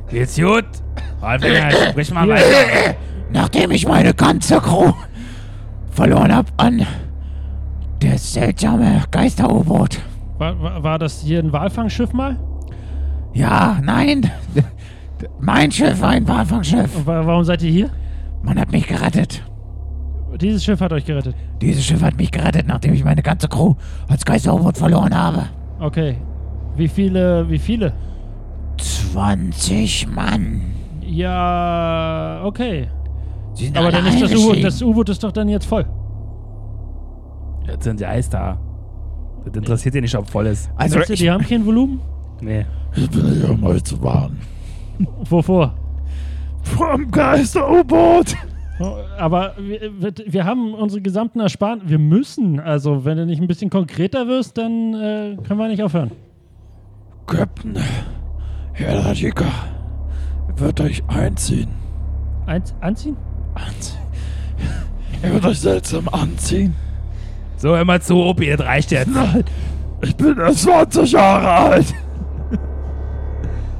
Geht's 0.09 0.37
gut? 0.37 0.65
Walfinger, 1.21 1.71
sprich 1.91 2.13
mal 2.13 2.29
weiter. 2.29 2.97
nachdem 3.33 3.71
ich 3.71 3.87
meine 3.87 4.15
ganze 4.15 4.61
Crew 4.61 4.93
verloren 5.91 6.35
hab 6.35 6.47
an 6.57 6.87
das 8.01 8.33
seltsame 8.33 9.03
Geister-U-Boot. 9.11 10.01
War, 10.39 10.61
war, 10.61 10.83
war 10.83 10.99
das 10.99 11.21
hier 11.21 11.39
ein 11.39 11.53
Walfangschiff 11.53 12.13
mal? 12.13 12.37
Ja, 13.33 13.79
nein. 13.83 14.31
Mein 15.41 15.71
Schiff 15.71 16.01
war 16.01 16.11
ein 16.11 16.27
Walfangschiff. 16.27 16.97
Und 16.97 17.07
wa 17.07 17.25
warum 17.25 17.45
seid 17.45 17.63
ihr 17.63 17.71
hier? 17.71 17.91
Man 18.43 18.59
hat 18.59 18.73
mich 18.73 18.87
gerettet. 18.87 19.43
Dieses 20.43 20.65
Schiff 20.65 20.81
hat 20.81 20.93
euch 20.93 21.05
gerettet. 21.05 21.35
Dieses 21.61 21.85
Schiff 21.85 22.03
hat 22.03 22.17
mich 22.17 22.31
gerettet, 22.31 22.67
nachdem 22.67 22.93
ich 22.93 23.05
meine 23.05 23.23
ganze 23.23 23.49
Crew 23.49 23.75
als 24.09 24.25
Geister-U-Boot 24.25 24.77
verloren 24.77 25.17
habe. 25.17 25.45
Okay. 25.81 26.17
Wie 26.77 26.89
viele, 26.89 27.49
wie 27.49 27.59
viele? 27.59 27.93
20 28.79 30.09
Mann. 30.09 30.61
Ja, 31.01 32.43
okay. 32.45 32.89
Sie 33.55 33.67
sind 33.67 33.77
Aber 33.77 33.91
dann 33.91 34.07
ist 34.07 34.23
das 34.23 34.35
U-Boot, 34.35 34.65
das 34.65 34.83
U-Boot 34.83 35.09
ist 35.09 35.23
doch 35.23 35.33
dann 35.33 35.49
jetzt 35.49 35.67
voll. 35.67 35.87
Jetzt 37.67 37.85
sind 37.85 38.01
die 38.01 38.07
Eis 38.07 38.29
da. 38.29 38.59
Das 39.45 39.55
interessiert 39.55 39.95
dich 39.95 40.03
nicht, 40.03 40.17
ob 40.17 40.29
voll 40.29 40.47
ist. 40.47 40.71
Also 40.77 40.99
du, 41.01 41.13
ich, 41.13 41.21
die 41.21 41.31
haben 41.31 41.45
kein 41.45 41.65
Volumen? 41.65 42.01
Nee. 42.41 42.65
Ich 42.95 43.09
bin 43.11 43.33
hier, 43.33 43.51
um 43.51 43.63
euch 43.65 43.85
zu 43.85 44.03
warnen. 44.03 44.41
Wovor? 45.29 45.75
Vom 46.63 47.11
Geister-U-Boot! 47.11 48.37
Oh, 48.81 48.97
Aber 49.19 49.55
wir, 49.59 49.93
wir- 50.27 50.45
haben 50.45 50.75
unsere 50.75 51.03
gesamten 51.03 51.41
Ersparten. 51.41 51.89
Wir 51.89 51.99
müssen. 51.99 52.59
Also, 52.59 53.05
wenn 53.05 53.17
du 53.17 53.27
nicht 53.27 53.41
ein 53.41 53.47
bisschen 53.47 53.71
konkreter 53.71 54.27
wirst, 54.29 54.59
dann 54.59 54.95
äh, 54.95 55.37
können 55.47 55.59
wir 55.61 55.69
nicht 55.69 55.83
aufhören. 55.83 56.11
Captain, 57.27 57.77
Herr 58.73 59.05
Rajika 59.05 59.45
wird 60.57 60.81
euch 60.81 61.03
einziehen. 61.09 61.69
Eins, 62.47 62.75
anziehen? 62.81 63.17
Anziehen. 63.55 63.99
Er 65.23 65.35
wird 65.35 65.47
euch 65.47 65.61
seltsam 65.61 66.09
anziehen. 66.09 66.75
So, 67.57 67.77
hör 67.77 67.85
mal 67.85 68.03
zu, 68.03 68.17
Opi, 68.17 68.51
das 68.57 68.67
reicht 68.67 68.91
jetzt. 68.91 69.09
Nein, 69.15 69.45
ich 70.03 70.17
bin 70.17 70.37
erst 70.39 70.63
20 70.63 71.13
Jahre 71.13 71.49
alt. 71.49 71.95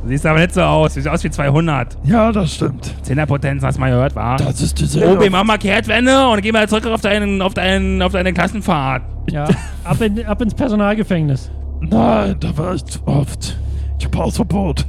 Du 0.03 0.09
siehst 0.09 0.27
aber 0.27 0.41
nicht 0.41 0.53
so 0.53 0.63
aus. 0.63 0.95
Du 0.95 1.01
siehst 1.01 1.09
aus 1.09 1.23
wie 1.23 1.31
200. 1.31 1.97
Ja, 2.05 2.33
das 2.33 2.55
stimmt. 2.55 2.93
Zehnerpotenz, 3.03 3.63
hast 3.63 3.77
du 3.77 3.81
mal 3.81 3.91
gehört, 3.91 4.17
wa? 4.17 4.37
Das 4.37 4.61
ist 4.61 4.79
dieselbe. 4.81 5.17
Opi, 5.17 5.31
mach 5.31 5.45
mal 5.45 5.59
Kehrtwende 5.59 6.29
und 6.29 6.43
geh 6.43 6.51
mal 6.51 6.69
zurück 6.69 6.87
auf, 6.87 7.01
deinen, 7.01 7.41
auf, 7.41 7.55
deinen, 7.55 8.03
auf 8.03 8.13
deine 8.13 8.33
Klassenfahrt. 8.33 9.03
Ja. 9.31 9.49
ab, 9.85 10.01
in, 10.01 10.25
ab 10.27 10.43
ins 10.43 10.55
Personalgefängnis. 10.55 11.51
Nein, 11.81 12.37
da 12.41 12.57
war 12.57 12.75
ich 12.75 12.85
zu 12.85 12.99
oft. 13.07 13.57
Ich 13.99 14.05
hab 14.05 14.17
Hausverbot. 14.17 14.85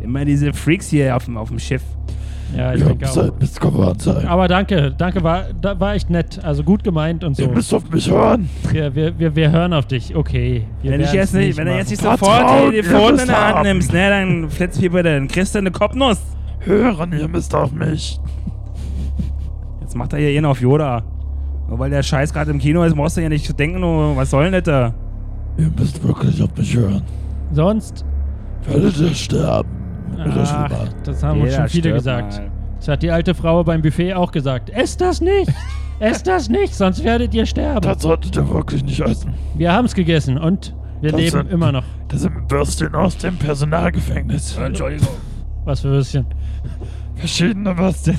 Immer 0.00 0.24
diese 0.24 0.52
Freaks 0.52 0.88
hier 0.88 1.14
auf 1.14 1.26
dem, 1.26 1.36
auf 1.36 1.48
dem 1.48 1.58
Schiff. 1.58 1.82
Ja, 2.56 2.74
ich 2.74 2.80
Ihr 2.80 2.86
denke 2.86 3.08
auch. 3.10 3.60
gewarnt 3.60 4.02
sein. 4.02 4.26
Aber 4.26 4.46
danke, 4.48 4.94
danke, 4.96 5.22
war, 5.22 5.44
da 5.60 5.78
war 5.80 5.94
echt 5.94 6.10
nett. 6.10 6.38
Also 6.44 6.62
gut 6.62 6.84
gemeint 6.84 7.24
und 7.24 7.38
Ihr 7.38 7.46
so. 7.46 7.50
müsst 7.50 7.74
auf 7.74 7.90
mich 7.90 8.10
hören. 8.10 8.48
Wir, 8.70 8.94
wir, 8.94 9.18
wir, 9.18 9.34
wir 9.34 9.50
hören 9.50 9.72
auf 9.72 9.86
dich. 9.86 10.14
Okay. 10.14 10.64
Wir 10.82 10.92
Wenn, 10.92 11.00
ich 11.00 11.12
jetzt 11.12 11.34
nicht, 11.34 11.56
wenn 11.56 11.66
du 11.66 11.76
jetzt 11.76 11.90
nicht 11.90 12.02
sofort 12.02 12.70
die, 12.70 12.76
ihr 12.76 12.84
Pfoten 12.84 13.18
in 13.20 13.26
der 13.26 13.48
Hand 13.48 13.62
nimmst, 13.64 13.92
ne, 13.92 14.10
dann 14.10 14.50
flitzt 14.50 14.80
wie 14.80 14.88
bitte, 14.88 15.14
dann 15.14 15.28
kriegst 15.28 15.54
du 15.54 15.58
eine 15.58 15.70
Kopfnuss. 15.70 16.20
Hören, 16.60 17.12
ihr 17.12 17.28
müsst 17.28 17.54
auf 17.54 17.72
mich. 17.72 18.18
Jetzt 19.80 19.96
macht 19.96 20.12
er 20.12 20.18
hier 20.18 20.36
einen 20.36 20.46
auf 20.46 20.60
Yoda. 20.60 21.02
Nur 21.68 21.78
weil 21.78 21.90
der 21.90 22.02
Scheiß 22.02 22.32
gerade 22.32 22.50
im 22.50 22.58
Kino 22.58 22.82
ist, 22.84 22.94
brauchst 22.94 23.16
du 23.16 23.22
ja 23.22 23.28
nicht 23.28 23.58
denken, 23.58 23.82
oh, 23.82 24.14
was 24.16 24.30
soll 24.30 24.44
denn 24.44 24.52
das 24.52 24.62
da? 24.64 24.94
Ihr 25.58 25.70
müsst 25.76 26.02
wirklich 26.02 26.40
auf 26.42 26.50
mich 26.56 26.76
hören. 26.76 27.02
Sonst. 27.52 28.04
Werdet 28.68 28.98
ihr 28.98 29.14
sterben. 29.14 29.68
Ach, 30.18 30.70
das 31.04 31.22
haben 31.22 31.40
uns 31.42 31.54
schon 31.54 31.68
viele 31.68 31.92
gesagt. 31.92 32.38
mal. 32.38 32.50
Das 32.78 32.88
hat 32.88 33.02
die 33.02 33.10
alte 33.10 33.34
Frau 33.34 33.64
beim 33.64 33.82
Buffet 33.82 34.14
auch 34.14 34.30
gesagt. 34.32 34.70
Esst 34.70 35.00
das 35.00 35.20
nicht! 35.20 35.50
Esst 35.98 36.26
das 36.26 36.50
nicht, 36.50 36.74
sonst 36.74 37.02
werdet 37.04 37.32
ihr 37.32 37.46
sterben. 37.46 37.80
Das 37.80 38.02
solltet 38.02 38.36
ihr 38.36 38.46
wirklich 38.50 38.84
nicht 38.84 39.00
essen. 39.00 39.32
Wir 39.54 39.72
haben 39.72 39.86
es 39.86 39.94
gegessen 39.94 40.36
und 40.36 40.74
wir 41.00 41.10
Das 41.12 41.20
leben 41.20 41.38
sind- 41.38 41.50
immer 41.50 41.72
noch. 41.72 41.84
Das 42.08 42.20
sind 42.22 42.50
Würstchen 42.50 42.94
aus 42.94 43.16
dem 43.16 43.36
Personalgefängnis. 43.38 44.56
Entschuldigung. 44.58 45.08
Was 45.64 45.80
für 45.80 45.88
Würstchen. 45.88 46.26
Verschiedene 47.14 47.76
Würstchen. 47.78 48.18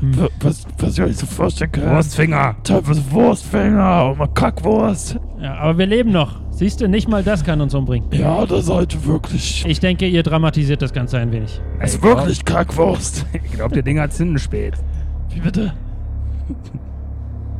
Hm. 0.00 0.28
Was, 0.40 0.64
was 0.78 0.96
ihr 0.98 1.04
euch 1.06 1.16
so 1.16 1.26
vorstellen 1.26 1.72
könnt. 1.72 1.90
Wurstfinger. 1.90 2.56
Teilweise 2.62 3.02
Wurstfinger 3.10 4.10
und 4.10 4.18
mal 4.18 4.28
Kackwurst. 4.28 5.18
Ja, 5.40 5.54
aber 5.56 5.78
wir 5.78 5.86
leben 5.86 6.12
noch. 6.12 6.40
Siehst 6.50 6.80
du, 6.80 6.88
nicht 6.88 7.08
mal 7.08 7.22
das 7.22 7.44
kann 7.44 7.60
uns 7.60 7.74
umbringen. 7.74 8.08
Ja, 8.12 8.44
da 8.46 8.60
seid 8.60 8.94
ihr 8.94 9.04
wirklich. 9.06 9.64
Ich 9.66 9.80
denke, 9.80 10.06
ihr 10.06 10.22
dramatisiert 10.22 10.82
das 10.82 10.92
Ganze 10.92 11.18
ein 11.18 11.32
wenig. 11.32 11.60
Es 11.80 11.94
ist 11.94 12.02
wirklich 12.02 12.44
Kackwurst. 12.44 13.26
Ich 13.44 13.52
glaube, 13.52 13.74
die 13.74 13.82
Dinger 13.82 14.08
zünden 14.10 14.38
spät. 14.38 14.74
Wie 15.30 15.40
bitte? 15.40 15.72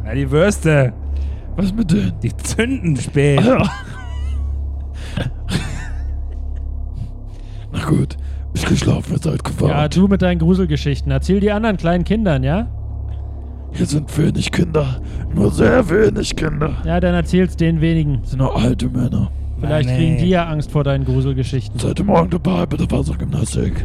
Na, 0.04 0.14
die 0.14 0.30
Würste. 0.30 0.92
Was 1.56 1.72
mit 1.72 1.90
denen? 1.90 2.12
Die 2.22 2.36
zünden 2.36 2.96
spät. 2.96 3.44
Ja. 3.44 3.58
Na 7.72 7.84
gut, 7.84 8.16
ich 8.58 8.68
geh 8.68 8.76
schlafen, 8.76 9.12
ihr 9.12 9.18
seid 9.18 9.40
Ja, 9.44 9.50
gewarnt. 9.50 9.96
du 9.96 10.08
mit 10.08 10.22
deinen 10.22 10.38
Gruselgeschichten. 10.38 11.10
Erzähl 11.10 11.40
die 11.40 11.50
anderen 11.52 11.76
kleinen 11.76 12.04
Kindern, 12.04 12.42
ja? 12.42 12.68
Hier 13.72 13.86
sind 13.86 14.16
wenig 14.18 14.50
Kinder. 14.50 15.00
Nur 15.34 15.50
sehr 15.50 15.88
wenig 15.90 16.34
Kinder. 16.36 16.70
Ja, 16.84 17.00
dann 17.00 17.14
erzähl's 17.14 17.56
den 17.56 17.80
wenigen. 17.80 18.20
Das 18.22 18.30
sind 18.30 18.38
nur 18.38 18.56
alte 18.56 18.88
Männer. 18.88 19.30
Vielleicht 19.60 19.88
kriegen 19.90 20.18
die 20.18 20.28
ja 20.28 20.46
Angst 20.46 20.70
vor 20.70 20.84
deinen 20.84 21.04
Gruselgeschichten. 21.04 21.78
Seid 21.78 21.98
ihr 21.98 22.04
morgen 22.04 22.30
dabei 22.30 22.64
bei 22.64 22.76
der 22.76 22.90
Wassergymnastik? 22.90 23.84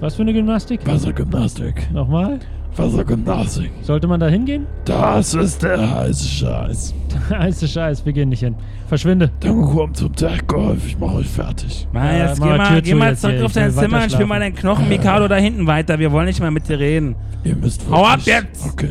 Was 0.00 0.14
für 0.16 0.22
eine 0.22 0.32
Gymnastik? 0.32 0.86
Wassergymnastik. 0.86 1.90
Nochmal? 1.92 2.38
Wassergymnastik. 2.78 3.70
Sollte 3.82 4.06
man 4.06 4.20
da 4.20 4.28
hingehen? 4.28 4.66
Das 4.84 5.34
ist 5.34 5.62
der 5.62 5.94
heiße 5.94 6.28
Scheiß. 6.28 6.94
Heiße 7.30 7.66
Scheiß, 7.68 8.04
wir 8.06 8.12
gehen 8.12 8.28
nicht 8.28 8.40
hin. 8.40 8.54
Verschwinde. 8.86 9.30
Dann 9.40 9.62
komm 9.62 9.92
zum 9.94 10.14
Tech-Golf, 10.14 10.86
ich 10.86 10.98
mach 10.98 11.14
euch 11.14 11.26
fertig. 11.28 11.86
Mann, 11.92 12.04
Ja, 12.06 12.26
jetzt 12.28 12.40
geh 12.40 12.46
mal 12.48 12.58
mal, 12.58 12.82
geh 12.82 12.94
mal 12.94 13.08
jetzt 13.10 13.20
zurück 13.22 13.36
hier. 13.36 13.44
auf 13.46 13.52
dein 13.52 13.70
Zimmer 13.72 14.02
und 14.02 14.12
spiel 14.12 14.26
mal 14.26 14.40
deinen 14.40 14.54
Knochen 14.54 14.88
Mikado 14.90 15.26
da 15.28 15.36
hinten 15.36 15.66
weiter. 15.66 15.98
Wir 15.98 16.12
wollen 16.12 16.26
nicht 16.26 16.40
mehr 16.40 16.50
mit 16.50 16.68
dir 16.68 16.78
reden. 16.78 17.16
Ihr 17.44 17.56
müsst 17.56 17.82
Hau 17.90 18.04
ab 18.04 18.20
jetzt! 18.24 18.72
Okay. 18.72 18.90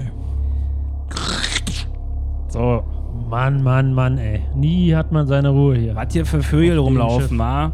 So, 2.49 2.83
Mann, 3.29 3.61
Mann, 3.63 3.93
Mann, 3.93 4.17
ey. 4.17 4.41
Nie 4.55 4.95
hat 4.95 5.11
man 5.11 5.27
seine 5.27 5.49
Ruhe 5.49 5.75
hier. 5.77 5.95
was 5.95 6.11
hier 6.13 6.25
für 6.25 6.41
Vögel 6.41 6.77
rumlaufen, 6.77 7.37
wa? 7.37 7.71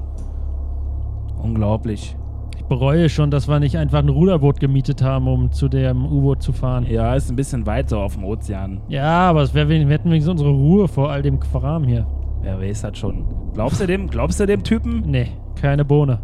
Unglaublich. 1.41 2.15
Bereue 2.73 3.07
schon, 3.09 3.29
dass 3.29 3.47
wir 3.47 3.59
nicht 3.59 3.77
einfach 3.77 3.99
ein 3.99 4.09
Ruderboot 4.09 4.59
gemietet 4.59 5.03
haben, 5.03 5.27
um 5.27 5.51
zu 5.51 5.67
dem 5.69 6.05
U-Boot 6.05 6.41
zu 6.41 6.53
fahren. 6.53 6.85
Ja, 6.89 7.13
ist 7.13 7.29
ein 7.29 7.35
bisschen 7.35 7.67
weit 7.67 7.89
so 7.89 7.99
auf 7.99 8.15
dem 8.15 8.23
Ozean. 8.23 8.81
Ja, 8.87 9.29
aber 9.29 9.41
es 9.43 9.53
wär, 9.53 9.69
wir 9.69 9.77
hätten 9.87 10.09
wenigstens 10.09 10.31
unsere 10.31 10.49
Ruhe 10.49 10.87
vor 10.87 11.11
all 11.11 11.21
dem 11.21 11.39
Kram 11.39 11.83
hier. 11.83 12.07
Wer 12.41 12.59
weiß 12.59 12.81
das 12.81 12.97
schon. 12.97 13.25
Glaubst 13.53 13.79
du 13.79 13.85
dem, 13.85 14.09
glaubst 14.09 14.39
du 14.39 14.47
dem 14.47 14.63
Typen? 14.63 15.03
Nee, 15.05 15.27
keine 15.61 15.85
Bohne. 15.85 16.19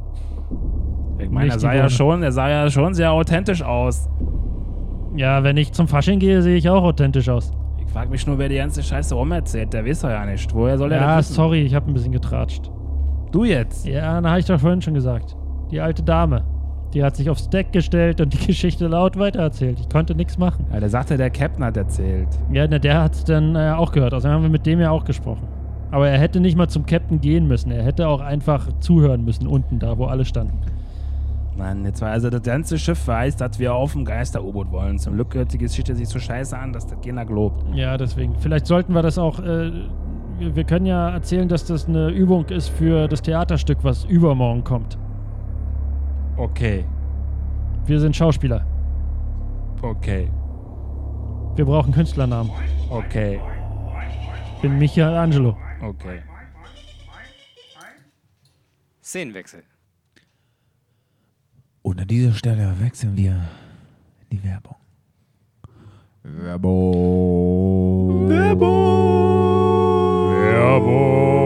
Ich 1.20 1.30
meine, 1.30 1.52
er 1.52 1.60
sah 1.60 1.74
ja 1.74 1.88
schon, 1.90 2.24
er 2.24 2.32
sah 2.32 2.50
ja 2.50 2.70
schon 2.70 2.94
sehr 2.96 3.12
authentisch 3.12 3.62
aus. 3.62 4.10
Ja, 5.16 5.44
wenn 5.44 5.58
ich 5.58 5.72
zum 5.72 5.88
Fasching 5.88 6.18
gehe, 6.20 6.42
sehe 6.42 6.56
ich 6.56 6.68
auch 6.70 6.84
authentisch 6.84 7.30
aus. 7.30 7.52
Ich 7.86 7.92
frag 7.92 8.10
mich 8.10 8.26
nur, 8.26 8.38
wer 8.40 8.50
die 8.50 8.56
ganze 8.56 8.82
Scheiße 8.82 9.14
rumerzählt. 9.14 9.72
Der 9.74 9.86
weiß 9.86 10.02
doch 10.02 10.10
ja 10.10 10.26
nicht. 10.26 10.54
Woher 10.54 10.78
soll 10.78 10.92
er 10.92 11.02
Ja, 11.02 11.08
das 11.18 11.26
wissen? 11.30 11.36
sorry, 11.36 11.62
ich 11.62 11.76
habe 11.76 11.88
ein 11.90 11.94
bisschen 11.94 12.12
getratscht. 12.12 12.72
Du 13.32 13.44
jetzt? 13.44 13.86
Ja, 13.86 14.20
na, 14.22 14.30
habe 14.32 14.40
ich 14.40 14.46
doch 14.46 14.60
vorhin 14.60 14.82
schon 14.82 14.96
gesagt. 14.96 15.36
Die 15.72 15.82
alte 15.82 16.04
Dame. 16.04 16.44
Die 16.94 17.04
hat 17.04 17.16
sich 17.16 17.30
aufs 17.30 17.50
Deck 17.50 17.72
gestellt 17.72 18.20
und 18.20 18.34
die 18.34 18.48
Geschichte 18.48 18.88
laut 18.88 19.18
weitererzählt. 19.18 19.80
Ich 19.80 19.90
konnte 19.90 20.16
nichts 20.16 20.38
machen. 20.38 20.66
Ja, 20.74 20.80
der 20.80 20.90
sagte, 20.90 21.18
der 21.18 21.30
Captain 21.30 21.64
hat 21.64 21.78
erzählt. 21.78 22.28
Ja, 22.52 22.68
na, 22.68 22.80
der 22.80 23.04
hat 23.04 23.14
es 23.14 23.24
dann 23.24 23.56
äh, 23.56 23.72
auch 23.76 23.92
gehört. 23.92 24.14
Außerdem 24.14 24.36
haben 24.36 24.44
wir 24.44 24.50
mit 24.50 24.66
dem 24.66 24.80
ja 24.80 24.90
auch 24.90 25.06
gesprochen. 25.06 25.48
Aber 25.92 26.08
er 26.10 26.20
hätte 26.20 26.40
nicht 26.40 26.58
mal 26.58 26.68
zum 26.68 26.86
Captain 26.86 27.20
gehen 27.20 27.48
müssen. 27.48 27.72
Er 27.72 27.84
hätte 27.84 28.08
auch 28.08 28.22
einfach 28.22 28.68
zuhören 28.80 29.24
müssen, 29.24 29.48
unten 29.48 29.80
da, 29.80 29.98
wo 29.98 30.06
alle 30.06 30.26
standen. 30.26 30.60
Mann, 31.58 31.84
jetzt 31.84 32.02
war 32.02 32.12
also 32.12 32.30
das 32.30 32.44
ganze 32.44 32.78
Schiff 32.78 33.08
weiß, 33.08 33.36
dass 33.36 33.60
wir 33.60 33.74
auf 33.74 33.92
dem 33.92 34.06
Geister-U-Boot 34.06 34.72
wollen. 34.72 34.98
Zum 34.98 35.16
Glück 35.16 35.36
hört 35.36 35.52
die 35.52 35.58
Geschichte 35.58 35.94
sich 35.94 36.08
so 36.08 36.18
scheiße 36.18 36.58
an, 36.58 36.74
dass 36.74 36.88
das 36.88 37.02
keiner 37.02 37.26
glaubt. 37.26 37.64
Ja, 37.76 37.98
deswegen. 37.98 38.34
Vielleicht 38.40 38.66
sollten 38.66 38.94
wir 38.94 39.02
das 39.02 39.18
auch. 39.18 39.40
Äh, 39.40 39.72
wir, 40.38 40.56
wir 40.56 40.64
können 40.64 40.86
ja 40.86 41.10
erzählen, 41.10 41.50
dass 41.50 41.66
das 41.66 41.88
eine 41.88 42.10
Übung 42.10 42.46
ist 42.46 42.70
für 42.70 43.08
das 43.08 43.22
Theaterstück, 43.22 43.80
was 43.82 44.06
übermorgen 44.06 44.64
kommt. 44.64 44.98
Okay, 46.40 46.86
Wir 47.86 48.00
sind 48.00 48.16
Schauspieler. 48.16 48.66
okay, 49.82 50.32
Wir 51.56 51.66
brauchen 51.66 51.92
Künstlernamen. 51.94 52.50
okay, 52.90 53.42
Ich 54.56 54.62
bin 54.62 54.78
Michelangelo. 54.80 55.58
okay. 55.82 56.22
Szenenwechsel. 59.04 59.64
Und 61.82 62.00
an 62.00 62.08
dieser 62.08 62.32
Stelle 62.34 62.74
wechseln 62.80 63.18
wir 63.18 63.32
in 64.22 64.30
die 64.38 64.44
Werbung. 64.44 64.76
Werbung. 66.24 68.30
Werbung. 70.44 71.39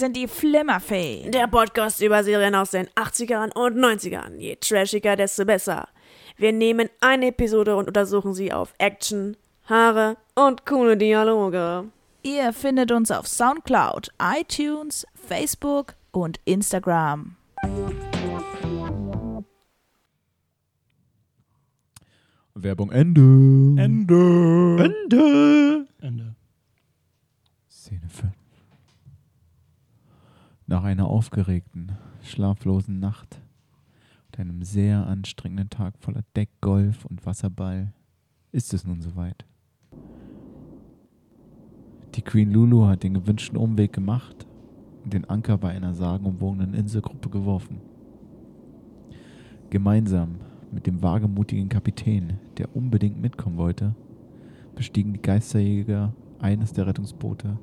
Sind 0.00 0.16
die 0.16 0.26
Flimmerfee. 0.26 1.30
Der 1.30 1.46
Podcast 1.46 2.00
über 2.00 2.24
Serien 2.24 2.54
aus 2.54 2.70
den 2.70 2.88
80ern 2.88 3.52
und 3.52 3.76
90ern. 3.76 4.36
Je 4.36 4.56
trashiger, 4.56 5.14
desto 5.14 5.44
besser. 5.44 5.88
Wir 6.36 6.52
nehmen 6.52 6.88
eine 7.00 7.28
Episode 7.28 7.76
und 7.76 7.86
untersuchen 7.86 8.32
sie 8.34 8.50
auf 8.52 8.74
Action, 8.78 9.36
Haare 9.66 10.16
und 10.34 10.64
coole 10.64 10.96
Dialoge. 10.96 11.84
Ihr 12.22 12.52
findet 12.52 12.90
uns 12.90 13.10
auf 13.10 13.28
Soundcloud, 13.28 14.08
iTunes, 14.18 15.06
Facebook 15.14 15.94
und 16.12 16.40
Instagram. 16.46 17.36
Werbung 22.54 22.90
Ende. 22.90 23.20
Ende. 23.80 24.76
Ende. 24.82 25.86
Ende. 26.00 26.34
Szene 27.68 28.08
5. 28.08 28.39
Nach 30.70 30.84
einer 30.84 31.08
aufgeregten, 31.08 31.90
schlaflosen 32.22 33.00
Nacht 33.00 33.42
und 34.26 34.38
einem 34.38 34.62
sehr 34.62 35.04
anstrengenden 35.04 35.68
Tag 35.68 35.94
voller 35.98 36.22
Deckgolf 36.36 37.04
und 37.06 37.26
Wasserball 37.26 37.92
ist 38.52 38.72
es 38.72 38.86
nun 38.86 39.02
soweit. 39.02 39.44
Die 42.14 42.22
Queen 42.22 42.52
Lulu 42.52 42.86
hat 42.86 43.02
den 43.02 43.14
gewünschten 43.14 43.58
Umweg 43.58 43.92
gemacht 43.92 44.46
und 45.02 45.12
den 45.12 45.28
Anker 45.28 45.58
bei 45.58 45.70
einer 45.70 45.92
sagenumwogenen 45.92 46.74
Inselgruppe 46.74 47.30
geworfen. 47.30 47.80
Gemeinsam 49.70 50.36
mit 50.70 50.86
dem 50.86 51.02
wagemutigen 51.02 51.68
Kapitän, 51.68 52.38
der 52.58 52.76
unbedingt 52.76 53.20
mitkommen 53.20 53.56
wollte, 53.56 53.96
bestiegen 54.76 55.14
die 55.14 55.22
Geisterjäger 55.22 56.14
eines 56.38 56.72
der 56.72 56.86
Rettungsboote 56.86 57.58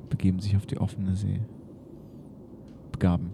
und 0.00 0.08
begeben 0.08 0.40
sich 0.40 0.56
auf 0.56 0.64
die 0.64 0.78
offene 0.78 1.14
See. 1.14 1.40
Begaben. 3.00 3.30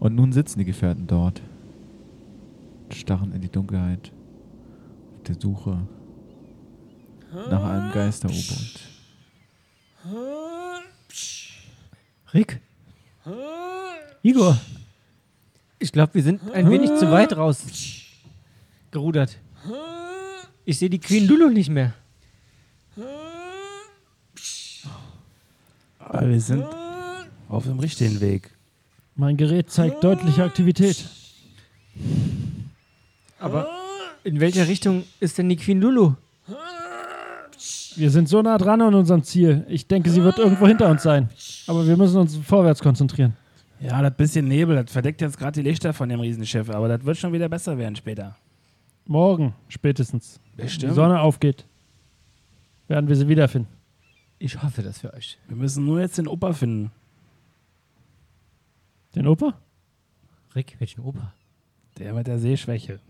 Und 0.00 0.16
nun 0.16 0.32
sitzen 0.32 0.58
die 0.58 0.64
Gefährten 0.64 1.06
dort 1.06 1.40
starren 2.90 3.32
in 3.32 3.40
die 3.40 3.48
Dunkelheit 3.48 4.10
auf 5.14 5.22
der 5.22 5.36
Suche 5.40 5.78
nach 7.32 7.62
einem 7.62 7.92
Geister-U-Boot. 7.92 8.80
Rick? 12.34 12.60
Igor? 14.22 14.58
Ich 15.78 15.92
glaube, 15.92 16.14
wir 16.14 16.22
sind 16.24 16.50
ein 16.50 16.68
wenig 16.68 16.90
zu 16.96 17.12
weit 17.12 17.36
raus 17.36 17.64
gerudert. 18.90 19.38
Ich 20.64 20.80
sehe 20.80 20.90
die 20.90 20.98
Queen 20.98 21.28
Lulu 21.28 21.48
nicht 21.48 21.70
mehr. 21.70 21.94
Aber 26.12 26.28
wir 26.28 26.40
sind 26.40 26.64
auf 27.48 27.64
dem 27.64 27.78
richtigen 27.78 28.20
Weg. 28.20 28.50
Mein 29.14 29.36
Gerät 29.36 29.70
zeigt 29.70 30.02
deutliche 30.02 30.42
Aktivität. 30.42 31.08
Aber 33.38 33.68
in 34.24 34.40
welcher 34.40 34.66
Richtung 34.66 35.04
ist 35.20 35.38
denn 35.38 35.48
die 35.48 35.56
Queen 35.56 35.80
Lulu? 35.80 36.14
Wir 37.94 38.10
sind 38.10 38.28
so 38.28 38.42
nah 38.42 38.58
dran 38.58 38.80
an 38.82 38.94
unserem 38.94 39.22
Ziel. 39.22 39.64
Ich 39.68 39.86
denke, 39.86 40.10
sie 40.10 40.22
wird 40.22 40.38
irgendwo 40.38 40.66
hinter 40.66 40.88
uns 40.88 41.02
sein. 41.02 41.28
Aber 41.68 41.86
wir 41.86 41.96
müssen 41.96 42.18
uns 42.18 42.36
vorwärts 42.36 42.80
konzentrieren. 42.80 43.36
Ja, 43.80 44.02
das 44.02 44.14
bisschen 44.16 44.48
Nebel, 44.48 44.76
das 44.82 44.92
verdeckt 44.92 45.20
jetzt 45.20 45.38
gerade 45.38 45.62
die 45.62 45.68
Lichter 45.68 45.92
von 45.92 46.08
dem 46.08 46.20
Riesenschiff, 46.20 46.68
aber 46.70 46.88
das 46.88 47.04
wird 47.04 47.16
schon 47.18 47.32
wieder 47.32 47.48
besser 47.48 47.78
werden 47.78 47.96
später. 47.96 48.36
Morgen 49.06 49.54
spätestens, 49.68 50.40
wenn 50.56 50.66
die 50.66 50.70
Bestimmt. 50.70 50.94
Sonne 50.94 51.20
aufgeht, 51.20 51.64
werden 52.88 53.08
wir 53.08 53.16
sie 53.16 53.28
wiederfinden. 53.28 53.79
Ich 54.42 54.60
hoffe 54.62 54.82
das 54.82 54.98
für 55.00 55.12
euch. 55.12 55.38
Wir 55.48 55.56
müssen 55.56 55.84
nur 55.84 56.00
jetzt 56.00 56.16
den 56.16 56.26
Opa 56.26 56.52
finden. 56.54 56.90
Den 59.14 59.26
Opa? 59.26 59.54
Rick, 60.56 60.76
welchen 60.78 61.02
Opa? 61.02 61.32
Der 61.98 62.14
mit 62.14 62.26
der 62.26 62.38
Sehschwäche. 62.38 63.00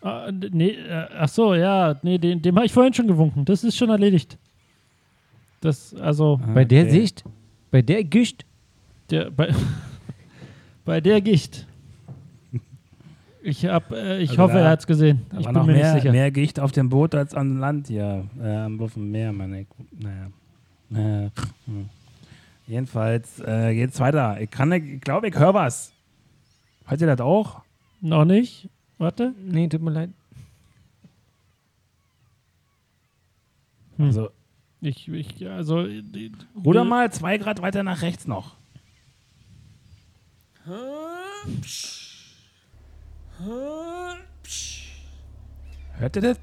Ah, 0.00 0.30
nee, 0.32 0.70
äh, 0.70 1.08
ach 1.14 1.28
so, 1.28 1.54
ja, 1.54 1.98
nee, 2.02 2.16
den, 2.16 2.40
dem 2.40 2.56
habe 2.56 2.64
ich 2.64 2.72
vorhin 2.72 2.94
schon 2.94 3.06
gewunken. 3.06 3.44
Das 3.44 3.64
ist 3.64 3.76
schon 3.76 3.90
erledigt. 3.90 4.38
Das, 5.60 5.94
also, 5.94 6.40
Bei 6.54 6.64
der 6.64 6.84
Okay. 6.84 6.90
Sicht? 6.90 7.24
Bei 7.70 7.82
der 7.82 8.02
Gischt? 8.04 8.46
der, 9.10 9.30
bei, 9.30 9.52
bei 10.86 11.00
der 11.02 11.20
Gicht. 11.20 11.66
Ich 13.42 13.64
hab, 13.66 13.90
äh, 13.92 14.18
ich 14.18 14.30
Also 14.30 14.42
hoffe, 14.42 14.58
er 14.58 14.68
hat's 14.70 14.86
gesehen. 14.86 15.24
Da 15.30 15.38
Ich 15.38 15.46
war 15.46 15.52
bin 15.52 15.60
noch 15.62 15.66
mir 15.66 15.72
mehr, 15.74 15.94
nicht 15.94 16.02
sicher. 16.02 16.12
mehr 16.12 16.30
Gicht 16.30 16.60
auf 16.60 16.72
dem 16.72 16.88
Boot 16.90 17.14
als 17.14 17.34
an 17.34 17.58
Land 17.58 17.88
hier. 17.88 18.26
Äh, 18.42 18.54
am 18.56 18.80
auf 18.80 18.94
dem 18.94 19.10
Meer, 19.10 19.32
meine 19.32 19.62
ich. 19.62 19.66
Naja. 19.98 20.30
Hm. 21.66 21.88
Jedenfalls 22.66 23.40
äh, 23.40 23.74
geht's 23.74 23.98
weiter. 24.00 24.40
Ich 24.40 24.50
kann, 24.50 24.70
ich 24.72 25.00
glaube, 25.00 25.28
ich 25.28 25.34
höre 25.34 25.54
was. 25.54 25.92
Hört 26.86 27.00
ihr 27.00 27.06
das 27.06 27.20
auch? 27.20 27.62
Noch 28.00 28.24
nicht? 28.24 28.68
Warte. 28.98 29.32
Nee, 29.42 29.68
tut 29.68 29.80
mir 29.82 29.90
leid. 29.92 30.10
Hm. 33.96 34.06
Also, 34.06 34.30
Ich, 34.82 35.08
ich, 35.08 35.48
also, 35.48 35.86
die- 35.86 36.32
ruder 36.64 36.84
mal 36.84 37.10
zwei 37.12 37.38
Grad 37.38 37.62
weiter 37.62 37.82
nach 37.82 38.02
rechts 38.02 38.26
noch. 38.26 38.56
Hört 45.98 46.16
ihr 46.16 46.22
das? 46.22 46.38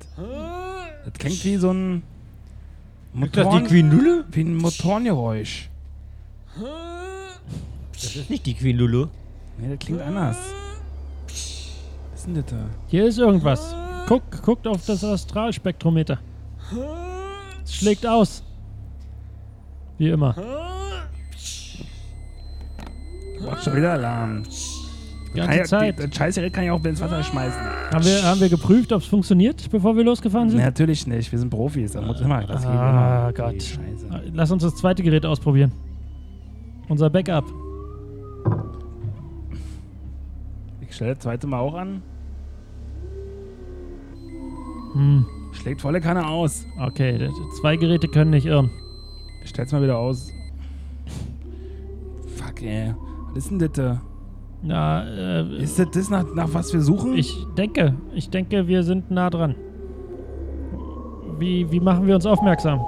Das 1.05 1.13
klingt 1.13 1.43
wie 1.45 1.57
so 1.57 1.71
ein 1.71 2.03
Motoren, 3.13 3.65
Queen 3.65 3.91
Lulu? 3.91 4.23
wie 4.31 4.41
ein 4.41 4.55
Motorengeräusch. 4.55 5.69
Das 7.93 8.15
ist 8.15 8.29
nicht 8.29 8.45
die 8.45 8.53
Queen 8.53 8.77
Lulu. 8.77 9.07
Nee, 9.57 9.69
das 9.69 9.79
klingt 9.79 10.01
anders. 10.01 10.37
Was 11.25 12.19
ist 12.19 12.27
denn 12.27 12.35
das 12.35 12.45
da? 12.45 12.65
Hier 12.87 13.05
ist 13.05 13.17
irgendwas. 13.17 13.75
Guck, 14.07 14.23
guckt 14.43 14.67
auf 14.67 14.85
das 14.85 15.03
Astralspektrometer. 15.03 16.19
Es 17.63 17.75
schlägt 17.75 18.05
aus. 18.05 18.43
Wie 19.97 20.09
immer. 20.09 20.33
Boah, 23.41 23.57
schon 23.61 23.75
wieder 23.75 23.93
Alarm. 23.93 24.43
Die 25.38 25.41
ganze 25.41 25.57
ja, 25.59 25.63
Zeit. 25.65 25.99
Die, 25.99 26.07
das 26.07 26.15
Scheißgerät 26.15 26.51
kann 26.51 26.63
ich 26.63 26.71
auch 26.71 26.83
ins 26.83 26.99
Wasser 26.99 27.21
schmeißen. 27.21 27.61
Haben 27.91 28.05
wir, 28.05 28.23
haben 28.23 28.39
wir 28.41 28.49
geprüft, 28.49 28.91
ob 28.91 29.01
es 29.01 29.07
funktioniert, 29.07 29.69
bevor 29.69 29.95
wir 29.95 30.03
losgefahren 30.03 30.49
sind? 30.49 30.57
Nee, 30.57 30.65
natürlich 30.65 31.05
nicht. 31.05 31.31
Wir 31.31 31.38
sind 31.38 31.51
Profis. 31.51 31.91
Das 31.91 32.03
muss 32.03 32.19
immer. 32.21 32.43
Das 32.43 32.61
geht 32.63 32.71
Ah, 32.71 33.29
immer. 33.29 33.33
Gott. 33.33 33.53
Die 33.53 33.59
Scheiße. 33.59 34.07
Lass 34.33 34.49
uns 34.49 34.63
das 34.63 34.75
zweite 34.75 35.03
Gerät 35.03 35.27
ausprobieren. 35.27 35.71
Unser 36.89 37.11
Backup. 37.11 37.45
Ich 40.81 40.95
stelle 40.95 41.13
das 41.13 41.19
zweite 41.23 41.45
Mal 41.45 41.59
auch 41.59 41.75
an. 41.75 42.01
Hm. 44.93 45.25
Schlägt 45.51 45.81
volle 45.81 46.01
Kanne 46.01 46.25
aus. 46.25 46.65
Okay, 46.79 47.29
zwei 47.61 47.75
Geräte 47.75 48.07
können 48.07 48.31
nicht 48.31 48.47
irren. 48.47 48.71
Ich 49.43 49.49
stell's 49.49 49.71
mal 49.71 49.83
wieder 49.83 49.99
aus. 49.99 50.31
Fuck, 52.38 52.63
ey. 52.63 52.95
Was 53.27 53.38
ist 53.38 53.51
denn 53.51 53.59
das 53.59 53.71
da? 53.73 54.01
Na, 54.64 55.03
äh, 55.08 55.62
Ist 55.64 55.78
das 55.80 55.88
das, 55.91 56.10
nach, 56.10 56.26
nach 56.34 56.53
was 56.53 56.74
wir 56.74 56.82
suchen? 56.82 57.16
ich 57.16 57.45
denke, 57.58 57.93
ich 58.14 58.30
denke, 58.30 58.68
wir 58.68 58.84
sind 58.84 59.12
nah 59.12 59.30
dran. 59.30 59.55
Wie, 61.39 61.72
wie 61.72 61.80
machen 61.80 62.08
wir 62.08 62.16
uns 62.16 62.26
aufmerksam? 62.26 62.80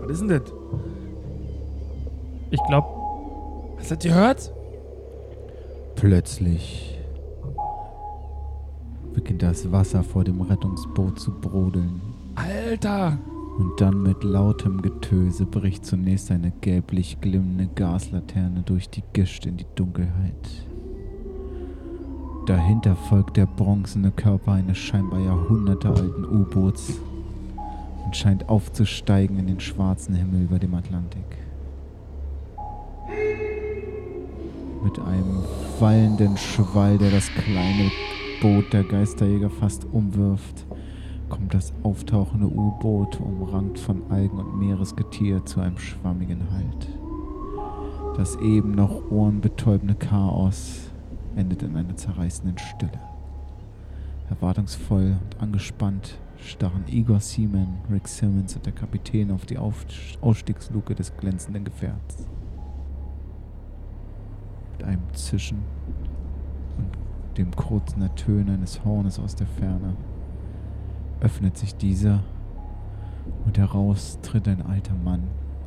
Was 0.00 0.10
ist 0.12 0.20
denn 0.22 0.28
das? 0.28 0.52
Ich 2.50 2.60
glaube, 2.64 2.88
Hast 3.78 3.90
du 3.90 3.94
das 3.94 4.04
gehört? 4.04 4.52
Plötzlich 5.94 6.98
beginnt 9.14 9.42
das 9.42 9.70
Wasser 9.70 10.02
vor 10.02 10.24
dem 10.24 10.40
Rettungsboot 10.40 11.18
zu 11.20 11.30
brodeln. 11.30 12.00
Alter! 12.34 13.18
Und 13.58 13.80
dann 13.80 14.04
mit 14.04 14.22
lautem 14.22 14.82
Getöse 14.82 15.44
bricht 15.44 15.84
zunächst 15.84 16.30
eine 16.30 16.52
gelblich 16.60 17.20
glimmende 17.20 17.66
Gaslaterne 17.66 18.62
durch 18.62 18.88
die 18.88 19.02
Gischt 19.12 19.46
in 19.46 19.56
die 19.56 19.66
Dunkelheit. 19.74 20.64
Dahinter 22.46 22.94
folgt 22.94 23.36
der 23.36 23.46
bronzene 23.46 24.12
Körper 24.12 24.52
eines 24.52 24.78
scheinbar 24.78 25.18
jahrhundertealten 25.18 26.24
U-Boots 26.24 27.00
und 28.04 28.16
scheint 28.16 28.48
aufzusteigen 28.48 29.40
in 29.40 29.48
den 29.48 29.60
schwarzen 29.60 30.14
Himmel 30.14 30.44
über 30.44 30.60
dem 30.60 30.74
Atlantik. 30.74 31.26
Mit 34.84 35.00
einem 35.00 35.42
wallenden 35.80 36.36
Schwall, 36.36 36.96
der 36.96 37.10
das 37.10 37.28
kleine 37.32 37.90
Boot 38.40 38.72
der 38.72 38.84
Geisterjäger 38.84 39.50
fast 39.50 39.84
umwirft, 39.92 40.64
kommt 41.28 41.54
das 41.54 41.72
auftauchende 41.82 42.46
U-Boot, 42.46 43.20
umrankt 43.20 43.78
von 43.78 44.02
Algen 44.10 44.38
und 44.38 44.58
Meeresgetier, 44.58 45.44
zu 45.44 45.60
einem 45.60 45.78
schwammigen 45.78 46.50
Halt. 46.50 46.88
Das 48.16 48.36
eben 48.36 48.72
noch 48.72 49.10
ohrenbetäubende 49.10 49.94
Chaos 49.94 50.90
endet 51.36 51.62
in 51.62 51.76
einer 51.76 51.96
zerreißenden 51.96 52.58
Stille. 52.58 53.00
Erwartungsvoll 54.30 55.16
und 55.22 55.40
angespannt 55.40 56.18
starren 56.36 56.84
Igor 56.86 57.20
Seaman, 57.20 57.78
Rick 57.90 58.06
Simmons 58.08 58.54
und 58.56 58.66
der 58.66 58.72
Kapitän 58.72 59.30
auf 59.30 59.46
die 59.46 59.58
Ausstiegsluke 59.58 60.94
des 60.94 61.16
glänzenden 61.16 61.64
Gefährts. 61.64 62.28
folgt 64.78 64.84
einem 64.84 65.02
Zischen 65.12 65.58
und 66.78 67.36
dem 67.38 67.50
kurzen 67.54 68.02
Ertönen 68.02 68.50
eines 68.50 68.84
Hornes 68.84 69.18
aus 69.18 69.34
der 69.34 69.46
Ferne. 69.46 69.96
Öffnet 71.20 71.56
sich 71.58 71.74
dieser 71.74 72.20
und 73.44 73.58
heraus 73.58 74.18
tritt 74.22 74.46
ein 74.48 74.64
alter 74.64 74.94
Mann 74.94 75.24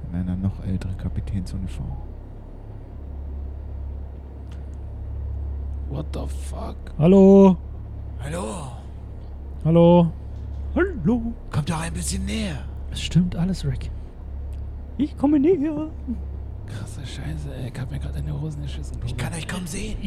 in 0.09 0.19
einer 0.19 0.35
noch 0.35 0.63
älteren 0.65 0.97
Kapitänsuniform. 0.97 1.91
What 5.89 6.05
the 6.13 6.21
fuck? 6.27 6.77
Hallo? 6.97 7.57
Hallo? 8.23 8.71
Hallo? 9.65 10.11
Hallo. 10.73 11.33
Kommt 11.51 11.69
doch 11.69 11.81
ein 11.81 11.93
bisschen 11.93 12.25
näher. 12.25 12.59
Es 12.91 13.01
stimmt 13.01 13.35
alles, 13.35 13.65
Rick. 13.65 13.91
Ich 14.97 15.17
komme 15.17 15.37
näher. 15.39 15.89
Krasse 16.65 17.05
Scheiße, 17.05 17.53
ey. 17.55 17.71
Ich 17.73 17.79
hab 17.79 17.91
mir 17.91 17.99
gerade 17.99 18.19
in 18.19 18.25
die 18.25 18.31
Hosen 18.31 18.61
geschissen. 18.61 18.97
Ich 19.05 19.17
kann 19.17 19.33
euch 19.33 19.47
kaum 19.47 19.67
sehen. 19.67 19.97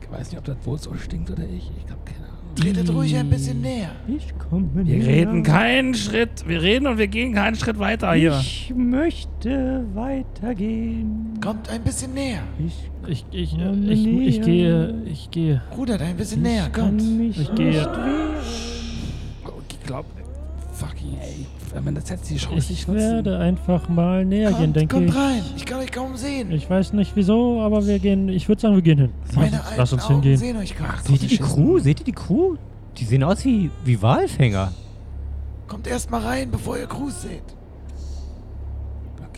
Ich 0.00 0.10
weiß 0.10 0.30
nicht, 0.30 0.38
ob 0.38 0.44
das 0.44 0.56
Boot 0.58 0.80
so 0.80 0.94
stinkt 0.94 1.30
oder 1.30 1.44
ich. 1.44 1.70
Ich 1.84 1.90
hab 1.90 2.04
keine 2.06 2.18
Ahnung. 2.18 2.21
Tretet 2.54 2.90
ruhig 2.92 3.16
ein 3.16 3.28
bisschen 3.30 3.60
näher. 3.60 3.90
Ich 4.06 4.26
komme 4.38 4.68
Wir 4.74 4.84
näher. 4.98 5.06
reden 5.06 5.42
keinen 5.42 5.94
Schritt. 5.94 6.46
Wir 6.46 6.60
reden 6.62 6.86
und 6.86 6.98
wir 6.98 7.08
gehen 7.08 7.32
keinen 7.34 7.56
Schritt 7.56 7.78
weiter 7.78 8.12
hier. 8.12 8.38
Ich 8.40 8.72
möchte 8.76 9.84
weitergehen. 9.94 11.38
Kommt 11.42 11.68
ein 11.70 11.82
bisschen 11.82 12.14
näher. 12.14 12.42
Ich, 12.58 12.90
Ich, 13.08 13.24
ich, 13.32 13.58
äh, 13.58 13.72
ich, 13.92 14.06
ich 14.06 14.38
näher. 14.40 14.44
gehe, 14.44 15.02
ich 15.06 15.30
gehe. 15.30 15.62
Rudert 15.76 16.02
ein 16.02 16.16
bisschen 16.16 16.42
näher. 16.42 16.68
kann 16.70 16.98
Kommt. 16.98 17.02
Ich 17.36 17.54
gehe. 17.54 17.88
Ich 19.70 19.86
glaub, 19.86 20.04
fucking, 20.72 21.16
ey. 21.20 21.46
Wenn 21.74 21.94
das 21.94 22.08
jetzt 22.08 22.28
die 22.30 22.36
Chance 22.36 22.56
Ich 22.58 22.70
nicht 22.70 22.88
nutzen. 22.88 23.00
werde 23.00 23.38
einfach 23.38 23.88
mal 23.88 24.24
näher 24.24 24.50
gehen, 24.52 24.58
Kommt, 24.72 24.76
denke 24.76 24.94
kommt 24.96 25.08
ich. 25.08 25.16
rein. 25.16 25.42
Ich 25.56 25.64
kann 25.66 25.80
euch 25.80 25.90
kaum 25.90 26.16
sehen. 26.16 26.50
Ich 26.52 26.68
weiß 26.68 26.92
nicht 26.92 27.12
wieso, 27.16 27.60
aber 27.62 27.86
wir 27.86 27.98
gehen. 27.98 28.28
Ich 28.28 28.48
würde 28.48 28.60
sagen, 28.60 28.74
wir 28.74 28.82
gehen 28.82 28.98
hin. 28.98 29.10
Meine 29.34 29.52
Lass, 29.52 29.64
alten 29.66 29.76
lass 29.78 29.92
uns 29.92 30.04
Augen 30.04 30.14
hingehen. 30.14 30.36
sehen 30.36 30.56
euch 30.58 30.76
kaum. 30.76 30.86
Seht 31.02 31.22
ihr 31.22 31.28
die 31.28 31.38
Crew? 31.38 31.78
Seht 31.78 32.00
ihr 32.00 32.04
die 32.06 32.12
Crew? 32.12 32.56
Die 32.98 33.04
sehen 33.04 33.22
aus 33.24 33.44
wie, 33.44 33.70
wie 33.84 34.00
Walfänger. 34.02 34.72
Kommt 35.66 35.86
erst 35.86 36.10
mal 36.10 36.20
rein, 36.20 36.50
bevor 36.50 36.76
ihr 36.76 36.86
Gruß 36.86 37.22
seht. 37.22 37.42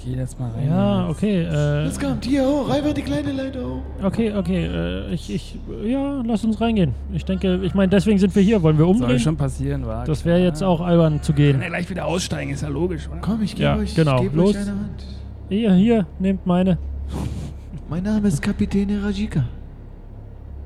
Okay, 0.06 0.16
jetzt 0.18 0.38
mal 0.38 0.50
rein. 0.50 0.68
Ja, 0.68 1.08
okay. 1.08 1.42
Äh, 1.44 1.84
Jetzt 1.86 1.98
kommt 1.98 2.24
hier 2.26 2.44
hoch. 2.46 2.68
Einfach 2.68 2.92
die 2.92 3.00
kleine 3.02 3.32
Leiter 3.32 3.60
hoch. 3.64 3.82
okay, 4.02 4.34
okay. 4.34 4.66
Äh, 4.66 5.14
ich, 5.14 5.34
ich, 5.34 5.58
ja, 5.86 6.20
lass 6.26 6.44
uns 6.44 6.60
reingehen. 6.60 6.92
Ich 7.14 7.24
denke, 7.24 7.60
ich 7.62 7.72
meine, 7.74 7.88
deswegen 7.88 8.18
sind 8.18 8.34
wir 8.36 8.42
hier. 8.42 8.62
Wollen 8.62 8.76
wir 8.76 8.84
Soll 8.84 8.94
umdrehen? 8.94 9.18
schon 9.18 9.36
passieren, 9.36 9.86
war. 9.86 10.04
Das 10.04 10.26
wäre 10.26 10.40
jetzt 10.40 10.62
auch 10.62 10.82
albern 10.82 11.22
zu 11.22 11.32
Kann 11.32 11.36
gehen. 11.42 11.62
er 11.62 11.68
gleich 11.70 11.88
wieder 11.88 12.04
aussteigen, 12.04 12.50
ist 12.52 12.62
ja 12.62 12.68
logisch, 12.68 13.08
oder? 13.08 13.20
Komm, 13.22 13.40
ich 13.42 13.52
gebe 13.54 13.64
Ja, 13.64 13.76
euch, 13.76 13.94
genau. 13.94 14.20
gebe 14.20 14.36
Los. 14.36 14.50
euch 14.50 14.56
eine 14.60 14.70
Hand. 14.72 15.04
Hier, 15.48 15.72
hier, 15.72 16.06
nehmt 16.18 16.44
meine. 16.46 16.76
Mein 17.88 18.02
Name 18.02 18.28
ist 18.28 18.42
Kapitän 18.42 18.90
Rajika. 19.02 19.44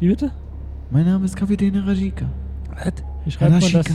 Wie 0.01 0.09
bitte? 0.09 0.33
Mein 0.91 1.05
Name 1.07 1.25
ist 1.25 1.37
Kapitän 1.37 1.77
Rajika. 1.77 2.25
Was? 2.75 2.93
Wie 3.25 3.31
schreibt 3.31 3.53
man 3.53 3.61
das? 3.61 3.75
Rajika. 3.75 3.95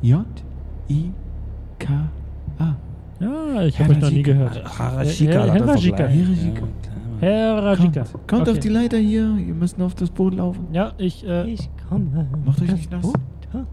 H-E-R-A-J-I-K-A. 0.00 2.76
Ja, 3.20 3.62
ich 3.64 3.78
habe 3.78 3.90
euch 3.92 4.00
noch 4.00 4.10
nie 4.10 4.22
gehört. 4.22 4.78
Harashika. 4.78 5.32
Herr- 5.32 5.42
hat 5.42 5.48
Herr 5.50 5.58
das 5.58 5.66
doch 5.66 5.74
Rajika. 5.74 5.96
gleich. 5.96 6.16
Herr 6.16 6.28
Rajika. 6.28 6.60
Ja, 6.60 6.66
klar, 6.82 6.96
Mann. 6.96 7.20
Herr 7.20 7.62
Rajika. 7.64 8.02
Kommt, 8.04 8.28
kommt 8.28 8.42
Okay. 8.42 8.50
auf 8.52 8.58
die 8.60 8.68
Leiter 8.68 8.96
hier. 8.98 9.36
Ihr 9.36 9.54
müsst 9.54 9.80
auf 9.80 9.94
das 9.94 10.10
Boot 10.10 10.34
laufen. 10.34 10.66
Ja, 10.72 10.92
ich, 10.96 11.26
äh, 11.26 11.44
Ich 11.50 11.68
komme. 11.88 12.26
Macht 12.46 12.62
euch 12.62 12.72
nicht 12.72 12.90
nass. 12.90 13.04
auf. 13.04 13.12
Klonk, 13.50 13.66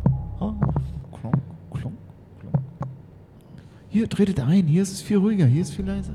klonk, 1.22 1.36
klonk. 1.72 1.94
Hier, 3.90 4.10
tretet 4.10 4.40
ein. 4.42 4.68
Hier 4.68 4.82
ist 4.84 4.92
es 4.92 5.02
viel 5.02 5.18
ruhiger. 5.18 5.46
Hier 5.46 5.62
ist 5.62 5.74
viel 5.74 5.86
leiser. 5.86 6.14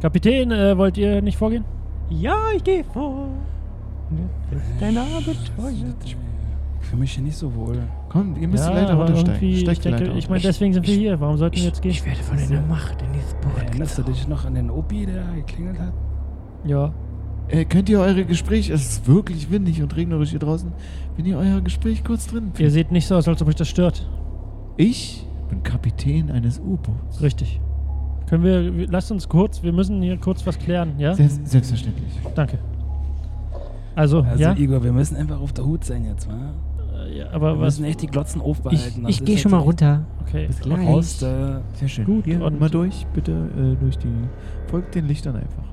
Kapitän, 0.00 0.50
äh, 0.50 0.76
wollt 0.78 0.96
ihr 0.96 1.20
nicht 1.22 1.36
vorgehen? 1.36 1.64
Ja, 2.08 2.36
ich 2.56 2.64
gehe 2.64 2.84
vor. 2.84 3.28
Das 4.50 4.62
ist 4.62 4.82
ein 4.82 4.96
Abenteuer. 4.98 5.94
Ich 6.04 6.16
fühle 6.80 7.00
mich 7.00 7.12
hier 7.12 7.22
nicht 7.24 7.36
so 7.36 7.54
wohl. 7.54 7.78
Komm, 8.14 8.36
ihr 8.40 8.46
müsst 8.46 8.62
ja, 8.64 8.70
die 8.70 8.76
Leiter 8.76 8.92
aber 8.92 9.06
runtersteigen. 9.06 9.48
ich 9.48 9.64
denke, 9.64 9.90
Leiter 10.04 10.14
ich 10.14 10.28
meine, 10.28 10.40
deswegen 10.40 10.72
sind 10.72 10.86
wir 10.86 10.94
hier. 10.94 11.18
Warum 11.18 11.36
sollten 11.36 11.56
wir 11.56 11.64
jetzt 11.64 11.82
gehen? 11.82 11.90
Ich 11.90 12.06
werde 12.06 12.20
von 12.22 12.38
einer 12.38 12.60
Macht 12.68 13.02
in 13.02 13.12
dieses 13.12 13.34
Boot 13.34 13.60
Erinnerst 13.66 13.98
du 13.98 14.02
dich 14.04 14.28
noch 14.28 14.44
an 14.44 14.54
den 14.54 14.70
Opi, 14.70 15.04
der 15.04 15.24
geklingelt 15.34 15.80
hat? 15.80 15.92
Ja. 16.64 16.94
Äh, 17.48 17.64
könnt 17.64 17.88
ihr 17.88 17.98
eure 17.98 18.24
Gespräche, 18.24 18.72
es 18.72 18.82
ist 18.88 19.08
wirklich 19.08 19.50
windig 19.50 19.82
und 19.82 19.96
regnerisch 19.96 20.30
hier 20.30 20.38
draußen, 20.38 20.72
wenn 21.16 21.26
ihr 21.26 21.36
euer 21.36 21.60
Gespräch 21.60 22.04
kurz 22.04 22.28
drin 22.28 22.52
Ihr 22.56 22.70
seht 22.70 22.92
nicht 22.92 23.08
so 23.08 23.16
aus, 23.16 23.26
als 23.26 23.42
ob 23.42 23.48
euch 23.48 23.56
das 23.56 23.68
stört. 23.68 24.08
Ich 24.76 25.26
bin 25.50 25.64
Kapitän 25.64 26.30
eines 26.30 26.60
U-Boots. 26.60 27.20
Richtig. 27.20 27.60
Können 28.28 28.44
wir, 28.44 28.76
wir- 28.76 28.86
lasst 28.86 29.10
uns 29.10 29.28
kurz, 29.28 29.60
wir 29.64 29.72
müssen 29.72 30.00
hier 30.02 30.18
kurz 30.18 30.46
was 30.46 30.56
klären, 30.56 30.94
ja? 30.98 31.14
Selbst, 31.14 31.46
selbstverständlich. 31.48 32.12
Danke. 32.36 32.58
Also, 33.96 34.22
Also, 34.22 34.40
ja? 34.40 34.56
Igor, 34.56 34.84
wir 34.84 34.92
müssen 34.92 35.16
einfach 35.16 35.40
auf 35.40 35.52
der 35.52 35.66
Hut 35.66 35.84
sein 35.84 36.04
jetzt, 36.04 36.28
wa? 36.28 36.54
Ja? 37.08 37.30
Aber 37.32 37.54
Wir 37.54 37.60
was? 37.60 37.78
müssen 37.78 37.84
echt 37.84 38.02
die 38.02 38.06
Glotzen 38.06 38.40
Ich, 38.40 38.46
aufbehalten. 38.46 39.04
Ich 39.08 39.20
ist 39.20 39.24
gehe 39.26 39.34
jetzt 39.34 39.42
schon 39.42 39.50
mal 39.52 39.58
runter. 39.58 40.04
Okay. 40.26 40.46
Bis 40.46 40.60
gleich. 40.60 40.86
Raus, 40.88 41.18
da. 41.20 41.60
Sehr 41.74 41.88
schön. 41.88 42.04
Gut, 42.06 42.24
Hier, 42.24 42.42
und- 42.42 42.58
mal 42.60 42.70
durch, 42.70 43.06
bitte, 43.14 43.32
äh, 43.32 43.76
durch 43.82 43.98
die. 43.98 44.08
Folgt 44.68 44.94
den 44.94 45.06
Lichtern 45.06 45.36
einfach. 45.36 45.64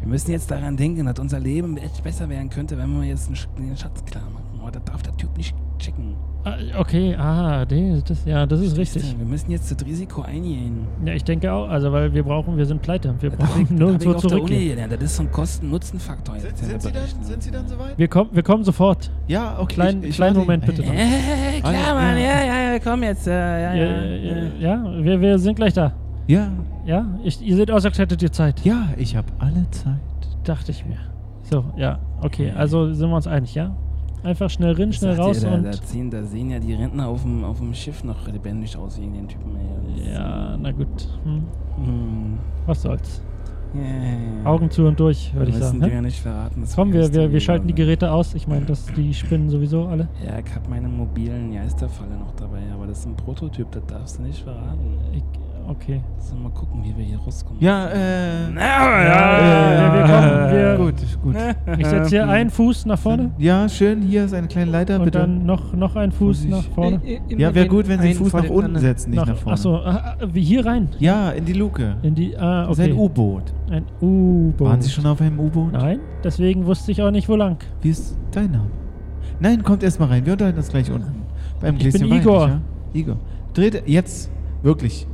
Wir 0.00 0.08
müssen 0.08 0.30
jetzt 0.30 0.50
daran 0.50 0.76
denken, 0.76 1.04
dass 1.06 1.18
unser 1.18 1.40
Leben 1.40 1.76
echt 1.76 2.02
besser 2.04 2.28
werden 2.28 2.48
könnte, 2.50 2.78
wenn 2.78 3.00
wir 3.00 3.06
jetzt 3.06 3.28
den 3.28 3.76
Schatz 3.76 4.04
klar 4.04 4.24
machen. 4.32 4.60
Aber 4.60 4.70
das 4.70 4.84
darf 4.84 5.02
der 5.02 5.16
Typ 5.16 5.36
nicht 5.36 5.54
checken. 5.78 6.14
Ah, 6.44 6.54
Okay, 6.78 7.14
ah, 7.16 7.64
das, 7.66 8.04
das, 8.04 8.24
ja, 8.24 8.46
das 8.46 8.60
ist 8.60 8.76
richtig. 8.78 9.18
Wir 9.18 9.26
müssen 9.26 9.50
jetzt 9.50 9.70
das 9.70 9.86
Risiko 9.86 10.22
eingehen. 10.22 10.86
Ja, 11.04 11.12
ich 11.12 11.24
denke 11.24 11.52
auch, 11.52 11.68
also 11.68 11.92
weil 11.92 12.14
wir 12.14 12.22
brauchen, 12.22 12.56
wir 12.56 12.64
sind 12.64 12.80
pleite. 12.80 13.14
Wir 13.20 13.30
Das 13.30 13.38
brauchen 13.38 13.62
ich, 13.62 13.70
nirgendwo 13.70 14.12
ich 14.12 14.16
zurückgehen. 14.18 14.70
gelernt. 14.70 14.92
Das 14.92 15.02
ist 15.02 15.16
so 15.16 15.22
ein 15.24 15.32
Kosten-Nutzen-Faktor. 15.32 16.36
jetzt 16.36 16.62
in 16.62 16.68
der 16.68 16.78
Berechnung. 16.78 17.24
Sie 17.40 17.50
dann 17.50 17.68
soweit? 17.68 17.98
Wir 17.98 18.08
kommen, 18.08 18.30
wir 18.32 18.42
kommen 18.42 18.64
sofort. 18.64 19.10
Ja, 19.26 19.58
okay. 19.58 19.74
Kleinen, 19.74 20.02
kleinen 20.02 20.36
warte. 20.36 20.38
Moment 20.38 20.66
bitte 20.66 20.82
noch. 20.82 20.92
Äh, 20.94 21.60
klar, 21.60 21.94
Mann, 21.94 22.16
ja. 22.16 22.44
ja, 22.44 22.62
ja, 22.66 22.72
wir 22.72 22.80
kommen 22.80 23.02
jetzt. 23.02 23.26
Äh, 23.26 23.32
ja, 23.32 23.74
Ja, 23.74 24.04
ja, 24.04 24.36
ja, 24.60 24.84
ja 24.94 25.04
wir, 25.04 25.20
wir 25.20 25.38
sind 25.38 25.56
gleich 25.56 25.74
da. 25.74 25.92
Ja, 26.28 26.48
Ja, 26.86 27.06
ich, 27.24 27.40
ihr 27.42 27.56
seht 27.56 27.70
aus, 27.70 27.84
als 27.84 27.98
hättet 27.98 28.22
ihr 28.22 28.32
Zeit. 28.32 28.60
ja, 28.64 28.88
ich 28.96 29.16
habe 29.16 29.26
alle 29.38 29.68
Zeit. 29.70 29.98
Dachte 30.44 30.70
ich 30.70 30.86
mir. 30.86 30.98
So, 31.50 31.64
ja, 31.76 31.98
okay, 32.22 32.52
also 32.56 32.92
sind 32.94 33.08
wir 33.10 33.16
uns 33.16 33.26
einig, 33.26 33.54
ja? 33.54 33.74
Einfach 34.22 34.50
schnell 34.50 34.72
rein, 34.72 34.92
schnell 34.92 35.14
Sagt 35.14 35.18
ihr, 35.18 35.24
raus 35.24 35.40
da, 35.40 35.54
und. 35.54 35.62
da, 35.64 35.72
ziehen, 35.72 36.10
da 36.10 36.22
sehen 36.24 36.50
ja 36.50 36.58
die 36.58 36.74
Rentner 36.74 37.08
auf 37.08 37.22
dem, 37.22 37.44
auf 37.44 37.58
dem 37.58 37.72
Schiff 37.74 38.02
noch 38.04 38.26
lebendig 38.26 38.76
aus 38.76 39.00
wegen 39.00 39.12
den 39.14 39.28
Typen. 39.28 39.56
Ey. 39.56 40.12
Ja, 40.12 40.56
na 40.56 40.72
gut. 40.72 41.08
Hm, 41.24 41.44
Hm. 41.84 42.38
was 42.66 42.82
soll's. 42.82 43.22
Ja, 43.74 43.80
ja, 43.82 43.86
ja. 44.42 44.44
Augen 44.46 44.70
zu 44.70 44.86
und 44.86 44.98
durch, 44.98 45.32
würde 45.34 45.50
ich 45.50 45.56
sagen. 45.58 45.80
die 45.80 45.90
hä? 45.90 45.94
ja 45.94 46.00
nicht 46.00 46.20
verraten. 46.20 46.64
Komm, 46.74 46.92
wir, 46.92 47.12
wir, 47.12 47.30
wir 47.30 47.40
schalten 47.40 47.68
die 47.68 47.74
Geräte 47.74 48.10
aus. 48.10 48.34
Ich 48.34 48.48
meine, 48.48 48.64
die 48.96 49.12
spinnen 49.12 49.50
sowieso 49.50 49.84
alle. 49.86 50.08
Ja, 50.24 50.38
ich 50.38 50.54
habe 50.54 50.68
meine 50.70 50.88
mobilen 50.88 51.52
Geisterfalle 51.52 52.16
noch 52.16 52.34
dabei, 52.34 52.62
aber 52.72 52.86
das 52.86 53.00
ist 53.00 53.06
ein 53.06 53.14
Prototyp, 53.16 53.70
das 53.70 53.84
darfst 53.86 54.18
du 54.18 54.22
nicht 54.22 54.42
verraten. 54.42 54.96
Ich, 55.12 55.22
okay. 55.68 56.00
So, 56.18 56.34
mal 56.36 56.50
gucken, 56.50 56.82
wie 56.84 56.96
wir 56.96 57.04
hier 57.04 57.18
rauskommen. 57.18 57.62
Ja, 57.62 57.86
äh. 57.88 58.48
Na, 58.52 58.60
Ja, 58.62 59.94
wir 59.94 60.02
kommen, 60.02 60.52
wir- 60.52 60.68
Gut, 60.78 60.94
gut. 61.22 61.36
Ich 61.78 61.86
setze 61.86 62.10
hier 62.10 62.28
einen 62.28 62.50
Fuß 62.50 62.86
nach 62.86 62.98
vorne 62.98 63.30
Ja, 63.38 63.68
schön. 63.68 64.02
Hier 64.02 64.24
ist 64.24 64.34
eine 64.34 64.46
kleine 64.48 64.70
Leiter, 64.70 64.96
und 64.98 65.04
bitte. 65.06 65.18
dann 65.20 65.44
noch, 65.46 65.72
noch 65.74 65.96
einen 65.96 66.12
Fuß 66.12 66.44
nach 66.46 66.62
vorne. 66.74 67.00
ja, 67.28 67.54
wäre 67.54 67.66
gut, 67.68 67.88
wenn 67.88 68.00
Sie 68.00 68.08
den 68.08 68.16
Fuß 68.16 68.32
nach 68.32 68.48
unten 68.48 68.78
setzen, 68.78 69.10
nicht 69.10 69.18
nach, 69.20 69.26
Nach, 69.28 69.36
vorne. 69.36 69.54
achso, 69.54 69.76
ah, 69.76 70.16
wie 70.32 70.42
hier 70.42 70.64
rein? 70.66 70.88
Ja, 70.98 71.30
in 71.30 71.44
die 71.44 71.52
Luke. 71.54 71.96
In 72.02 72.14
die, 72.14 72.36
ah, 72.36 72.66
Das 72.66 72.78
ist 72.78 72.84
ein 72.84 72.92
okay. 72.92 73.00
U-Boot. 73.00 73.42
Ein 73.70 73.84
U-Boot. 74.00 74.68
Waren 74.68 74.80
Sie 74.82 74.90
schon 74.90 75.06
auf 75.06 75.20
einem 75.20 75.38
U-Boot? 75.40 75.72
Nein, 75.72 76.00
deswegen 76.24 76.66
wusste 76.66 76.92
ich 76.92 77.02
auch 77.02 77.10
nicht, 77.10 77.28
wo 77.28 77.36
lang. 77.36 77.56
Wie 77.82 77.90
ist 77.90 78.16
dein 78.32 78.50
Name? 78.50 78.70
Nein, 79.40 79.62
kommt 79.62 79.82
erst 79.82 80.00
mal 80.00 80.06
rein. 80.06 80.24
Wir 80.26 80.32
unterhalten 80.32 80.58
uns 80.58 80.68
gleich 80.68 80.90
unten. 80.90 81.22
Beim 81.60 81.74
Ich 81.76 81.80
Gläschen 81.82 82.00
bin 82.00 82.10
Wein, 82.10 82.20
Igor. 82.20 82.46
nicht 82.46 82.54
wahr? 82.54 82.60
Igor. 82.94 83.16
Dreht 83.54 83.82
jetzt. 83.86 84.30
Wirklich. 84.62 85.06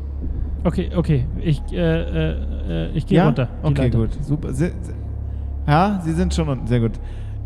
Okay, 0.65 0.91
okay. 0.97 1.27
Ich, 1.41 1.61
äh, 1.73 1.77
äh, 1.77 2.31
äh, 2.69 2.91
ich 2.95 3.07
gehe 3.07 3.19
ja? 3.19 3.27
runter. 3.27 3.49
Okay, 3.63 3.83
Leiter. 3.83 3.99
gut. 3.99 4.25
Super. 4.25 4.53
Se, 4.55 4.73
se, 4.81 4.95
ja, 5.67 6.01
Sie 6.03 6.13
sind 6.13 6.35
schon 6.35 6.49
unten. 6.49 6.67
Sehr 6.67 6.81
gut. 6.81 6.93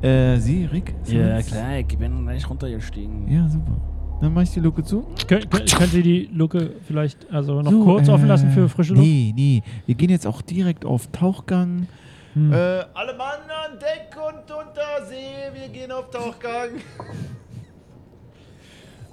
Äh, 0.00 0.36
Sie, 0.38 0.64
Rick? 0.66 0.94
Sie 1.02 1.16
Ja, 1.16 1.42
klar, 1.42 1.78
ich 1.78 1.98
bin 1.98 2.24
gleich 2.24 2.48
runtergestiegen. 2.48 3.28
Ja, 3.28 3.48
super. 3.48 3.76
Dann 4.20 4.32
mache 4.34 4.44
ich 4.44 4.50
die 4.50 4.60
Luke 4.60 4.82
zu. 4.84 5.06
Kön 5.26 5.48
kön 5.50 5.66
können 5.66 5.90
Sie 5.90 6.02
die 6.02 6.30
Luke 6.32 6.74
vielleicht 6.86 7.30
also 7.32 7.62
noch 7.62 7.70
So, 7.70 7.84
kurz 7.84 8.08
offen 8.08 8.24
äh, 8.24 8.28
lassen 8.28 8.50
für 8.50 8.68
frische 8.68 8.94
Luft? 8.94 9.04
Nee, 9.04 9.32
nee. 9.34 9.62
Wir 9.86 9.94
gehen 9.94 10.10
jetzt 10.10 10.26
auch 10.26 10.42
direkt 10.42 10.84
auf 10.84 11.08
Tauchgang. 11.08 11.86
Hm. 12.34 12.52
Äh, 12.52 12.56
alle 12.94 13.16
Mann 13.16 13.40
an 13.48 13.78
Deck 13.78 14.16
und 14.16 14.42
unter 14.42 15.06
See. 15.08 15.58
Wir 15.60 15.68
gehen 15.68 15.90
auf 15.90 16.10
Tauchgang. 16.10 16.70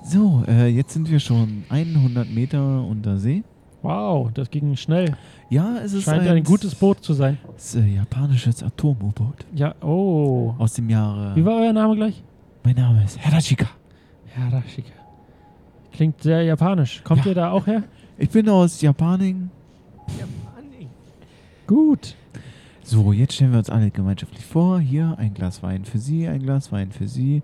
So, 0.03 0.43
äh, 0.47 0.67
jetzt 0.67 0.93
sind 0.93 1.09
wir 1.09 1.19
schon 1.19 1.63
100 1.69 2.29
Meter 2.29 2.83
unter 2.83 3.17
See. 3.17 3.43
Wow, 3.85 4.31
das 4.33 4.49
ging 4.49 4.75
schnell. 4.75 5.15
Ja, 5.51 5.77
es 5.77 5.93
ist 5.93 6.05
Scheint 6.05 6.27
ein 6.27 6.43
gutes 6.43 6.73
Boot 6.73 7.03
zu 7.03 7.13
sein. 7.13 7.37
Es 7.55 7.75
ist, 7.75 7.83
äh, 7.83 7.85
japanisches 7.85 8.63
Atom-U-Boot 8.63 9.45
Ja, 9.53 9.75
oh. 9.81 10.55
aus 10.57 10.73
dem 10.73 10.89
Jahre. 10.89 11.35
Wie 11.35 11.45
war 11.45 11.57
euer 11.61 11.71
Name 11.73 11.95
gleich? 11.95 12.23
mein 12.63 12.75
Name 12.75 13.03
ist 13.03 13.19
Herashika. 13.19 13.67
Harashika. 14.35 14.89
Klingt 15.93 16.19
sehr 16.23 16.41
japanisch. 16.41 17.03
Kommt 17.03 17.25
Ja. 17.25 17.31
ihr 17.31 17.35
da 17.35 17.51
auch 17.51 17.67
her? 17.67 17.83
Ich 18.17 18.29
bin 18.31 18.49
aus 18.49 18.81
Japaning. 18.81 19.51
Gut. 21.67 22.15
So, 22.83 23.13
jetzt 23.13 23.33
stellen 23.35 23.51
wir 23.51 23.59
uns 23.59 23.69
alle 23.69 23.91
gemeinschaftlich 23.91 24.45
vor. 24.45 24.79
Hier 24.79 25.15
ein 25.19 25.33
Glas 25.35 25.61
Wein 25.61 25.85
für 25.85 25.99
Sie, 25.99 26.27
ein 26.27 26.41
Glas 26.41 26.71
Wein 26.71 26.91
für 26.91 27.07
Sie. 27.07 27.43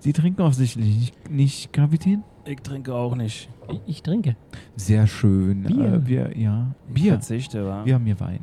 Sie 0.00 0.12
trinken 0.12 0.42
offensichtlich 0.42 0.86
nicht, 0.86 1.30
nicht 1.30 1.72
Kapitän? 1.72 2.22
Ich 2.44 2.60
trinke 2.60 2.94
auch 2.94 3.14
nicht. 3.14 3.48
Ich, 3.70 3.80
ich 3.86 4.02
trinke. 4.02 4.36
Sehr 4.76 5.06
schön. 5.06 5.64
Bier. 5.64 5.94
Äh, 5.94 6.06
wir, 6.06 6.38
ja, 6.38 6.74
Ich 6.88 6.94
Bier. 6.94 7.12
verzichte, 7.14 7.66
wa? 7.66 7.84
Wir 7.84 7.94
haben 7.94 8.04
hier 8.06 8.18
Wein. 8.20 8.40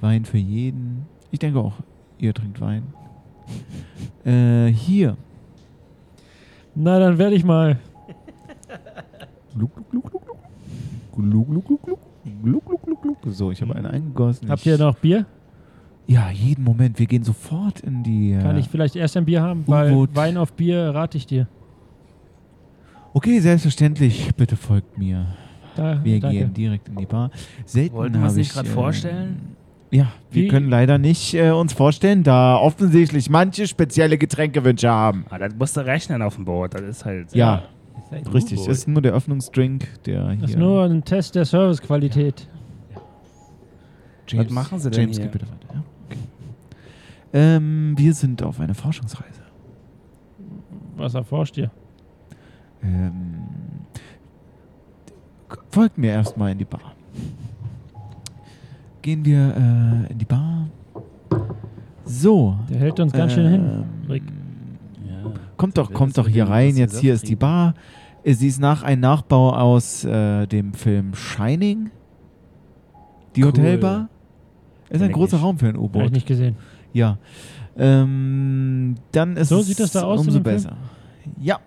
Wein 0.00 0.24
für 0.24 0.38
jeden. 0.38 1.06
Ich 1.30 1.38
denke 1.38 1.58
auch, 1.58 1.74
ihr 2.18 2.34
trinkt 2.34 2.60
Wein. 2.60 2.84
Äh, 4.24 4.68
hier. 4.68 5.16
Na, 6.76 6.98
dann 7.00 7.18
werde 7.18 7.34
ich 7.34 7.44
mal. 7.44 7.76
Gluck, 9.56 9.74
gluck, 9.74 9.90
gluck, 9.90 10.10
gluck, 10.10 10.24
gluck. 10.24 10.38
Gluck, 11.12 11.48
gluck, 11.48 11.66
gluck, 11.66 11.82
gluck. 11.82 11.98
Gluck, 12.42 12.64
gluck, 12.64 12.82
gluck, 12.84 13.02
gluck. 13.02 13.34
So, 13.34 13.50
ich 13.50 13.60
habe 13.60 13.74
einen 13.74 13.86
eingegossen. 13.86 14.48
Habt 14.48 14.60
Ich- 14.60 14.66
ihr 14.68 14.78
noch 14.78 14.94
Bier? 14.96 15.26
Ja, 16.06 16.30
jeden 16.30 16.64
Moment. 16.64 16.98
Wir 16.98 17.06
gehen 17.06 17.22
sofort 17.24 17.80
in 17.80 18.02
die. 18.02 18.36
Kann 18.40 18.56
äh, 18.56 18.60
ich 18.60 18.68
vielleicht 18.68 18.96
erst 18.96 19.16
ein 19.16 19.24
Bier 19.24 19.40
haben? 19.42 19.64
Weil 19.66 19.92
U-Boot. 19.92 20.10
Wein 20.14 20.36
auf 20.36 20.52
Bier 20.52 20.90
rate 20.94 21.16
ich 21.16 21.26
dir. 21.26 21.46
Okay, 23.14 23.38
selbstverständlich. 23.40 24.30
Bitte 24.36 24.56
folgt 24.56 24.98
mir. 24.98 25.26
Da, 25.76 26.02
Wir 26.04 26.20
danke. 26.20 26.36
gehen 26.38 26.54
direkt 26.54 26.88
in 26.88 26.96
die 26.96 27.06
Bar. 27.06 27.30
Selten 27.64 27.94
Wollten 27.96 28.20
wir 28.22 28.32
nicht 28.32 28.52
gerade 28.52 28.68
ähm, 28.68 28.74
vorstellen? 28.74 29.40
Ja, 29.90 30.08
wir 30.30 30.44
Wie- 30.44 30.48
können 30.48 30.68
leider 30.68 30.98
nicht 30.98 31.34
äh, 31.34 31.50
uns 31.50 31.72
vorstellen, 31.72 32.22
da 32.24 32.56
offensichtlich 32.56 33.28
manche 33.30 33.66
spezielle 33.66 34.18
Getränkewünsche 34.18 34.90
haben. 34.90 35.24
Ah, 35.30 35.38
das 35.38 35.54
musst 35.54 35.76
du 35.76 35.80
rechnen 35.84 36.20
auf 36.22 36.34
dem 36.36 36.44
Boot. 36.46 36.74
Das 36.74 36.82
ist 36.82 37.04
halt. 37.04 37.34
Ja, 37.34 37.62
Das 38.10 38.22
ist 38.22 38.34
richtig. 38.34 38.58
U-Boot. 38.58 38.68
Das 38.70 38.78
ist 38.78 38.88
nur 38.88 39.02
der 39.02 39.12
Öffnungsdrink, 39.12 40.02
der 40.04 40.30
hier. 40.30 40.40
Das 40.40 40.50
ist 40.50 40.58
nur 40.58 40.84
ein 40.84 41.04
Test 41.04 41.34
der 41.34 41.44
Servicequalität. 41.44 42.48
James, 44.28 44.46
Was 44.46 44.52
machen 44.52 44.78
Sie 44.78 44.90
denn 44.90 45.00
James, 45.02 45.16
hier? 45.18 45.26
geh 45.26 45.32
bitte 45.32 45.46
weiter. 45.46 45.74
Ja? 45.74 45.82
Ähm, 47.32 47.94
wir 47.96 48.12
sind 48.14 48.42
auf 48.42 48.60
einer 48.60 48.74
Forschungsreise. 48.74 49.42
Was 50.96 51.14
erforscht 51.14 51.56
ihr? 51.56 51.70
Ähm, 52.82 53.44
folgt 55.70 55.96
mir 55.98 56.10
erstmal 56.12 56.52
in 56.52 56.58
die 56.58 56.64
Bar. 56.64 56.94
Gehen 59.00 59.24
wir 59.24 59.56
äh, 60.08 60.12
in 60.12 60.18
die 60.18 60.24
Bar. 60.24 60.68
So. 62.04 62.56
Der 62.68 62.78
hält 62.78 63.00
uns 63.00 63.12
ganz 63.12 63.32
schön 63.32 63.48
hin, 63.50 63.64
ähm, 63.64 64.10
Rick. 64.10 64.22
Ja. 65.06 65.32
Kommt 65.56 65.78
doch, 65.78 65.92
kommt 65.92 66.16
doch 66.18 66.28
hier 66.28 66.48
rein. 66.48 66.76
Jetzt 66.76 66.98
hier 66.98 67.14
ist 67.14 67.28
die? 67.28 67.36
Bar. 67.36 67.74
Äh, 68.22 68.34
Sie 68.34 68.48
ist 68.48 68.60
nach 68.60 68.82
ein 68.82 69.00
Nachbau 69.00 69.54
aus 69.54 70.04
äh, 70.04 70.46
dem 70.46 70.74
Film 70.74 71.14
Shining. 71.14 71.90
Die 73.34 73.42
Cool. 73.42 73.48
Hotelbar. 73.48 74.08
Ist 74.90 75.02
ein 75.02 75.10
großer. 75.10 75.38
Raum 75.38 75.58
für 75.58 75.66
ein 75.66 75.74
Habe 75.76 75.84
ich 75.84 75.84
U-Boot. 75.84 76.12
nicht 76.12 76.26
gesehen. 76.26 76.56
Ja. 76.92 77.18
Ähm, 77.76 78.96
dann 79.12 79.36
ist 79.36 79.48
So 79.48 79.60
es 79.60 79.66
sieht 79.66 79.80
das 79.80 79.92
da 79.92 80.02
aus 80.02 80.20
umso 80.20 80.38
dem 80.38 80.44
Film? 80.44 80.56
besser. 80.56 80.76
Ja, 81.40 81.58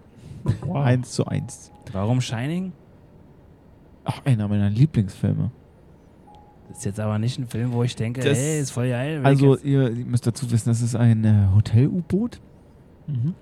Wow. 0.62 0.86
eins 0.86 1.12
zu 1.12 1.26
eins. 1.26 1.72
Warum 1.92 2.22
Shining? 2.22 2.72
Ach, 4.04 4.24
einer 4.26 4.48
meiner 4.48 4.70
Lieblingsfilme. 4.70 5.50
Das 6.70 6.80
ist 6.80 6.86
jetzt 6.86 7.00
aber 7.00 7.18
nicht 7.20 7.40
ein 7.40 7.48
Film, 7.48 7.72
wo 7.74 7.84
ich 7.84 7.96
denke, 7.96 8.22
Das- 8.22 8.38
ey, 8.38 8.60
ist 8.60 8.72
voll 8.72 8.90
geil. 8.90 9.22
Also, 9.24 9.58
ihr, 9.58 9.90
ihr 9.92 10.06
müsst 10.06 10.28
dazu 10.28 10.50
wissen, 10.52 10.70
das 10.70 10.82
ist 10.82 10.96
ein 10.96 11.24
äh, 11.24 11.48
Hotel-U-Boot. 11.56 12.40
Mhm. 13.08 13.34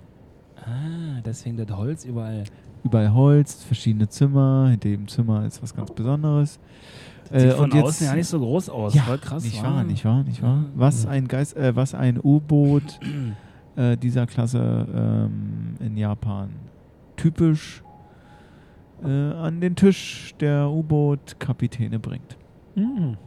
Ah, 0.58 1.22
deswegen 1.26 1.58
das 1.58 1.70
Holz 1.76 2.06
überall. 2.06 2.44
Überall 2.86 3.14
Holz, 3.14 3.64
verschiedene 3.64 4.08
Zimmer. 4.08 4.68
Hinter 4.72 4.90
jedem 4.90 5.08
Zimmer 5.08 5.46
ist 5.46 5.62
was 5.64 5.74
ganz 5.74 5.92
Besonderes. 5.92 6.60
Das 7.32 7.42
sieht 7.42 7.52
Äh, 7.52 7.56
von 7.56 7.64
und 7.66 7.74
jetzt- 7.74 7.84
außen 7.86 8.08
ja 8.08 8.16
nicht 8.16 8.28
so 8.28 8.40
groß 8.40 8.70
aus. 8.70 8.94
Ja, 8.94 9.02
voll 9.04 9.18
krass. 9.18 9.44
nicht 9.44 9.62
wa? 9.64 9.68
wahr, 9.76 9.84
nicht 9.84 10.06
wahr, 10.06 10.24
nicht 10.24 10.42
wahr? 10.42 10.66
Was 10.76 11.06
ein 11.06 11.28
Geist, 11.28 11.56
äh, 11.58 11.76
was 11.76 11.94
ein 11.96 12.20
U-Boot 12.22 13.00
äh, 13.76 13.98
dieser 13.98 14.26
Klasse 14.28 14.88
ähm, 14.94 15.76
in 15.80 15.98
Japan 15.98 16.50
typisch 17.16 17.84
äh, 19.04 19.08
an 19.08 19.62
den 19.62 19.76
Tisch 19.76 20.34
der 20.40 20.70
U-Boot-Kapitäne 20.70 22.00
bringt. 22.00 22.38
Mhm. 22.76 23.18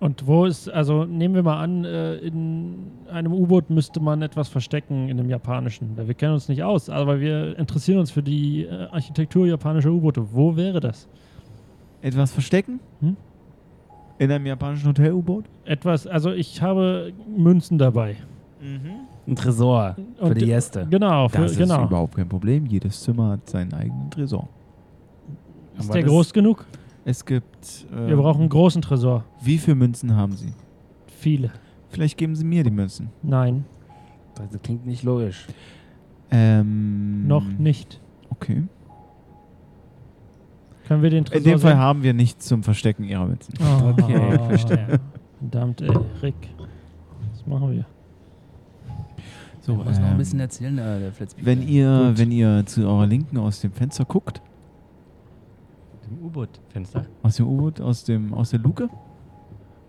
Und 0.00 0.26
wo 0.28 0.44
ist, 0.44 0.68
also 0.70 1.04
nehmen 1.04 1.34
wir 1.34 1.42
mal 1.42 1.60
an, 1.60 1.84
äh, 1.84 2.14
in 2.18 2.76
einem 3.10 3.32
U-Boot 3.32 3.68
müsste 3.70 3.98
man 3.98 4.22
etwas 4.22 4.48
verstecken 4.48 5.08
in 5.08 5.18
einem 5.18 5.28
japanischen. 5.28 5.96
Wir 5.96 6.14
kennen 6.14 6.34
uns 6.34 6.48
nicht 6.48 6.62
aus, 6.62 6.88
aber 6.88 7.18
wir 7.20 7.58
interessieren 7.58 7.98
uns 7.98 8.12
für 8.12 8.22
die 8.22 8.62
äh, 8.64 8.86
Architektur 8.92 9.46
japanischer 9.48 9.90
U-Boote. 9.90 10.32
Wo 10.32 10.54
wäre 10.56 10.78
das? 10.78 11.08
Etwas 12.02 12.32
verstecken? 12.32 12.80
Hm? 13.00 13.16
In 14.18 14.30
einem 14.32 14.46
japanischen 14.46 14.88
Hotel-U-Boot? 14.88 15.44
Etwas, 15.64 16.06
also 16.06 16.32
ich 16.32 16.60
habe 16.62 17.12
Münzen 17.36 17.78
dabei. 17.78 18.16
Ein 18.60 19.36
Tresor 19.36 19.94
für 20.16 20.24
Und- 20.24 20.40
die 20.40 20.46
Gäste. 20.46 20.86
Genau, 20.90 21.28
für, 21.28 21.42
Das 21.42 21.52
ist 21.52 21.58
genau. 21.58 21.84
überhaupt 21.84 22.16
kein 22.16 22.28
Problem. 22.28 22.66
Jedes 22.66 23.00
Zimmer 23.02 23.30
hat 23.32 23.48
seinen 23.48 23.72
eigenen 23.74 24.10
Tresor. 24.10 24.48
Ist 25.78 25.84
Aber 25.88 25.94
der 26.00 26.08
groß 26.08 26.32
genug? 26.32 26.66
Es 27.04 27.24
gibt. 27.24 27.86
äh, 27.92 28.08
Wir 28.08 28.16
brauchen 28.16 28.40
einen 28.40 28.48
großen 28.48 28.82
Tresor. 28.82 29.24
Wie 29.40 29.58
viele 29.58 29.76
Münzen 29.76 30.14
haben 30.16 30.32
Sie? 30.36 30.52
Viele. 31.06 31.52
Vielleicht 31.90 32.16
geben 32.18 32.34
Sie 32.34 32.44
mir 32.44 32.64
die 32.64 32.70
Münzen. 32.70 33.10
Nein, 33.22 33.64
Das 34.34 34.60
klingt 34.62 34.84
nicht 34.86 35.02
logisch. 35.04 35.46
Ähm, 36.30 37.26
noch 37.26 37.44
nicht. 37.44 38.00
Okay. 38.30 38.64
Können 40.88 41.02
wir 41.02 41.10
den 41.10 41.24
Tresor 41.24 41.38
In 41.38 41.44
dem 41.44 41.58
Fall 41.60 41.72
sehen? 41.72 41.78
haben 41.78 42.02
wir 42.02 42.14
nichts 42.14 42.46
zum 42.46 42.62
Verstecken 42.62 43.04
Ihrer 43.04 43.26
Münzen. 43.26 43.54
Oh, 43.60 43.88
Okay, 43.90 44.38
verstehe. 44.48 45.00
Verdammt, 45.38 45.80
ey, 45.82 45.90
Rick. 46.22 46.34
Was 47.30 47.46
machen 47.46 47.72
wir? 47.72 47.86
So, 49.60 49.72
Ich 49.72 49.84
muss 49.84 49.98
noch 49.98 50.06
ein 50.06 50.12
ähm, 50.12 50.18
bisschen 50.18 50.40
erzählen, 50.40 50.78
äh, 50.78 50.98
der 51.00 51.12
Flitzpieper. 51.12 51.46
Wenn 51.46 51.68
ihr, 51.68 52.06
Gut. 52.08 52.18
wenn 52.18 52.32
ihr 52.32 52.64
zu 52.66 52.86
eurer 52.88 53.06
Linken 53.06 53.36
aus 53.36 53.60
dem 53.60 53.70
Fenster 53.72 54.04
guckt, 54.06 54.40
Im 56.10 56.24
U-Boot-Fenster. 56.24 57.04
aus 57.22 57.36
dem 57.36 57.46
U-Boot, 57.46 57.80
aus 57.82 58.04
dem, 58.04 58.32
aus 58.32 58.50
der 58.50 58.60
Luke, 58.60 58.88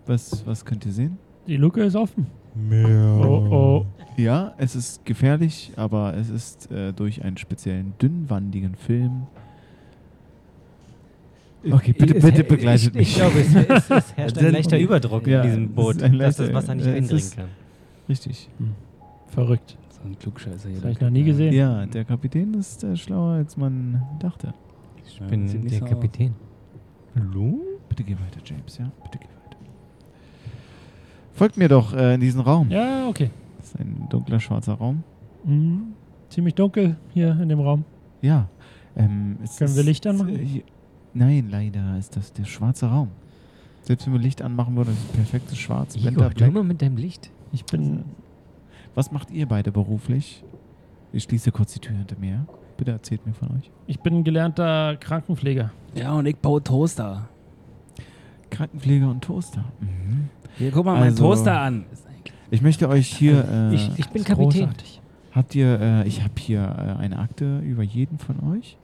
was, 0.06 0.46
was 0.46 0.64
könnt 0.64 0.84
ihr 0.84 0.92
sehen? 0.92 1.16
Die 1.46 1.56
Luke 1.56 1.82
ist 1.82 1.96
offen. 1.96 2.26
Oh, 2.70 3.24
oh. 3.50 3.86
Ja, 4.16 4.52
es 4.58 4.76
ist 4.76 5.04
gefährlich, 5.06 5.72
aber 5.76 6.14
es 6.14 6.28
ist 6.28 6.70
äh, 6.70 6.92
durch 6.92 7.24
einen 7.24 7.38
speziellen 7.38 7.94
dünnwandigen 8.02 8.74
Film. 8.74 9.28
Okay, 11.70 11.92
bitte, 11.92 12.16
Es- 12.16 12.24
bitte 12.24 12.42
ich- 12.42 12.48
begleitet 12.48 12.86
ich, 12.88 12.94
mich. 12.94 13.08
Ich 13.10 13.14
glaube, 13.16 13.40
es, 13.40 13.54
es, 13.54 13.90
es 13.90 14.12
herrscht 14.16 14.38
ein 14.38 14.52
leichter 14.52 14.78
Überdruck 14.78 15.26
Ja, 15.26 15.42
in 15.42 15.48
diesem 15.48 15.64
es 15.64 15.70
Boot, 15.72 15.96
ist 15.96 16.02
ein 16.02 16.18
dass 16.18 16.36
das 16.36 16.52
Wasser 16.54 16.74
nicht 16.74 16.86
eindringen 16.86 17.16
ist- 17.16 17.36
kann. 17.36 17.48
Richtig. 18.08 18.48
Verrückt. 19.28 19.76
So 19.90 20.00
ein 20.08 20.18
Klugscheißer 20.18 20.68
hier. 20.68 20.76
Das 20.76 20.82
habe 20.84 20.92
ich 20.92 21.00
noch 21.00 21.10
nie 21.10 21.22
gesehen. 21.24 21.52
Ja, 21.52 21.84
der 21.86 22.04
Kapitän 22.04 22.54
ist 22.54 22.82
äh, 22.84 22.96
schlauer, 22.96 23.34
als 23.34 23.56
man 23.56 24.02
dachte. 24.20 24.54
Ich 25.06 25.20
Ich 25.20 25.26
bin 25.28 25.66
der 25.68 25.80
Kapitän. 25.80 26.34
Hallo? 27.14 27.60
Bitte 27.88 28.04
geh 28.04 28.14
weiter, 28.14 28.40
James, 28.44 28.78
ja? 28.78 28.90
Bitte 29.02 29.18
geh 29.18 29.24
weiter. 29.26 29.56
Folgt 31.34 31.56
mir 31.56 31.68
doch 31.68 31.92
äh, 31.94 32.14
in 32.14 32.20
diesen 32.20 32.40
Raum. 32.40 32.70
Ja, 32.70 33.06
okay. 33.08 33.30
Das 33.58 33.68
ist 33.68 33.80
ein 33.80 34.06
dunkler, 34.10 34.40
schwarzer 34.40 34.74
Raum. 34.74 35.02
Mhm. 35.44 35.92
Ziemlich 36.28 36.54
dunkel 36.54 36.96
hier 37.12 37.38
in 37.40 37.48
dem 37.48 37.60
Raum. 37.60 37.84
Ja. 38.22 38.48
Ähm, 38.96 39.36
es 39.42 39.56
Können 39.58 39.70
ist, 39.70 39.76
wir 39.76 39.82
Licht 39.84 40.06
anmachen? 40.06 40.36
äh, 40.38 40.62
Nein, 41.14 41.48
leider 41.50 41.96
ist 41.98 42.16
das 42.16 42.32
der 42.32 42.44
schwarze 42.44 42.86
Raum. 42.86 43.08
Selbst 43.82 44.06
wenn 44.06 44.12
wir 44.12 44.20
Licht 44.20 44.42
anmachen 44.42 44.76
würden, 44.76 44.92
ist 44.92 45.00
es 45.04 45.12
perfektes 45.16 45.58
Schwarz. 45.58 45.96
Igor, 45.96 46.28
Black. 46.30 46.40
immer 46.48 46.62
mit 46.62 46.82
deinem 46.82 46.96
Licht. 46.96 47.30
Ich 47.52 47.64
bin. 47.64 48.04
Was 48.94 49.10
macht 49.10 49.30
ihr 49.30 49.46
beide 49.46 49.72
beruflich? 49.72 50.44
Ich 51.12 51.24
schließe 51.24 51.50
kurz 51.50 51.72
die 51.72 51.80
Tür 51.80 51.96
hinter 51.96 52.16
mir. 52.18 52.46
Bitte 52.76 52.92
erzählt 52.92 53.26
mir 53.26 53.32
von 53.34 53.48
euch. 53.56 53.70
Ich 53.86 54.00
bin 54.00 54.22
gelernter 54.24 54.96
Krankenpfleger. 54.96 55.72
Ja, 55.94 56.12
und 56.12 56.26
ich 56.26 56.36
baue 56.36 56.62
Toaster. 56.62 57.28
Krankenpfleger 58.50 59.08
und 59.08 59.22
Toaster. 59.22 59.64
Mhm. 59.80 60.28
Hier, 60.56 60.70
guck 60.70 60.84
mal 60.84 60.94
meinen 60.94 61.10
Also- 61.10 61.24
Toaster 61.24 61.60
an. 61.60 61.84
Ich 62.52 62.62
möchte 62.62 62.88
euch 62.88 63.06
hier. 63.14 63.44
Äh, 63.48 63.74
ich, 63.74 63.90
ich 63.98 64.08
bin 64.08 64.22
ist 64.22 64.28
Kapitän. 64.28 64.66
großartig. 64.66 65.00
habt 65.32 65.54
ihr? 65.54 65.80
Äh, 65.80 66.08
ich 66.08 66.22
habe 66.22 66.32
hier 66.38 66.60
äh, 66.62 67.00
eine 67.00 67.18
Akte 67.20 67.60
über 67.60 67.82
jeden 67.84 68.18
von 68.18 68.40
euch. 68.52 68.76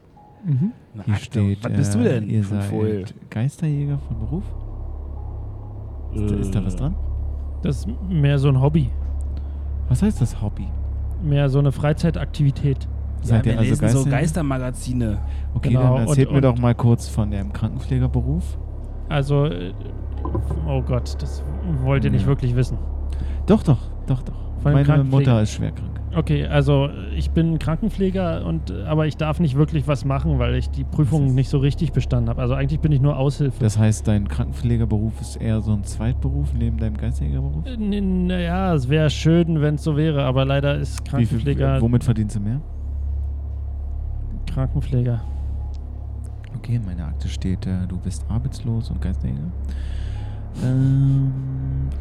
Mhm. 0.46 0.72
Hier 1.04 1.14
steht. 1.16 1.64
Was 1.64 1.72
bist 1.72 1.94
du 1.94 1.98
äh, 2.00 2.04
denn? 2.04 2.30
Ihr 2.30 2.44
von 2.44 2.60
seid 2.60 2.70
Fohl? 2.70 3.04
Geisterjäger 3.30 3.98
von 3.98 4.18
Beruf. 4.20 4.44
Ist, 6.14 6.30
da- 6.30 6.36
ist 6.36 6.54
da 6.54 6.64
was 6.64 6.76
dran? 6.76 6.94
Das 7.62 7.78
ist 7.78 7.88
mehr 8.08 8.38
so 8.38 8.48
ein 8.48 8.60
Hobby. 8.60 8.90
Was 9.88 10.02
heißt 10.02 10.20
das 10.20 10.40
Hobby? 10.40 10.68
Mehr 11.22 11.48
so 11.48 11.58
eine 11.58 11.72
Freizeitaktivität. 11.72 12.84
Ja, 13.22 13.26
Seid 13.28 13.44
wir 13.44 13.52
ihr 13.54 13.58
also 13.58 13.70
lesen 13.70 13.88
so 13.88 13.98
Geister? 14.04 14.10
Geistermagazine. 14.10 15.18
Okay, 15.54 15.70
Genau, 15.70 15.96
dann 15.96 16.06
erzählt 16.06 16.28
und- 16.28 16.34
mir 16.34 16.40
doch 16.42 16.54
und- 16.54 16.60
mal 16.62 16.74
kurz 16.74 17.08
von 17.08 17.30
dem 17.30 17.52
Krankenpflegerberuf. 17.52 18.58
Also, 19.08 19.46
äh, 19.46 19.72
oh 20.68 20.82
Gott, 20.82 21.16
das 21.20 21.42
wollt 21.82 22.04
ihr 22.04 22.10
nicht 22.10 22.22
Ja. 22.22 22.28
wirklich 22.28 22.54
wissen. 22.54 22.78
Doch, 23.46 23.62
doch, 23.62 23.78
doch, 24.06 24.22
doch. 24.22 24.34
Meine. 24.62 25.04
Mutter 25.04 25.42
ist 25.42 25.52
schwer 25.52 25.70
krank. 25.72 25.95
Okay, 26.16 26.46
also 26.46 26.88
ich 27.14 27.30
bin 27.30 27.58
Krankenpfleger 27.58 28.46
und 28.46 28.70
äh, 28.70 28.84
aber 28.84 29.06
ich 29.06 29.18
darf 29.18 29.38
nicht 29.38 29.54
wirklich 29.54 29.86
was 29.86 30.06
machen, 30.06 30.38
weil 30.38 30.54
ich 30.54 30.70
die 30.70 30.82
Prüfung 30.84 31.34
nicht 31.34 31.50
so 31.50 31.58
richtig 31.58 31.92
bestanden 31.92 32.30
habe. 32.30 32.40
Also 32.40 32.54
eigentlich 32.54 32.80
bin 32.80 32.90
ich 32.90 33.02
nur 33.02 33.18
Aushilfe. 33.18 33.58
Das 33.60 33.78
heißt, 33.78 34.08
dein 34.08 34.26
Krankenpflegerberuf 34.26 35.20
ist 35.20 35.36
eher 35.36 35.60
so 35.60 35.72
ein 35.74 35.84
Zweitberuf 35.84 36.54
neben 36.54 36.78
deinem 36.78 36.96
Geisterjägerberuf? 36.96 37.66
N- 37.66 38.26
Naja, 38.28 38.72
es 38.74 38.88
wäre 38.88 39.10
schön, 39.10 39.60
wenn 39.60 39.74
es 39.74 39.82
so 39.84 39.94
wäre, 39.98 40.24
aber 40.24 40.46
leider 40.46 40.76
ist 40.78 41.00
Wie 41.00 41.04
viel, 41.04 41.10
Krankenpfleger 41.10 41.80
womit 41.82 42.02
verdienst 42.02 42.36
du 42.36 42.40
mehr? 42.40 42.62
Krankenpfleger. 44.46 45.20
Okay, 46.56 46.76
in 46.76 46.84
meiner 46.86 47.08
Akte 47.08 47.28
steht, 47.28 47.66
äh, 47.66 47.86
du 47.86 47.98
bist 47.98 48.24
arbeitslos 48.30 48.90
und 48.90 49.02
Geisterjäger. 49.02 49.40
Ähm, 50.64 51.30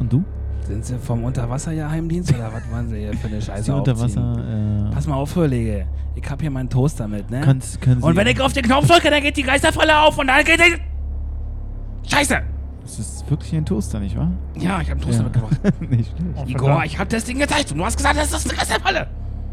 und 0.00 0.10
du? 0.10 0.24
Sind 0.66 0.84
sie 0.84 0.98
vom 0.98 1.22
Unterwassergeheimdienst 1.24 2.34
oder 2.34 2.52
was 2.52 2.68
wollen 2.72 2.88
sie 2.88 2.98
hier 2.98 3.12
für 3.14 3.28
eine 3.28 3.40
Scheiße 3.42 3.62
Sie 3.64 3.72
unter 3.72 3.92
aufziehen? 3.92 4.16
Wasser. 4.16 4.88
Äh, 4.90 4.94
Pass 4.94 5.06
mal 5.06 5.14
auf, 5.14 5.32
Kollege. 5.34 5.86
Ich 6.16 6.28
hab 6.28 6.40
hier 6.40 6.50
meinen 6.50 6.68
Toaster 6.68 7.06
mit, 7.06 7.30
ne? 7.30 7.40
Kannst, 7.42 7.80
können 7.80 8.00
Sie, 8.00 8.06
Und 8.06 8.16
wenn 8.16 8.26
ich 8.26 8.40
auf 8.40 8.52
den 8.52 8.64
Knopf 8.64 8.86
drücke, 8.88 9.10
dann 9.10 9.22
geht 9.22 9.36
die 9.36 9.42
Geisterfalle 9.42 9.98
auf 10.00 10.18
und 10.18 10.26
dann 10.26 10.44
geht 10.44 10.58
die... 10.60 12.10
Scheiße! 12.10 12.38
Das 12.82 12.98
ist 12.98 13.28
wirklich 13.30 13.52
ein 13.54 13.64
Toaster, 13.64 14.00
nicht 14.00 14.16
wahr? 14.16 14.30
Ja, 14.56 14.80
ich 14.80 14.90
hab 14.90 14.96
einen 14.96 15.00
Toaster 15.02 15.18
Ja. 15.22 15.24
mitgebracht. 15.24 15.80
nicht 15.90 16.10
schlecht. 16.16 16.50
Igor, 16.50 16.84
ich 16.84 16.98
hab 16.98 17.08
das 17.10 17.24
Ding 17.24 17.38
gezeigt 17.38 17.70
und 17.72 17.78
du 17.78 17.84
hast 17.84 17.96
gesagt, 17.96 18.16
das 18.18 18.32
ist 18.32 18.48
eine 18.48 18.58
Geisterfalle. 18.58 19.06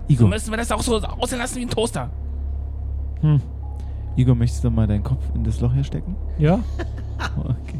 So 0.08 0.14
Igor, 0.14 0.30
müssen 0.30 0.50
wir 0.52 0.58
das 0.58 0.72
auch 0.72 0.82
so 0.82 0.98
aussehen 1.00 1.40
lassen 1.40 1.56
wie 1.58 1.62
ein 1.64 1.70
Toaster. 1.70 2.10
Hm. 3.22 3.42
Igor, 4.16 4.36
möchtest 4.36 4.64
du 4.64 4.70
mal 4.70 4.88
deinen 4.88 5.04
Kopf 5.04 5.24
in 5.36 5.44
das 5.44 5.60
Loch 5.62 5.74
hier 5.74 5.84
stecken? 5.84 6.16
Ja? 6.38 6.60
Okay. 7.38 7.80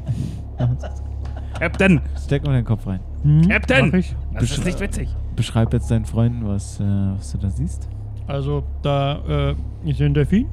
Captain! 1.60 2.02
Steck 2.24 2.46
mal 2.46 2.54
deinen 2.54 2.66
Kopf 2.66 2.86
rein. 2.88 3.00
Hm, 3.24 3.48
Captain! 3.48 3.88
mach 3.88 3.94
ich. 3.94 4.16
Das 4.34 4.52
ist 4.52 4.66
nicht 4.66 4.80
witzig. 4.80 5.10
Beschreib 5.36 5.74
jetzt 5.74 5.90
deinen 5.90 6.06
Freunden, 6.06 6.48
was, 6.48 6.80
äh, 6.80 6.84
was 6.84 7.32
du 7.32 7.38
da 7.38 7.50
siehst. 7.50 7.90
Also 8.28 8.64
da, 8.82 9.50
äh, 9.52 9.56
ich 9.86 9.98
sehe 9.98 10.06
einen 10.06 10.14
Delfin 10.14 10.48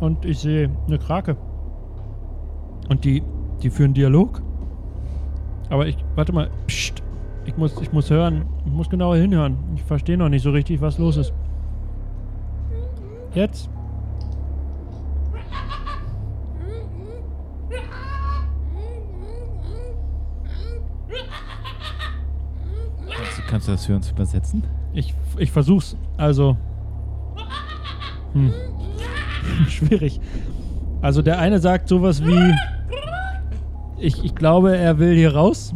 und 0.00 0.24
ich 0.24 0.38
sehe 0.38 0.70
eine 0.86 0.98
Krake. 0.98 1.36
Und 2.88 3.04
die, 3.04 3.22
die 3.62 3.70
führen 3.70 3.94
Dialog. 3.94 4.42
Aber 5.70 5.86
ich, 5.86 5.96
warte 6.14 6.32
mal, 6.32 6.50
pst, 6.68 7.02
ich 7.44 7.56
muss, 7.56 7.80
ich 7.80 7.92
muss 7.92 8.10
hören, 8.10 8.46
ich 8.64 8.72
muss 8.72 8.88
genauer 8.88 9.16
hinhören. 9.16 9.56
Ich 9.74 9.82
verstehe 9.82 10.16
noch 10.16 10.28
nicht 10.28 10.42
so 10.42 10.50
richtig, 10.50 10.80
was 10.80 10.98
los 10.98 11.16
ist. 11.16 11.32
Jetzt? 13.34 13.68
Kannst, 23.56 23.68
du- 23.68 23.72
das 23.72 23.86
für 23.86 23.96
uns 23.96 24.10
übersetzen? 24.10 24.62
Ich, 24.92 25.14
ich 25.38 25.50
versuch's. 25.50 25.96
Also. 26.16 26.56
Hm. 28.32 28.52
Schwierig. 29.68 30.20
Also 31.00 31.22
der 31.22 31.38
eine 31.38 31.58
sagt 31.58 31.88
sowas 31.88 32.24
wie. 32.24 32.54
Ich, 33.98 34.22
ich 34.24 34.34
glaube, 34.34 34.76
er 34.76 34.98
will 34.98 35.14
hier 35.16 35.34
raus. 35.34 35.74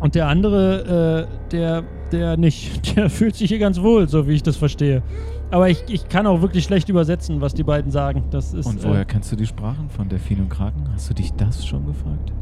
Und 0.00 0.14
der 0.14 0.28
andere, 0.28 1.26
äh, 1.28 1.50
der, 1.50 1.82
der 2.12 2.36
nicht. 2.36 2.94
Der 2.96 3.10
fühlt 3.10 3.34
sich 3.36 3.48
hier 3.48 3.58
ganz 3.58 3.80
wohl, 3.80 4.08
so 4.08 4.26
wie 4.26 4.32
ich 4.32 4.42
das 4.42 4.56
verstehe. 4.56 5.02
Aber 5.50 5.68
ich, 5.68 5.82
ich 5.88 6.08
kann 6.08 6.26
auch 6.26 6.40
wirklich 6.42 6.64
schlecht 6.64 6.88
übersetzen, 6.88 7.40
was 7.40 7.54
die 7.54 7.62
beiden 7.64 7.90
sagen. 7.90 8.24
Das 8.30 8.54
ist. 8.54 8.66
Und 8.66 8.82
woher 8.84 9.04
kennst 9.04 9.30
du 9.32 9.36
die 9.36 9.46
Sprachen 9.46 9.88
von 9.90 10.08
Delfin 10.08 10.40
und 10.40 10.48
Kraken? 10.48 10.88
Hast 10.92 11.10
du 11.10 11.14
dich 11.14 11.32
das 11.34 11.66
schon 11.66 11.86
gefragt? 11.86 12.32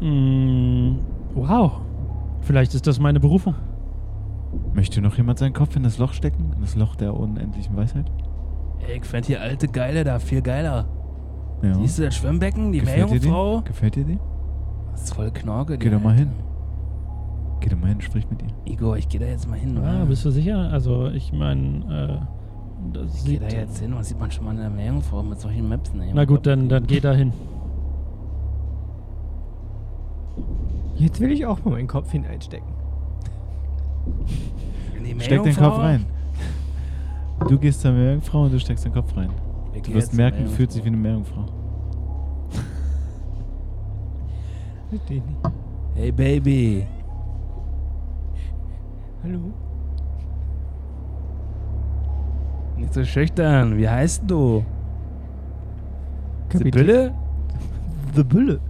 Äh, 0.00 0.04
mh, 0.06 0.96
wow. 1.34 1.72
Vielleicht 2.42 2.74
ist 2.74 2.86
das 2.86 2.98
meine 3.00 3.20
Berufung. 3.20 3.54
Möchte 4.74 5.00
noch 5.00 5.16
jemand 5.16 5.38
seinen 5.38 5.52
Kopf 5.52 5.76
in 5.76 5.82
das 5.82 5.98
Loch 5.98 6.12
stecken? 6.12 6.52
In 6.54 6.60
das 6.62 6.74
Loch 6.74 6.96
der 6.96 7.14
unendlichen 7.14 7.76
Weisheit? 7.76 8.10
Ey, 8.88 8.98
ich 8.98 9.04
fand 9.04 9.28
die 9.28 9.36
alte 9.36 9.68
Geile 9.68 10.04
da 10.04 10.18
viel 10.18 10.42
geiler. 10.42 10.86
Ja. 11.62 11.74
Siehst 11.74 11.98
du 11.98 12.04
das 12.04 12.16
Schwimmbecken, 12.16 12.72
die 12.72 12.80
Gefällt 12.80 13.10
dir 13.10 13.20
die? 13.20 13.28
Meerjungfrau? 13.28 13.60
Gefällt 13.62 13.96
dir 13.96 14.04
die? 14.04 14.18
Das 14.92 15.02
ist 15.04 15.14
voll 15.14 15.30
Knorke. 15.30 15.76
Geh 15.78 15.90
doch 15.90 16.00
mal 16.02 16.14
hin. 16.14 16.30
Geh 17.60 17.68
doch 17.68 17.78
mal 17.78 17.88
hin, 17.88 18.00
sprich 18.00 18.26
mit 18.30 18.40
ihr. 18.42 18.48
Igor, 18.72 18.96
ich 18.96 19.08
geh 19.08 19.18
da 19.18 19.26
jetzt 19.26 19.48
mal 19.48 19.58
hin, 19.58 19.76
Ah, 19.78 19.96
oder? 19.98 20.06
bist 20.06 20.24
du 20.24 20.30
sicher? 20.30 20.70
Also, 20.72 21.08
ich 21.08 21.30
meine, 21.32 22.20
äh, 22.22 22.92
das 22.94 23.16
ich 23.18 23.24
geh 23.24 23.30
sieht. 23.32 23.42
da 23.42 23.48
jetzt 23.48 23.78
hin, 23.78 23.94
was 23.94 24.08
sieht 24.08 24.18
man 24.18 24.30
schon 24.30 24.46
mal 24.46 24.52
in 24.52 24.56
der 24.56 24.70
Meerjungfrau 24.70 25.22
mit 25.22 25.38
solchen 25.38 25.68
Maps? 25.68 25.92
Ne? 25.92 26.10
Na 26.14 26.24
gut, 26.24 26.46
dann, 26.46 26.70
dann 26.70 26.86
geh 26.86 27.00
da 27.00 27.12
hin. 27.12 27.32
Jetzt 31.00 31.18
will 31.18 31.32
ich 31.32 31.46
auch 31.46 31.64
mal 31.64 31.70
meinen 31.70 31.88
Kopf 31.88 32.12
hineinstecken. 32.12 32.68
Steck 35.18 35.42
den? 35.42 35.56
Kopf 35.56 35.78
rein. 35.78 36.04
Du 37.48 37.58
gehst 37.58 37.80
zur 37.80 37.92
Meerjungfrau 37.92 38.42
und 38.42 38.52
du 38.52 38.60
steckst 38.60 38.84
den 38.84 38.92
Kopf 38.92 39.16
rein. 39.16 39.30
Ich 39.72 39.80
Du 39.80 39.94
wirst 39.94 40.12
merken, 40.12 40.36
Meerjungfrau. 40.36 40.56
fühlt 40.56 40.72
sich 40.72 40.84
wie 40.84 40.88
eine 40.88 40.98
Meerjungfrau. 40.98 41.46
Versteh 44.90 45.14
nicht. 45.14 45.24
Hey 45.94 46.12
Baby. 46.12 46.86
Hallo? 49.22 49.40
Nicht 52.76 52.92
so 52.92 53.04
schüchtern. 53.04 53.78
Wie 53.78 53.88
heißt 53.88 54.24
du? 54.26 54.62
Kapitän. 56.50 56.72
Sibylle? 56.72 57.14
The 58.14 58.22
Bülle. 58.22 58.60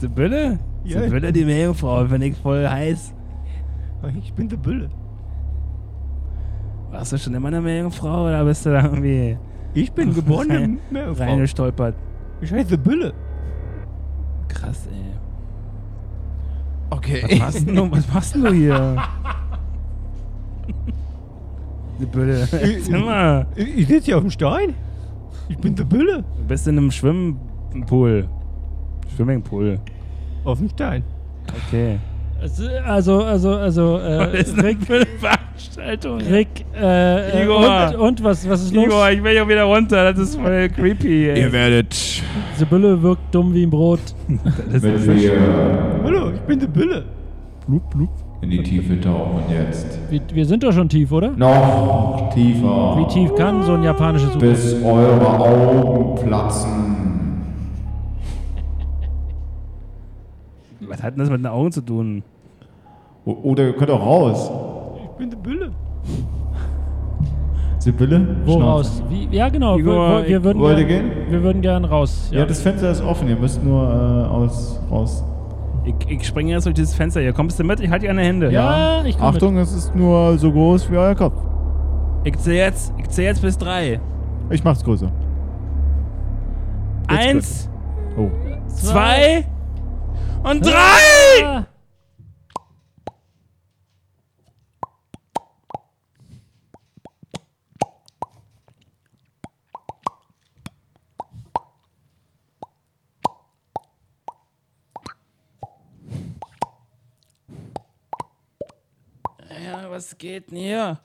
Sibylle? 0.00 0.58
Ja. 0.88 1.02
Sibylle, 1.02 1.32
die 1.32 1.44
Meerjungfrau, 1.44 2.06
finde 2.06 2.26
ich 2.26 2.36
voll 2.36 2.66
heiß. 2.66 3.14
Ich 4.22 4.32
bin 4.32 4.48
The 4.48 4.56
Bülle. 4.56 4.88
Warst 6.90 7.12
du 7.12 7.18
schon 7.18 7.34
immer 7.34 7.48
eine 7.48 7.60
Meerjungfrau 7.60 8.26
oder 8.26 8.44
bist 8.44 8.64
du 8.64 8.70
da 8.70 8.84
irgendwie 8.84 9.36
Ich 9.74 9.92
bin 9.92 10.14
geborene 10.14 10.78
Meerjungfrau. 10.90 11.24
reingestolpert? 11.24 11.94
Ich 12.40 12.52
heiße 12.52 12.78
Bülle. 12.78 13.12
Krass, 14.48 14.86
ey. 14.90 14.94
Okay. 16.90 17.22
Was 17.22 17.38
machst 17.38 17.68
du, 17.68 17.90
was 17.90 18.14
machst 18.14 18.34
du 18.36 18.52
hier? 18.52 18.96
Sibylle, 21.98 22.40
erzähl 22.52 22.98
mal. 23.00 23.46
Ich, 23.56 23.78
ich 23.78 23.88
sitze 23.88 24.06
hier 24.06 24.16
auf 24.16 24.22
dem 24.22 24.30
Stein. 24.30 24.74
Ich 25.48 25.58
bin 25.58 25.76
The 25.76 25.84
Bülle. 25.84 26.24
Du 26.36 26.44
bist 26.46 26.66
in 26.68 26.78
einem 26.78 26.90
Schwimmpool. 26.90 28.28
Swimmingpool. 29.16 29.78
Auf 30.48 30.58
dem 30.58 30.68
Stein. 30.70 31.02
Okay. 31.68 31.98
Es- 32.42 32.62
Also, 32.86 33.22
also, 33.22 33.54
also, 33.56 33.98
äh, 33.98 34.40
ist 34.40 34.56
Rick, 34.62 34.78
für 34.82 34.94
eine 34.96 35.06
Veranstaltung? 35.20 36.20
Rick, 36.20 36.64
äh, 36.74 37.40
äh, 37.40 37.44
Igor. 37.44 37.58
und, 37.88 37.96
und 37.96 38.24
was, 38.24 38.48
was 38.48 38.62
ist 38.62 38.74
los? 38.74 38.84
Igor, 38.86 39.10
ich 39.10 39.22
will 39.22 39.34
ja 39.34 39.46
wieder 39.46 39.64
runter. 39.64 40.10
Das 40.12 40.18
ist 40.18 40.36
voll 40.36 40.68
creepy, 40.70 41.28
ey. 41.30 41.40
Ihr 41.40 41.52
werdet, 41.52 41.94
Sibylle 42.56 43.02
wirkt 43.02 43.34
dumm 43.34 43.52
wie 43.52 43.64
ein 43.64 43.70
Brot. 43.70 44.00
Das 44.72 44.82
wenn 44.82 44.94
ist 44.94 45.06
wir 45.06 45.32
Hallo, 46.04 46.30
ich 46.32 46.40
bin 46.40 46.60
The 46.60 46.66
Bülle. 46.66 47.04
in 48.40 48.50
die 48.50 48.62
Tiefe 48.62 48.98
tauchen 49.00 49.42
jetzt. 49.50 49.98
Wir, 50.08 50.20
wir 50.32 50.46
sind 50.46 50.62
doch 50.62 50.72
schon 50.72 50.88
tief, 50.88 51.10
oder? 51.12 51.30
Noch 51.32 52.30
tiefer. 52.32 52.96
Wie 52.98 53.12
tief 53.12 53.34
kann 53.34 53.62
so 53.64 53.74
ein 53.74 53.82
japanisches? 53.82 54.36
Bis 54.38 54.76
eure 54.84 55.38
Augen 55.40 56.14
platzen. 56.24 56.87
Was 60.88 61.02
hat 61.02 61.12
denn 61.14 61.20
das 61.20 61.30
mit 61.30 61.40
den 61.40 61.46
Augen 61.46 61.72
zu 61.72 61.80
tun? 61.82 62.22
O- 63.24 63.36
Oder 63.42 63.64
ihr 63.64 63.72
könnt 63.74 63.90
auch 63.90 64.04
raus. 64.04 64.50
Ich 65.02 65.08
bin 65.18 65.30
The 65.30 65.36
Bülle. 65.36 65.70
Sibylle? 67.78 68.36
Woraus? 68.44 69.02
Wie, 69.08 69.28
ja, 69.30 69.48
genau. 69.48 69.78
Igor, 69.78 70.22
wir, 70.22 70.28
wir, 70.28 70.44
würden 70.44 70.58
wollt 70.60 70.78
ihr 70.78 70.84
gehen? 70.84 71.10
Wir 71.30 71.42
würden 71.42 71.62
gern 71.62 71.84
raus. 71.84 72.28
Ja, 72.32 72.44
das 72.44 72.60
Fenster 72.60 72.90
ist 72.90 73.02
offen. 73.02 73.28
Ihr 73.28 73.36
müsst 73.36 73.62
nur 73.64 73.82
äh, 73.82 74.28
aus, 74.34 74.80
raus. 74.90 75.24
Ich, 75.84 75.94
ich 76.10 76.26
springe 76.26 76.50
jetzt 76.52 76.64
durch 76.64 76.74
dieses 76.74 76.94
Fenster 76.94 77.20
hier. 77.20 77.32
Kommst 77.32 77.58
du 77.58 77.64
mit? 77.64 77.78
Ich 77.80 77.88
halte 77.88 78.02
dich 78.02 78.10
an 78.10 78.16
der 78.16 78.26
Hände. 78.26 78.50
ja, 78.50 79.04
ich 79.04 79.16
komme. 79.16 79.28
Achtung, 79.28 79.56
es 79.58 79.72
ist 79.72 79.94
nur 79.94 80.36
so 80.38 80.50
groß 80.50 80.90
wie 80.90 80.96
euer 80.96 81.14
Kopf. 81.14 81.34
Ich 82.24 82.36
zähle 82.38 82.56
jetzt, 82.56 82.92
ich 82.98 83.08
zähl 83.10 83.26
jetzt 83.26 83.42
bis 83.42 83.56
drei. 83.56 84.00
Ich 84.50 84.64
mach's 84.64 84.82
größer. 84.84 85.10
Jetzt 87.10 87.26
Eins, 87.26 87.70
Oh. 88.18 88.28
zwei 88.66 89.44
und 90.44 90.64
drei! 90.64 91.44
Ah, 91.44 91.66
Ja, 109.64 109.90
was 109.90 110.16
geht 110.18 110.50
denn 110.50 110.58
hier? 110.58 110.98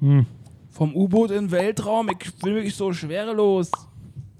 Hm. 0.00 0.26
Vom 0.70 0.94
U-Boot 0.94 1.30
in 1.30 1.46
den 1.46 1.50
Weltraum, 1.50 2.08
ich 2.10 2.30
fühle 2.30 2.62
mich 2.62 2.74
so 2.74 2.92
schwerelos. 2.92 3.70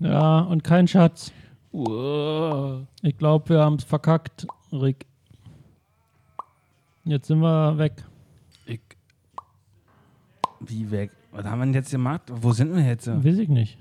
Ja, 0.01 0.41
und 0.41 0.63
kein 0.65 0.87
Schatz. 0.87 1.33
Uah. 1.77 2.87
Ich 3.03 3.19
glaube, 3.19 3.51
wir 3.51 3.61
haben 3.61 3.75
es 3.75 3.85
verkackt 3.85 4.47
Rick. 4.73 5.05
Jetzt 7.05 7.27
sind 7.27 7.41
wir 7.41 7.77
weg. 7.77 8.03
Ich. 8.65 8.81
Wie 10.61 10.91
weg? 10.91 11.11
Was 11.33 11.45
haben 11.45 11.59
wir 11.59 11.67
denn 11.67 11.75
jetzt 11.75 11.91
gemacht? 11.91 12.23
Wo 12.33 12.53
sind 12.53 12.75
wir 12.75 12.83
jetzt? 12.83 13.07
Weiß 13.07 13.37
ich 13.37 13.51
nicht. 13.51 13.77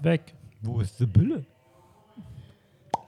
Weg. 0.00 0.32
Wo 0.62 0.80
ist 0.80 0.98
die 0.98 1.04
Bülle? 1.04 1.44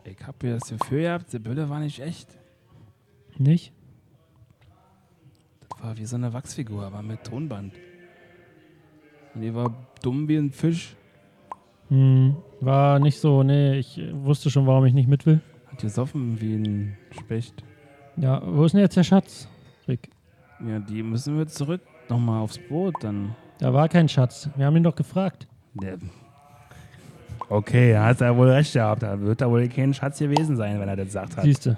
Ich 0.04 0.18
hab 0.26 0.42
mir 0.42 0.58
das 0.58 0.68
Gefühl 0.68 1.00
gehabt, 1.00 1.32
die 1.32 1.38
Bülle 1.38 1.70
war 1.70 1.80
nicht 1.80 2.00
echt. 2.00 2.28
Nicht? 3.38 3.72
Das 5.70 5.82
war 5.82 5.96
wie 5.96 6.04
so 6.04 6.16
eine 6.16 6.34
Wachsfigur, 6.34 6.84
aber 6.84 7.00
mit 7.00 7.24
Tonband. 7.24 7.72
Und 9.34 9.40
die 9.40 9.54
war 9.54 9.74
dumm 10.02 10.28
wie 10.28 10.36
ein 10.36 10.52
Fisch. 10.52 10.96
Hm, 11.90 12.36
war 12.60 13.00
nicht 13.00 13.18
so, 13.18 13.42
nee, 13.42 13.78
ich 13.78 14.00
wusste 14.12 14.48
schon, 14.48 14.66
warum 14.66 14.86
ich 14.86 14.94
nicht 14.94 15.08
mit 15.08 15.26
will. 15.26 15.40
Hat 15.70 15.80
gesoffen 15.80 16.40
wie 16.40 16.54
ein 16.54 16.96
Specht. 17.10 17.64
Ja, 18.16 18.42
wo 18.44 18.64
ist 18.64 18.72
denn 18.72 18.80
jetzt 18.80 18.96
der 18.96 19.02
Schatz, 19.02 19.48
Rick? 19.88 20.10
Ja, 20.66 20.78
die 20.78 21.02
müssen 21.02 21.36
wir 21.36 21.46
zurück 21.46 21.80
nochmal 22.08 22.42
aufs 22.42 22.58
Boot 22.58 22.94
dann. 23.00 23.34
Da 23.58 23.74
war 23.74 23.88
kein 23.88 24.08
Schatz. 24.08 24.48
Wir 24.56 24.66
haben 24.66 24.76
ihn 24.76 24.82
doch 24.82 24.94
gefragt. 24.94 25.48
Der 25.74 25.98
okay, 27.48 27.92
da 27.92 28.06
hat 28.06 28.20
er 28.20 28.36
wohl 28.36 28.50
recht 28.50 28.72
gehabt. 28.72 29.02
Da 29.02 29.20
wird 29.20 29.40
da 29.40 29.50
wohl 29.50 29.68
kein 29.68 29.92
Schatz 29.92 30.18
gewesen 30.18 30.56
sein, 30.56 30.78
wenn 30.80 30.88
er 30.88 30.96
das 30.96 31.06
gesagt 31.06 31.36
hat. 31.36 31.44
Siehst 31.44 31.66
du? 31.66 31.76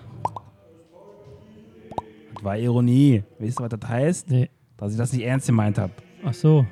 Das 2.34 2.44
war 2.44 2.58
Ironie. 2.58 3.22
Weißt 3.38 3.58
du, 3.58 3.64
was 3.64 3.70
das 3.70 3.88
heißt? 3.88 4.30
Nee. 4.30 4.50
Dass 4.76 4.92
ich 4.92 4.98
das 4.98 5.12
nicht 5.12 5.24
ernst 5.24 5.46
gemeint 5.46 5.78
habe. 5.78 5.92
Ach 6.24 6.34
so. 6.34 6.66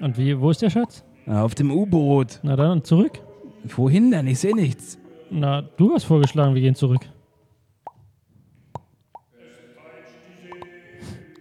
Und 0.00 0.16
wie, 0.18 0.38
wo 0.38 0.50
ist 0.50 0.62
der 0.62 0.70
Schatz? 0.70 1.04
Auf 1.26 1.54
dem 1.54 1.70
U-Boot. 1.70 2.40
Na 2.42 2.56
dann 2.56 2.84
zurück. 2.84 3.20
Wohin 3.64 4.10
denn? 4.10 4.26
Ich 4.28 4.38
sehe 4.38 4.54
nichts. 4.54 4.98
Na, 5.30 5.62
du 5.62 5.92
hast 5.92 6.04
vorgeschlagen, 6.04 6.54
wir 6.54 6.62
gehen 6.62 6.76
zurück. 6.76 7.02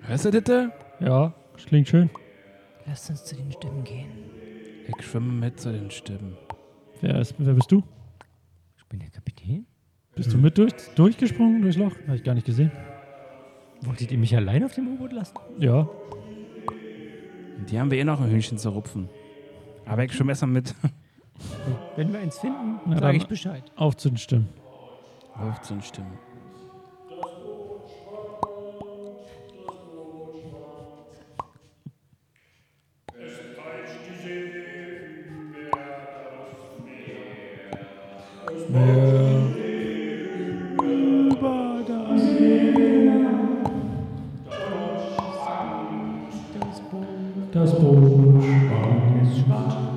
Hörst 0.01 0.25
du 0.25 0.41
das? 0.41 0.69
Ja, 0.99 1.33
das 1.53 1.65
klingt 1.65 1.87
schön. 1.87 2.09
Lass 2.87 3.09
uns 3.09 3.25
zu 3.25 3.35
den 3.35 3.51
Stimmen 3.51 3.83
gehen. 3.83 4.09
Ich 4.87 5.05
schwimme 5.05 5.31
mit 5.31 5.59
zu 5.59 5.71
den 5.71 5.89
Stimmen. 5.91 6.37
Wer, 7.01 7.19
ist, 7.19 7.35
wer 7.37 7.53
bist 7.53 7.71
du? 7.71 7.83
Ich 8.77 8.85
bin 8.85 8.99
der 8.99 9.09
Kapitän. 9.09 9.65
Bist 10.15 10.31
du 10.31 10.37
mit 10.37 10.57
durch, 10.57 10.73
durchgesprungen 10.95 11.61
durchs 11.61 11.77
Loch? 11.77 11.91
Habe 12.07 12.15
ich 12.15 12.23
gar 12.23 12.33
nicht 12.33 12.45
gesehen. 12.45 12.71
Wolltet 13.81 14.11
ihr 14.11 14.17
mich 14.17 14.35
allein 14.35 14.63
auf 14.63 14.73
dem 14.73 14.87
U-Boot 14.87 15.11
lassen? 15.11 15.35
Ja. 15.59 15.87
Die 17.69 17.79
haben 17.79 17.91
wir 17.91 17.97
eh 17.97 18.03
noch 18.03 18.21
ein 18.21 18.29
Hühnchen 18.29 18.57
zu 18.57 18.69
rupfen. 18.69 19.09
Aber 19.85 20.03
ich 20.03 20.13
schwimme 20.13 20.31
erstmal 20.31 20.51
mit. 20.51 20.73
Wenn 21.95 22.11
wir 22.11 22.19
eins 22.19 22.39
finden, 22.39 22.79
Na 22.85 22.97
sage 22.97 23.17
ich 23.17 23.27
Bescheid. 23.27 23.63
Auf 23.75 23.97
zu 23.97 24.09
den 24.09 24.17
Stimmen. 24.17 24.49
Auf 25.35 25.61
zu 25.61 25.73
den 25.73 25.83
Stimmen. 25.83 26.17
Das 46.57 46.81
Boot 46.81 47.05
Das 47.53 47.79
Boot 47.79 48.64
Spott. 49.35 49.94